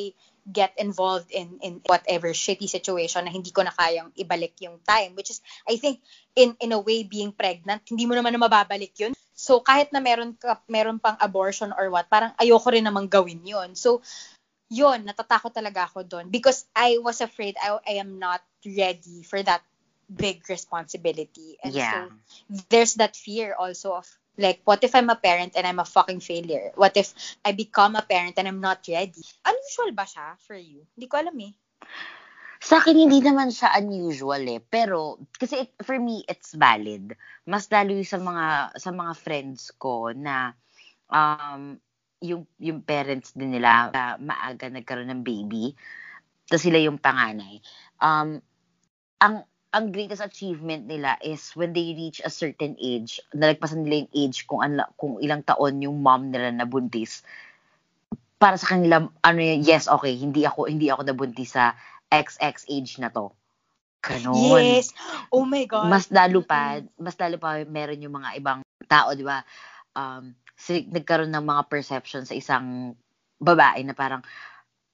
get 0.48 0.72
involved 0.80 1.30
in, 1.30 1.60
in 1.62 1.80
whatever 1.84 2.32
shitty 2.32 2.68
situation 2.68 3.24
na 3.24 3.30
hindi 3.30 3.52
ko 3.52 3.62
na 3.62 3.72
kayang 3.72 4.10
ibalik 4.16 4.56
yung 4.64 4.80
time? 4.82 5.14
Which 5.14 5.30
is, 5.30 5.44
I 5.68 5.76
think, 5.76 6.00
in, 6.34 6.56
in 6.58 6.72
a 6.72 6.80
way, 6.80 7.04
being 7.04 7.32
pregnant, 7.32 7.84
hindi 7.88 8.08
mo 8.08 8.16
naman 8.16 8.32
na 8.32 8.40
mababalik 8.40 8.96
yun. 8.96 9.12
So, 9.38 9.60
kahit 9.60 9.94
na 9.94 10.00
meron, 10.02 10.34
ka, 10.34 10.58
meron 10.66 10.98
pang 10.98 11.16
abortion 11.20 11.70
or 11.70 11.92
what, 11.92 12.10
parang 12.10 12.34
ayoko 12.40 12.74
rin 12.74 12.82
namang 12.82 13.06
gawin 13.06 13.44
yun. 13.46 13.78
So, 13.78 14.02
yun, 14.68 15.04
natatakot 15.04 15.52
talaga 15.52 15.88
ako 15.88 16.04
doon 16.04 16.28
because 16.28 16.68
I 16.76 17.00
was 17.00 17.20
afraid 17.24 17.56
I, 17.56 17.80
I 17.88 17.94
am 18.04 18.20
not 18.20 18.44
ready 18.64 19.24
for 19.24 19.40
that 19.40 19.64
big 20.08 20.44
responsibility. 20.48 21.56
And 21.64 21.72
yeah. 21.72 21.92
so 21.92 22.62
there's 22.68 22.94
that 23.00 23.16
fear 23.16 23.56
also 23.56 23.96
of 23.96 24.08
like 24.38 24.62
what 24.64 24.80
if 24.86 24.94
I'm 24.94 25.10
a 25.10 25.18
parent 25.18 25.58
and 25.58 25.66
I'm 25.66 25.82
a 25.82 25.84
fucking 25.84 26.22
failure? 26.22 26.70
What 26.78 26.96
if 26.96 27.12
I 27.44 27.52
become 27.52 27.98
a 27.98 28.06
parent 28.06 28.38
and 28.38 28.46
I'm 28.46 28.62
not 28.62 28.86
ready? 28.86 29.26
Unusual 29.44 29.92
ba 29.92 30.06
siya 30.06 30.38
for 30.38 30.56
you? 30.56 30.86
Hindi 30.94 31.06
ko 31.10 31.18
alam 31.18 31.36
eh. 31.42 31.52
Sa 32.58 32.82
akin, 32.82 32.98
hindi 32.98 33.22
naman 33.22 33.54
siya 33.54 33.70
unusual 33.78 34.42
eh. 34.50 34.58
Pero, 34.58 35.22
kasi 35.38 35.66
it, 35.66 35.70
for 35.86 35.94
me, 35.94 36.26
it's 36.26 36.58
valid. 36.58 37.14
Mas 37.46 37.70
lalo 37.70 37.94
yung 37.94 38.06
sa 38.06 38.18
mga, 38.18 38.46
sa 38.74 38.90
mga 38.90 39.12
friends 39.14 39.70
ko 39.78 40.10
na 40.10 40.58
um, 41.06 41.78
yung, 42.18 42.50
yung 42.58 42.82
parents 42.82 43.30
din 43.30 43.54
nila 43.54 43.94
uh, 43.94 44.16
maaga 44.18 44.66
nagkaroon 44.66 45.06
ng 45.06 45.22
baby. 45.22 45.70
Tapos 46.50 46.66
sila 46.66 46.82
yung 46.82 46.98
panganay. 46.98 47.62
Um, 48.02 48.42
ang 49.22 49.46
ang 49.68 49.92
greatest 49.92 50.24
achievement 50.24 50.88
nila 50.88 51.20
is 51.20 51.52
when 51.52 51.76
they 51.76 51.92
reach 51.92 52.24
a 52.24 52.32
certain 52.32 52.72
age, 52.80 53.20
nalagpasan 53.36 53.84
nila 53.84 54.04
yung 54.04 54.12
age 54.16 54.38
kung, 54.48 54.64
anla, 54.64 54.88
kung 54.96 55.20
ilang 55.20 55.44
taon 55.44 55.84
yung 55.84 56.00
mom 56.00 56.32
nila 56.32 56.48
na 56.48 56.64
buntis. 56.64 57.20
Para 58.40 58.56
sa 58.56 58.72
kanila, 58.76 59.04
ano 59.20 59.40
yun, 59.40 59.60
yes, 59.60 59.90
okay, 59.90 60.16
hindi 60.16 60.48
ako, 60.48 60.72
hindi 60.72 60.88
ako 60.88 61.04
nabuntis 61.04 61.52
sa 61.52 61.76
XX 62.08 62.64
age 62.70 62.96
na 62.96 63.12
to. 63.12 63.28
Ganon. 64.00 64.62
Yes. 64.62 64.94
Oh 65.28 65.44
my 65.44 65.68
God. 65.68 65.90
Mas 65.90 66.08
lalo 66.08 66.40
pa, 66.40 66.80
mas 66.96 67.18
lalo 67.18 67.36
pa 67.36 67.60
meron 67.68 68.00
yung 68.00 68.14
mga 68.16 68.40
ibang 68.40 68.60
tao, 68.88 69.12
di 69.12 69.26
ba? 69.26 69.44
Um, 69.92 70.32
nagkaroon 70.94 71.34
ng 71.34 71.44
mga 71.44 71.62
perception 71.68 72.24
sa 72.24 72.32
isang 72.32 72.96
babae 73.36 73.84
na 73.84 73.92
parang, 73.92 74.24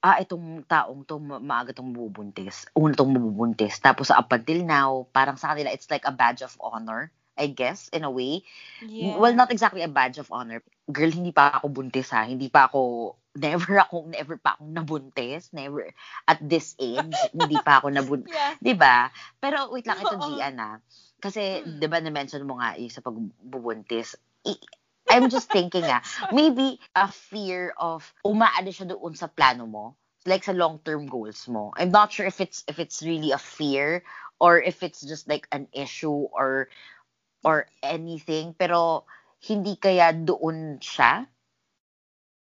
ah, 0.05 0.20
itong 0.20 0.68
taong 0.68 1.09
to 1.09 1.16
maaga 1.16 1.72
tong 1.72 1.96
bubuntis. 1.96 2.68
Una 2.76 2.92
tong 2.92 3.16
bubuntis. 3.16 3.80
Tapos 3.80 4.12
up 4.12 4.28
until 4.28 4.61
now, 4.61 5.09
parang 5.16 5.40
sa 5.40 5.57
kanila, 5.57 5.72
it's 5.72 5.88
like 5.88 6.05
a 6.05 6.12
badge 6.12 6.44
of 6.44 6.52
honor. 6.61 7.09
I 7.34 7.50
guess, 7.50 7.90
in 7.90 8.07
a 8.07 8.12
way. 8.14 8.46
Yeah. 8.78 9.18
Well, 9.18 9.34
not 9.34 9.50
exactly 9.50 9.82
a 9.82 9.90
badge 9.90 10.22
of 10.22 10.30
honor. 10.30 10.62
Girl, 10.86 11.11
hindi 11.11 11.34
pa 11.34 11.59
ako 11.59 11.66
buntis 11.66 12.14
ha. 12.14 12.22
Hindi 12.22 12.46
pa 12.46 12.70
ako, 12.70 13.11
never 13.34 13.74
ako, 13.82 14.07
never 14.07 14.38
pa 14.38 14.55
akong 14.55 14.70
nabuntis. 14.70 15.50
Never. 15.50 15.90
At 16.30 16.38
this 16.38 16.78
age, 16.78 17.11
hindi 17.34 17.59
pa 17.59 17.82
ako 17.82 17.90
nabuntis. 17.90 18.30
Yeah. 18.38 18.55
ba 18.55 18.62
diba? 18.62 18.96
Pero 19.42 19.66
wait 19.74 19.82
lang, 19.82 19.98
ito, 19.98 20.14
Gian 20.14 20.62
ha. 20.62 20.78
Kasi, 21.18 21.66
hmm. 21.66 21.82
di 21.82 21.86
ba, 21.90 21.98
na-mention 21.98 22.46
mo 22.46 22.62
nga 22.62 22.78
yung 22.78 22.94
sa 22.94 23.02
pagbubuntis. 23.02 24.14
I'm 25.15 25.31
just 25.31 25.47
thinking 25.47 25.87
ah, 25.87 26.03
maybe 26.35 26.83
a 26.99 27.07
fear 27.07 27.71
of 27.79 28.03
umaano 28.27 28.75
siya 28.75 28.91
doon 28.91 29.15
sa 29.15 29.31
plano 29.31 29.71
mo 29.71 29.95
like 30.25 30.45
sa 30.45 30.57
long-term 30.57 31.07
goals 31.07 31.47
mo. 31.49 31.73
I'm 31.77 31.93
not 31.93 32.12
sure 32.12 32.27
if 32.27 32.41
it's 32.41 32.65
if 32.67 32.81
it's 32.81 33.05
really 33.05 33.33
a 33.33 33.41
fear 33.41 34.03
or 34.41 34.61
if 34.61 34.83
it's 34.83 35.05
just 35.05 35.29
like 35.29 35.47
an 35.53 35.69
issue 35.73 36.29
or 36.33 36.69
or 37.45 37.69
anything 37.85 38.57
pero 38.57 39.05
hindi 39.45 39.77
kaya 39.77 40.17
doon 40.17 40.81
siya 40.81 41.29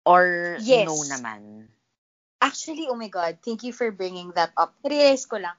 or 0.07 0.57
yes. 0.63 0.87
no 0.87 0.95
naman. 1.03 1.67
Actually, 2.43 2.87
oh 2.91 2.99
my 2.99 3.07
god, 3.07 3.39
thank 3.39 3.63
you 3.63 3.71
for 3.71 3.91
bringing 3.91 4.31
that 4.35 4.51
up. 4.59 4.75
Realize 4.83 5.23
ko 5.27 5.39
lang. 5.39 5.55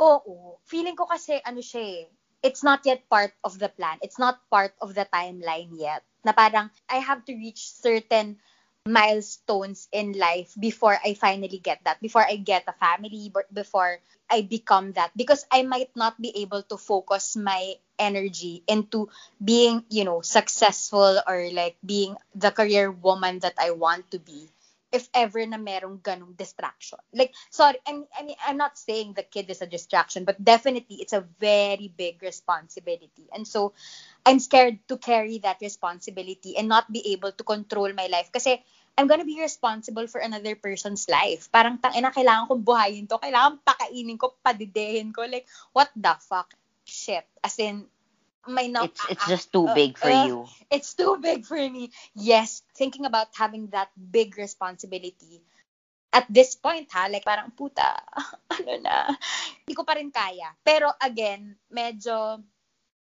Oo, 0.00 0.60
feeling 0.68 0.96
ko 0.96 1.08
kasi 1.08 1.40
ano 1.44 1.60
siya 1.60 1.80
eh, 1.80 2.02
it's 2.42 2.62
not 2.62 2.80
yet 2.84 3.08
part 3.08 3.32
of 3.44 3.58
the 3.58 3.68
plan. 3.68 3.98
It's 4.02 4.18
not 4.18 4.40
part 4.50 4.74
of 4.80 4.94
the 4.94 5.06
timeline 5.12 5.70
yet 5.76 6.02
na 6.24 6.32
parang 6.32 6.68
I 6.88 7.00
have 7.00 7.24
to 7.26 7.32
reach 7.34 7.72
certain 7.72 8.36
milestones 8.86 9.88
in 9.92 10.12
life 10.16 10.52
before 10.58 10.96
I 11.04 11.14
finally 11.14 11.58
get 11.60 11.84
that, 11.84 12.00
before 12.00 12.24
I 12.24 12.36
get 12.36 12.64
a 12.68 12.72
family, 12.72 13.32
before 13.52 14.00
I 14.28 14.42
become 14.42 14.92
that. 14.92 15.12
Because 15.16 15.44
I 15.52 15.62
might 15.62 15.92
not 15.96 16.20
be 16.20 16.32
able 16.44 16.62
to 16.64 16.76
focus 16.76 17.36
my 17.36 17.74
energy 17.98 18.62
into 18.66 19.08
being, 19.42 19.84
you 19.90 20.04
know, 20.04 20.20
successful 20.22 21.20
or 21.26 21.50
like 21.52 21.76
being 21.84 22.16
the 22.34 22.50
career 22.50 22.90
woman 22.90 23.40
that 23.40 23.54
I 23.60 23.72
want 23.72 24.10
to 24.12 24.18
be 24.18 24.48
if 24.90 25.08
ever 25.14 25.42
na 25.46 25.56
merong 25.56 26.02
ganong 26.02 26.34
distraction. 26.34 26.98
Like, 27.14 27.34
sorry, 27.50 27.78
I 27.86 27.92
mean, 27.94 28.06
I 28.10 28.22
mean, 28.22 28.38
I'm 28.46 28.58
not 28.58 28.78
saying 28.78 29.14
the 29.14 29.22
kid 29.22 29.50
is 29.50 29.62
a 29.62 29.66
distraction, 29.66 30.26
but 30.26 30.42
definitely 30.42 30.98
it's 30.98 31.14
a 31.14 31.22
very 31.38 31.90
big 31.94 32.22
responsibility. 32.22 33.30
And 33.32 33.46
so, 33.46 33.72
I'm 34.26 34.38
scared 34.38 34.82
to 34.88 34.98
carry 34.98 35.38
that 35.46 35.62
responsibility 35.62 36.56
and 36.58 36.68
not 36.68 36.90
be 36.90 37.12
able 37.14 37.32
to 37.32 37.44
control 37.44 37.92
my 37.94 38.06
life. 38.10 38.30
Kasi, 38.32 38.58
I'm 38.98 39.06
gonna 39.06 39.24
be 39.24 39.40
responsible 39.40 40.06
for 40.06 40.20
another 40.20 40.54
person's 40.58 41.08
life. 41.08 41.48
Parang, 41.48 41.78
tangina, 41.78 42.12
kailangan 42.12 42.50
kong 42.50 42.62
buhayin 42.66 43.08
to. 43.08 43.16
Kailangan 43.16 43.62
pakainin 43.64 44.18
ko, 44.18 44.34
padidehin 44.44 45.14
ko. 45.14 45.24
Like, 45.24 45.46
what 45.72 45.88
the 45.96 46.12
fuck? 46.20 46.52
Shit. 46.84 47.24
As 47.40 47.56
in, 47.62 47.86
may 48.48 48.68
not 48.68 48.88
it's 48.88 49.02
it's 49.10 49.26
just 49.28 49.52
too 49.52 49.68
uh, 49.68 49.74
big 49.74 49.98
for 49.98 50.08
uh, 50.08 50.26
you. 50.26 50.46
it's 50.74 50.94
too 50.94 51.18
big 51.20 51.44
for 51.44 51.58
me. 51.58 51.92
Yes 52.14 52.62
thinking 52.76 53.04
about 53.04 53.28
having 53.36 53.68
that 53.72 53.92
big 53.96 54.38
responsibility. 54.38 55.44
At 56.10 56.26
this 56.30 56.56
point 56.56 56.88
ha 56.90 57.06
like 57.10 57.24
parang 57.24 57.52
puta 57.52 58.00
ano 58.56 58.72
na? 58.80 59.12
Hindi 59.62 59.72
ko 59.76 59.84
pa 59.84 59.94
rin 59.98 60.10
kaya. 60.10 60.56
Pero 60.64 60.88
again 61.00 61.56
medyo 61.68 62.40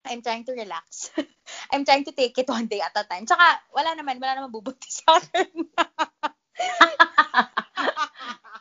I'm 0.08 0.22
trying 0.24 0.44
to 0.48 0.54
relax. 0.56 1.12
I'm 1.72 1.84
trying 1.84 2.04
to 2.08 2.14
take 2.16 2.38
it 2.38 2.48
one 2.48 2.66
day 2.66 2.80
at 2.80 2.96
a 2.96 3.04
time. 3.04 3.28
Tsaka 3.28 3.60
wala 3.74 3.92
naman 3.92 4.18
wala 4.18 4.40
naman 4.40 4.50
bubunti 4.50 4.88
sa 4.88 5.20
akin. 5.20 5.68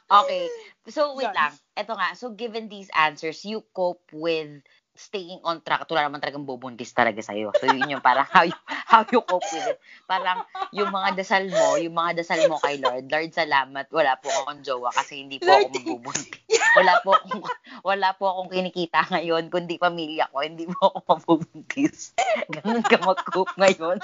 Okay. 0.07 0.47
So 0.88 1.19
wait 1.19 1.32
lang. 1.36 1.51
Eto 1.75 1.99
nga. 1.99 2.15
So 2.15 2.32
given 2.32 2.71
these 2.71 2.88
answers 2.95 3.43
you 3.43 3.63
cope 3.75 4.07
with 4.15 4.63
staying 4.98 5.39
on 5.45 5.62
track. 5.62 5.86
At 5.86 5.89
wala 5.93 6.10
naman 6.10 6.20
talagang 6.20 6.43
bubuntis 6.43 6.91
talaga 6.91 7.22
sa'yo. 7.22 7.54
So, 7.56 7.70
yun 7.70 7.98
yung 7.98 8.04
parang 8.04 8.28
how 8.28 8.43
you, 8.43 8.58
how 8.91 9.06
you 9.08 9.22
cope 9.22 9.45
with 9.54 9.72
it. 9.72 9.80
Parang 10.10 10.43
yung 10.74 10.89
mga 10.89 11.22
dasal 11.22 11.45
mo, 11.48 11.78
yung 11.78 11.95
mga 11.95 12.26
dasal 12.26 12.41
mo 12.50 12.58
kay 12.60 12.82
Lord, 12.82 13.08
Lord, 13.08 13.32
salamat, 13.32 13.86
wala 13.93 14.18
po 14.18 14.28
akong 14.34 14.66
jowa 14.66 14.89
kasi 14.91 15.24
hindi 15.24 15.38
po 15.38 15.54
Lord, 15.54 15.70
ako 15.70 15.78
mabubuntis. 15.78 16.41
Wala 16.76 16.93
po 17.06 17.10
akong, 17.14 17.43
wala 17.86 18.10
po 18.18 18.24
akong 18.28 18.50
kinikita 18.52 19.00
ngayon, 19.14 19.54
kundi 19.54 19.78
pamilya 19.78 20.28
ko, 20.34 20.43
hindi 20.43 20.66
po 20.68 20.91
ako 20.91 21.00
mabubuntis. 21.08 22.18
Ganun 22.50 22.84
ka 22.84 22.98
mag-cope 23.00 23.54
ngayon. 23.56 24.02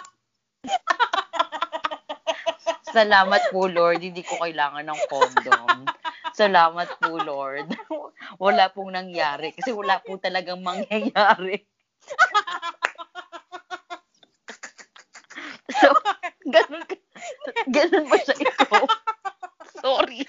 Salamat 2.94 3.50
po, 3.50 3.66
Lord. 3.66 4.06
Hindi 4.06 4.22
ko 4.22 4.38
kailangan 4.38 4.86
ng 4.86 5.02
condom. 5.10 5.90
Salamat 6.34 6.90
po, 6.98 7.22
Lord. 7.22 7.70
wala 8.44 8.66
pong 8.74 8.92
nangyari 8.98 9.54
kasi 9.54 9.70
wala 9.70 10.02
po 10.02 10.18
talagang 10.18 10.62
mangyayari. 10.66 11.62
so, 15.80 15.88
ganun, 16.50 16.84
ganun 17.72 18.06
ba 18.10 18.18
siya 18.26 18.36
ikaw? 18.42 18.84
Sorry. 19.80 20.26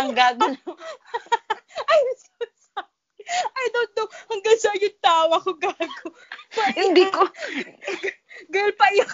Ang 0.00 0.10
gagawin. 0.14 0.58
I'm 1.90 2.08
so 2.18 2.44
sorry. 2.74 2.90
I 3.56 3.64
don't 3.72 3.92
know. 3.96 4.08
Hanggang 4.30 4.58
sa 4.60 4.70
yung 4.76 4.98
tawa 5.00 5.36
ko 5.40 5.56
gago. 5.56 6.08
Hindi 6.76 7.04
ko. 7.08 7.24
Girl, 8.52 8.72
paiyak 8.76 9.10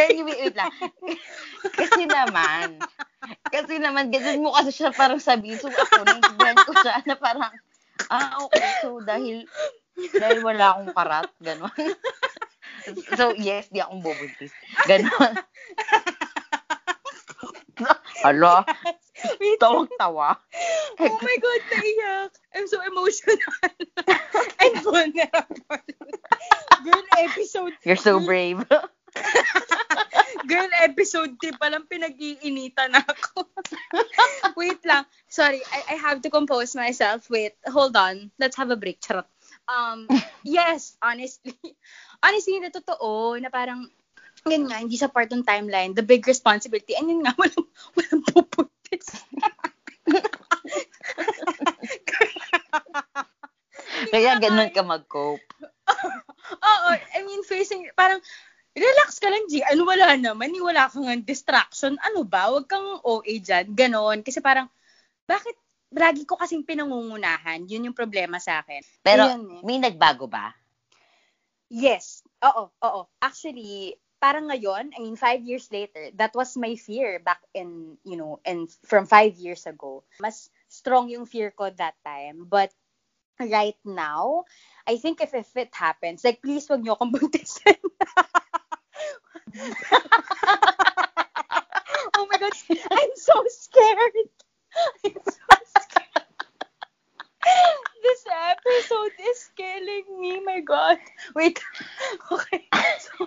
Jenny, 0.00 0.22
wait, 0.24 0.56
lang. 0.56 0.72
kasi 1.76 2.08
naman, 2.08 2.80
kasi 3.52 3.76
naman, 3.76 4.08
ganun 4.08 4.40
mo 4.40 4.56
kasi 4.56 4.72
siya 4.72 4.96
parang 4.96 5.20
sabihin. 5.20 5.60
So, 5.60 5.68
ako, 5.68 6.08
naintindihan 6.08 6.56
ko 6.64 6.72
siya 6.80 7.04
na 7.04 7.16
parang, 7.20 7.52
ah, 8.08 8.40
okay, 8.48 8.70
so 8.80 9.00
dahil, 9.04 9.44
dahil 10.16 10.38
wala 10.40 10.72
akong 10.72 10.92
karat, 10.96 11.28
gano'n. 11.44 11.92
so, 13.20 13.36
yes, 13.36 13.68
di 13.68 13.84
akong 13.84 14.00
bubuntis. 14.00 14.52
Gano'n. 14.88 15.34
Hala, 18.24 18.64
tawang-tawa. 19.60 20.36
Oh 21.00 21.18
my 21.20 21.36
God, 21.40 21.62
naiyak. 21.72 22.32
I'm 22.52 22.68
so 22.68 22.80
emotional. 22.84 23.40
and 24.60 24.74
vulnerable. 24.84 25.80
Girl, 26.84 27.04
episode. 27.16 27.72
You're 27.84 28.00
so 28.00 28.20
brave. 28.20 28.64
Girl, 30.50 30.66
episode 30.82 31.38
3 31.38 31.62
pa 31.62 31.70
lang 31.70 31.86
pinag-iinitan 31.86 32.90
ako. 32.90 33.46
Wait 34.58 34.82
lang. 34.82 35.06
Sorry, 35.30 35.62
I, 35.70 35.94
I 35.94 35.96
have 36.02 36.26
to 36.26 36.30
compose 36.30 36.74
myself. 36.74 37.30
Wait, 37.30 37.54
hold 37.70 37.94
on. 37.94 38.34
Let's 38.34 38.58
have 38.58 38.74
a 38.74 38.78
break. 38.78 38.98
Charot. 38.98 39.30
Um, 39.70 40.10
yes, 40.42 40.98
honestly. 40.98 41.54
Honestly, 42.26 42.58
na 42.58 42.74
totoo, 42.74 43.38
na 43.40 43.48
parang, 43.48 43.88
yun 44.44 44.68
nga, 44.68 44.82
hindi 44.82 44.98
sa 44.98 45.08
part 45.08 45.32
ng 45.32 45.46
timeline, 45.46 45.96
the 45.96 46.04
big 46.04 46.26
responsibility, 46.28 46.92
and 46.98 47.08
yun 47.08 47.24
nga, 47.24 47.32
walang, 47.40 47.64
walang 47.96 48.22
pupuntis. 48.28 49.08
Kaya 54.12 54.36
ganun 54.36 54.68
ka 54.68 54.84
mag-cope. 54.84 55.40
Oo, 56.60 56.88
I 56.92 57.24
mean, 57.24 57.40
facing, 57.46 57.88
parang, 57.96 58.20
relax 58.74 59.18
ka 59.18 59.28
lang, 59.30 59.44
G. 59.50 59.62
Ano, 59.66 59.86
wala 59.86 60.14
naman. 60.14 60.54
Wala 60.54 60.86
kang 60.90 61.06
distraction. 61.26 61.98
Ano 62.06 62.22
ba? 62.22 62.50
Huwag 62.50 62.70
kang 62.70 63.02
OA 63.02 63.42
dyan. 63.42 63.74
Ganon. 63.74 64.22
Kasi 64.22 64.38
parang, 64.38 64.70
bakit 65.26 65.54
lagi 65.90 66.22
ko 66.22 66.38
kasing 66.38 66.62
pinangungunahan? 66.62 67.66
Yun 67.66 67.90
yung 67.90 67.98
problema 67.98 68.38
sa 68.38 68.62
akin. 68.62 68.82
Pero, 69.02 69.26
Ayun, 69.26 69.42
eh. 69.58 69.62
may 69.66 69.78
nagbago 69.82 70.30
ba? 70.30 70.54
Yes. 71.70 72.22
Oo, 72.42 72.70
oo. 72.70 73.00
Actually, 73.22 73.98
parang 74.22 74.46
ngayon, 74.52 74.92
I 74.94 74.98
mean, 75.00 75.16
five 75.16 75.42
years 75.42 75.66
later, 75.72 76.12
that 76.20 76.36
was 76.36 76.54
my 76.54 76.76
fear 76.76 77.18
back 77.18 77.40
in, 77.54 77.96
you 78.04 78.14
know, 78.14 78.38
and 78.44 78.68
from 78.84 79.06
five 79.06 79.34
years 79.40 79.66
ago. 79.66 80.04
Mas 80.20 80.52
strong 80.68 81.08
yung 81.10 81.26
fear 81.26 81.50
ko 81.50 81.70
that 81.74 81.96
time. 82.04 82.46
But 82.46 82.70
right 83.40 83.78
now, 83.82 84.44
I 84.86 85.00
think 85.00 85.24
if, 85.24 85.32
if 85.32 85.50
it 85.56 85.72
happens, 85.72 86.22
like, 86.22 86.44
please 86.44 86.68
wag 86.68 86.84
niyo 86.84 86.94
akong 86.94 87.10
buntisin. 87.16 87.80
god, 92.40 92.52
I'm 92.90 93.14
so 93.16 93.44
scared. 93.48 94.14
I'm 95.04 95.22
so 95.24 95.48
scared. 95.64 96.26
this 98.02 98.24
episode 98.28 99.12
is 99.28 99.50
killing 99.56 100.20
me. 100.20 100.40
My 100.44 100.60
god. 100.60 100.98
Wait. 101.34 101.60
Okay. 102.30 102.68
So, 103.00 103.26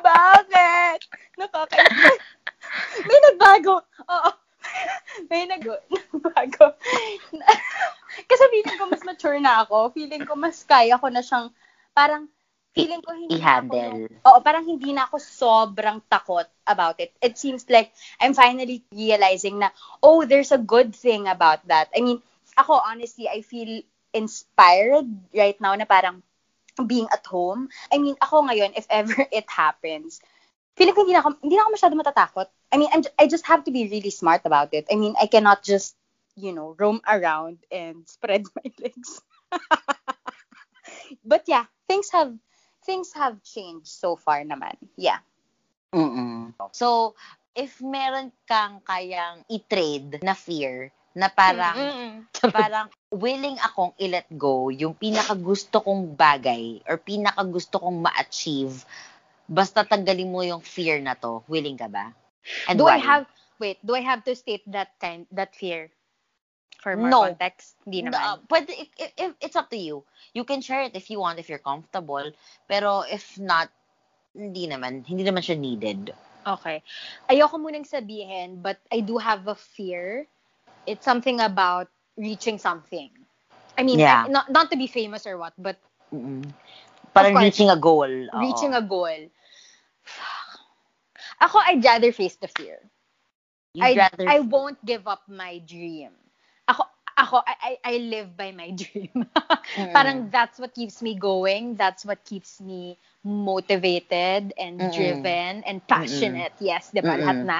Bakit? 0.00 1.00
Nakakainis. 1.40 2.20
May 3.08 3.18
nagbago. 3.24 3.82
Oo. 3.84 4.30
May 5.28 5.48
nag 5.48 5.64
nagbago. 5.64 6.76
Kasi 8.28 8.44
feeling 8.52 8.78
ko 8.78 8.84
mas 8.86 9.02
mature 9.02 9.40
na 9.40 9.64
ako. 9.64 9.90
Feeling 9.96 10.24
ko 10.28 10.36
mas 10.36 10.59
kaya 10.70 10.94
ko 11.02 11.10
na 11.10 11.22
siyang 11.26 11.50
parang 11.90 12.30
feeling 12.70 13.02
ko 13.02 13.10
hindi 13.10 13.42
I-handle. 13.42 14.06
Ako, 14.22 14.30
oo, 14.30 14.38
parang 14.46 14.64
hindi 14.66 14.94
na 14.94 15.10
ako 15.10 15.18
sobrang 15.18 15.98
takot 16.06 16.46
about 16.66 17.02
it. 17.02 17.10
It 17.18 17.34
seems 17.34 17.66
like 17.66 17.90
I'm 18.22 18.34
finally 18.34 18.86
realizing 18.94 19.58
na, 19.58 19.74
oh, 20.02 20.22
there's 20.22 20.54
a 20.54 20.62
good 20.62 20.94
thing 20.94 21.26
about 21.26 21.66
that. 21.66 21.90
I 21.90 22.00
mean, 22.00 22.22
ako, 22.54 22.78
honestly, 22.78 23.26
I 23.26 23.42
feel 23.42 23.82
inspired 24.14 25.06
right 25.34 25.58
now 25.58 25.74
na 25.74 25.86
parang 25.86 26.22
being 26.86 27.10
at 27.10 27.26
home. 27.26 27.68
I 27.92 27.98
mean, 27.98 28.14
ako 28.22 28.46
ngayon, 28.46 28.78
if 28.78 28.86
ever 28.88 29.26
it 29.34 29.50
happens, 29.50 30.22
feeling 30.78 30.94
ko 30.94 31.02
hindi 31.02 31.18
na 31.18 31.26
ako, 31.26 31.42
hindi 31.42 31.54
na 31.58 31.62
ako 31.66 31.70
masyado 31.74 31.94
matatakot. 31.98 32.48
I 32.70 32.76
mean, 32.78 32.90
I'm, 32.94 33.02
I 33.18 33.26
just 33.26 33.46
have 33.50 33.66
to 33.66 33.74
be 33.74 33.90
really 33.90 34.14
smart 34.14 34.46
about 34.46 34.70
it. 34.72 34.86
I 34.90 34.94
mean, 34.94 35.18
I 35.18 35.26
cannot 35.26 35.66
just, 35.66 35.98
you 36.38 36.54
know, 36.54 36.78
roam 36.78 37.02
around 37.02 37.58
and 37.74 38.06
spread 38.14 38.46
my 38.54 38.70
legs. 38.78 39.20
but 41.24 41.44
yeah, 41.46 41.66
things 41.88 42.10
have 42.12 42.34
things 42.84 43.12
have 43.14 43.42
changed 43.42 43.88
so 43.88 44.16
far 44.16 44.42
naman. 44.44 44.76
Yeah. 44.96 45.18
Mm-mm. 45.94 46.54
So, 46.72 47.14
if 47.54 47.80
meron 47.82 48.32
kang 48.46 48.80
kayang 48.86 49.44
i-trade 49.50 50.22
na 50.22 50.34
fear 50.34 50.90
na 51.14 51.28
parang 51.28 51.78
Mm-mm. 51.78 52.26
parang 52.54 52.88
willing 53.10 53.58
akong 53.58 53.92
i-let 53.98 54.26
go 54.38 54.70
yung 54.70 54.94
pinaka 54.94 55.34
gusto 55.34 55.82
kong 55.82 56.14
bagay 56.14 56.82
or 56.88 56.96
pinaka 56.98 57.42
gusto 57.46 57.76
kong 57.82 57.98
ma-achieve 58.06 58.86
basta 59.50 59.82
tanggalin 59.86 60.30
mo 60.30 60.40
yung 60.46 60.62
fear 60.62 60.98
na 61.02 61.14
to 61.18 61.42
willing 61.50 61.76
ka 61.78 61.88
ba 61.90 62.14
and 62.68 62.78
do 62.78 62.86
why? 62.86 62.96
I 62.96 62.98
have 62.98 63.26
wait 63.58 63.78
do 63.84 63.94
I 63.94 64.00
have 64.02 64.24
to 64.24 64.34
state 64.34 64.64
that 64.72 64.94
kind 65.00 65.26
that 65.32 65.54
fear 65.56 65.90
for 66.80 66.96
more 66.96 67.10
no. 67.10 67.20
context? 67.28 67.76
Hindi 67.84 68.08
naman. 68.08 68.16
Uh, 68.16 68.36
no, 68.40 68.56
if, 68.68 68.88
if, 69.16 69.32
it's 69.40 69.56
up 69.56 69.70
to 69.70 69.76
you. 69.76 70.02
You 70.32 70.44
can 70.44 70.60
share 70.60 70.82
it 70.82 70.96
if 70.96 71.10
you 71.10 71.20
want, 71.20 71.38
if 71.38 71.48
you're 71.48 71.62
comfortable. 71.62 72.32
Pero 72.68 73.04
if 73.04 73.38
not, 73.38 73.68
hindi 74.34 74.66
naman. 74.66 75.04
Hindi 75.04 75.24
naman 75.24 75.44
siya 75.44 75.58
needed. 75.60 76.12
Okay. 76.46 76.82
Ayoko 77.28 77.60
munang 77.60 77.84
sabihin, 77.84 78.64
but 78.64 78.80
I 78.90 79.00
do 79.00 79.18
have 79.20 79.46
a 79.46 79.54
fear. 79.54 80.26
It's 80.88 81.04
something 81.04 81.40
about 81.40 81.92
reaching 82.16 82.56
something. 82.56 83.12
I 83.76 83.84
mean, 83.84 84.00
yeah. 84.00 84.24
I, 84.26 84.28
not, 84.28 84.50
not 84.50 84.70
to 84.72 84.76
be 84.76 84.88
famous 84.88 85.26
or 85.26 85.36
what, 85.36 85.52
but... 85.58 85.76
Mm-mm. 86.12 86.48
Parang 87.12 87.32
course, 87.34 87.44
reaching 87.44 87.68
a 87.68 87.76
goal. 87.76 88.08
Reaching 88.08 88.72
Oo. 88.72 88.80
a 88.80 88.82
goal. 88.82 89.28
Ako, 91.40 91.58
I'd 91.66 91.84
rather 91.84 92.12
face 92.12 92.36
the 92.36 92.48
fear. 92.48 92.78
Rather... 93.76 94.28
I 94.28 94.40
won't 94.40 94.78
give 94.84 95.06
up 95.06 95.22
my 95.28 95.58
dream 95.66 96.10
ako, 96.70 96.82
ako, 97.18 97.36
I, 97.44 97.76
I 97.82 97.94
live 97.98 98.38
by 98.38 98.54
my 98.54 98.70
dream. 98.80 99.26
mm. 99.26 99.92
Parang 99.92 100.30
that's 100.30 100.56
what 100.62 100.72
keeps 100.72 101.02
me 101.02 101.18
going. 101.18 101.74
That's 101.74 102.06
what 102.06 102.22
keeps 102.24 102.62
me 102.62 102.96
motivated 103.26 104.54
and 104.56 104.80
mm. 104.80 104.94
driven 104.94 105.66
and 105.66 105.82
passionate. 105.84 106.54
Mm. 106.62 106.64
Yes, 106.64 106.94
di 106.94 107.02
ba? 107.02 107.18
Lahat 107.18 107.42
na. 107.44 107.58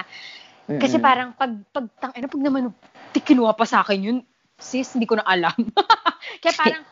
Kasi 0.71 1.03
parang 1.03 1.35
pag, 1.35 1.51
pag, 1.75 1.91
tang, 1.99 2.15
ano, 2.15 2.27
pag 2.31 2.43
naman, 2.43 2.63
kinuha 3.11 3.53
pa 3.59 3.67
sa 3.67 3.83
akin 3.83 3.99
yun, 3.99 4.19
sis, 4.55 4.95
hindi 4.95 5.11
ko 5.11 5.19
na 5.19 5.27
alam. 5.27 5.57
Kaya 6.43 6.55
parang, 6.55 6.83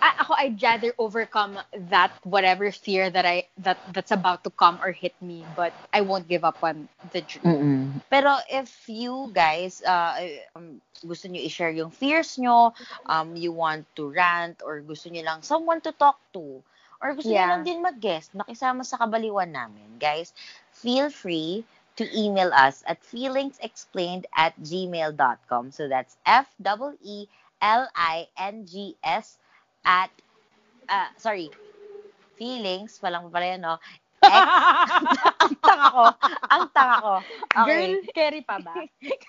ako 0.00 0.34
I'd 0.38 0.62
rather 0.62 0.92
overcome 0.98 1.58
that 1.90 2.12
whatever 2.24 2.70
fear 2.70 3.10
that 3.10 3.26
I 3.26 3.48
that 3.64 3.78
that's 3.92 4.10
about 4.10 4.44
to 4.44 4.50
come 4.50 4.78
or 4.82 4.92
hit 4.92 5.14
me 5.20 5.44
but 5.56 5.72
I 5.92 6.02
won't 6.02 6.28
give 6.28 6.44
up 6.44 6.62
on 6.62 6.88
the 7.12 7.22
dream. 7.22 7.44
Mm-mm. 7.44 7.82
Pero 8.10 8.38
if 8.50 8.70
you 8.88 9.30
guys 9.32 9.82
uh, 9.82 10.18
um, 10.54 10.80
gusto 11.06 11.28
niyo 11.28 11.46
i-share 11.46 11.72
yung 11.74 11.90
fears 11.90 12.38
nyo, 12.38 12.74
um 13.06 13.34
you 13.34 13.50
want 13.52 13.86
to 13.96 14.10
rant 14.10 14.62
or 14.62 14.80
gusto 14.82 15.10
niyo 15.10 15.24
lang 15.24 15.42
someone 15.42 15.80
to 15.82 15.92
talk 15.94 16.18
to 16.34 16.62
or 17.00 17.14
gusto 17.14 17.30
yeah. 17.30 17.46
niyo 17.46 17.52
lang 17.54 17.64
din 17.64 17.80
mag-guest, 17.82 18.34
makisama 18.34 18.82
sa 18.82 18.98
kabaliwan 18.98 19.54
namin, 19.54 19.86
guys, 20.02 20.34
feel 20.74 21.10
free 21.10 21.62
to 21.94 22.06
email 22.14 22.50
us 22.54 22.82
at 22.86 23.02
feelingsexplained 23.02 24.26
at 24.34 24.54
gmail.com. 24.62 25.70
So 25.70 25.86
that's 25.86 26.18
F 26.26 26.46
E 26.58 26.94
E 27.02 27.18
L 27.62 27.90
I 27.94 28.26
N 28.38 28.66
G 28.66 28.94
S 29.02 29.38
at, 29.88 30.12
uh, 30.92 31.08
sorry, 31.16 31.48
feelings, 32.36 33.00
walang 33.00 33.32
pala 33.32 33.56
yan, 33.56 33.64
no? 33.64 33.80
Ang 35.48 35.54
tanga 35.64 35.88
ko. 35.88 36.04
Ang 36.52 36.64
tanga 36.76 36.96
ko. 37.00 37.14
Okay. 37.64 37.64
Girl, 37.64 37.94
carry 38.12 38.42
pa 38.44 38.60
ba? 38.60 38.76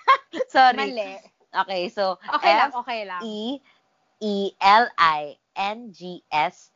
sorry. 0.52 0.76
Mali. 0.76 1.16
Okay, 1.50 1.88
so, 1.88 2.20
okay 2.30 2.52
F, 2.54 2.60
lang, 2.60 2.72
okay 2.78 3.00
lang. 3.08 3.20
E, 3.24 3.58
E, 4.20 4.52
L, 4.60 4.86
I, 5.00 5.34
N, 5.56 5.90
G, 5.90 6.22
S, 6.30 6.70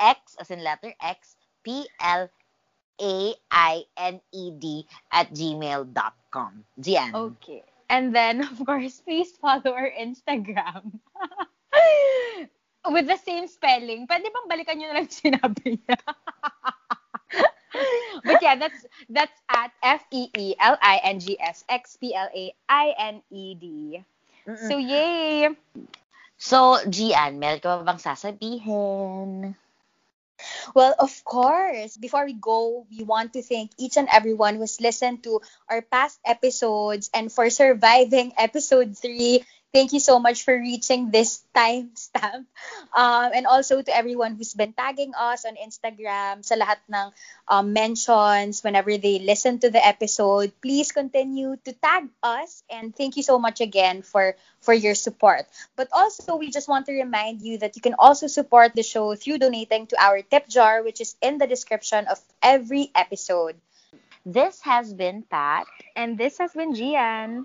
X, 0.00 0.34
as 0.40 0.50
in 0.50 0.64
letter 0.64 0.90
X, 0.98 1.36
P, 1.62 1.86
L, 2.00 2.26
A-I-N-E-D 2.96 4.64
at 5.12 5.28
gmail.com. 5.30 6.64
Gian. 6.80 7.14
Okay. 7.14 7.62
And 7.88 8.14
then, 8.14 8.42
of 8.42 8.58
course, 8.64 9.00
please 9.04 9.36
follow 9.36 9.70
our 9.76 9.92
Instagram. 9.92 10.98
With 12.92 13.06
the 13.06 13.18
same 13.18 13.46
spelling. 13.46 14.06
Pwede 14.06 14.30
bang 14.30 14.48
balikan 14.48 14.74
nyo 14.78 14.86
na 14.90 14.96
lang 15.02 15.10
sinabi 15.10 15.78
niya? 15.80 15.98
But 18.24 18.40
yeah, 18.40 18.56
that's 18.56 18.86
that's 19.12 19.38
at 19.52 19.70
F 19.82 20.02
E 20.10 20.30
E 20.32 20.54
L 20.58 20.78
I 20.80 20.96
N 21.04 21.20
G 21.20 21.36
S 21.38 21.64
X 21.68 21.98
P 22.00 22.14
L 22.14 22.30
A 22.32 22.54
I 22.68 22.94
N 22.96 23.20
E 23.30 23.54
D. 23.54 24.00
So 24.46 24.78
yay. 24.78 25.52
So, 26.36 26.78
Gian, 26.88 27.40
meron 27.40 27.60
ka 27.64 27.80
ba 27.80 27.84
bang 27.84 28.00
sasabihin? 28.00 29.56
Well, 30.76 30.92
of 31.00 31.24
course. 31.24 31.96
Before 31.96 32.26
we 32.28 32.36
go, 32.36 32.84
we 32.92 33.04
want 33.04 33.32
to 33.32 33.42
thank 33.42 33.72
each 33.80 33.96
and 33.96 34.08
everyone 34.12 34.60
who's 34.60 34.84
listened 34.84 35.24
to 35.24 35.40
our 35.64 35.80
past 35.80 36.20
episodes 36.28 37.08
and 37.14 37.32
for 37.32 37.48
surviving 37.48 38.36
episode 38.36 38.98
3 39.00 39.40
Thank 39.76 39.92
you 39.92 40.00
so 40.00 40.16
much 40.16 40.48
for 40.48 40.56
reaching 40.56 41.12
this 41.12 41.44
timestamp. 41.52 42.48
Um, 42.96 43.28
and 43.36 43.44
also 43.44 43.84
to 43.84 43.92
everyone 43.92 44.40
who's 44.40 44.56
been 44.56 44.72
tagging 44.72 45.12
us 45.12 45.44
on 45.44 45.60
Instagram, 45.60 46.40
sa 46.40 46.56
lahat 46.56 46.80
ng 46.88 47.12
um, 47.44 47.76
mentions 47.76 48.64
whenever 48.64 48.96
they 48.96 49.20
listen 49.20 49.60
to 49.60 49.68
the 49.68 49.84
episode. 49.84 50.56
Please 50.64 50.96
continue 50.96 51.60
to 51.68 51.76
tag 51.76 52.08
us 52.24 52.64
and 52.72 52.96
thank 52.96 53.20
you 53.20 53.22
so 53.22 53.36
much 53.36 53.60
again 53.60 54.00
for 54.00 54.32
for 54.64 54.72
your 54.72 54.96
support. 54.96 55.44
But 55.76 55.92
also, 55.92 56.40
we 56.40 56.48
just 56.48 56.72
want 56.72 56.88
to 56.88 56.96
remind 56.96 57.44
you 57.44 57.60
that 57.60 57.76
you 57.76 57.84
can 57.84 58.00
also 58.00 58.32
support 58.32 58.72
the 58.72 58.80
show 58.80 59.12
through 59.12 59.44
donating 59.44 59.92
to 59.92 60.00
our 60.00 60.24
tip 60.24 60.48
jar, 60.48 60.80
which 60.80 61.04
is 61.04 61.20
in 61.20 61.36
the 61.36 61.44
description 61.44 62.08
of 62.08 62.16
every 62.40 62.88
episode. 62.96 63.60
This 64.24 64.64
has 64.64 64.88
been 64.96 65.20
Pat. 65.20 65.68
And 65.92 66.16
this 66.16 66.40
has 66.40 66.56
been 66.56 66.72
Gian. 66.72 67.44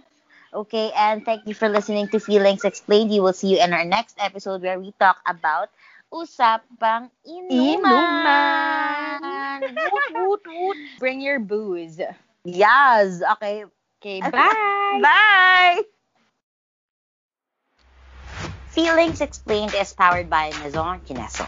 Okay, 0.53 0.91
and 0.95 1.23
thank 1.23 1.47
you 1.47 1.53
for 1.53 1.69
listening 1.69 2.07
to 2.09 2.19
Feelings 2.19 2.63
Explained. 2.65 3.13
You 3.13 3.23
will 3.23 3.33
see 3.33 3.55
you 3.55 3.63
in 3.63 3.73
our 3.73 3.85
next 3.85 4.17
episode 4.19 4.61
where 4.61 4.79
we 4.79 4.91
talk 4.99 5.17
about 5.25 5.69
usapang 6.11 7.07
inuman. 7.23 7.79
inuman. 7.79 9.61
woot, 9.79 10.07
woot, 10.11 10.43
woot. 10.47 10.77
Bring 10.99 11.21
your 11.21 11.39
booze. 11.39 11.99
Yes. 12.43 13.21
Okay. 13.37 13.65
Okay, 14.01 14.21
bye. 14.21 14.99
bye. 15.01 15.81
Feelings 18.67 19.21
Explained 19.21 19.73
is 19.75 19.93
powered 19.93 20.29
by 20.29 20.51
Maison 20.63 20.99
Kineso. 21.01 21.47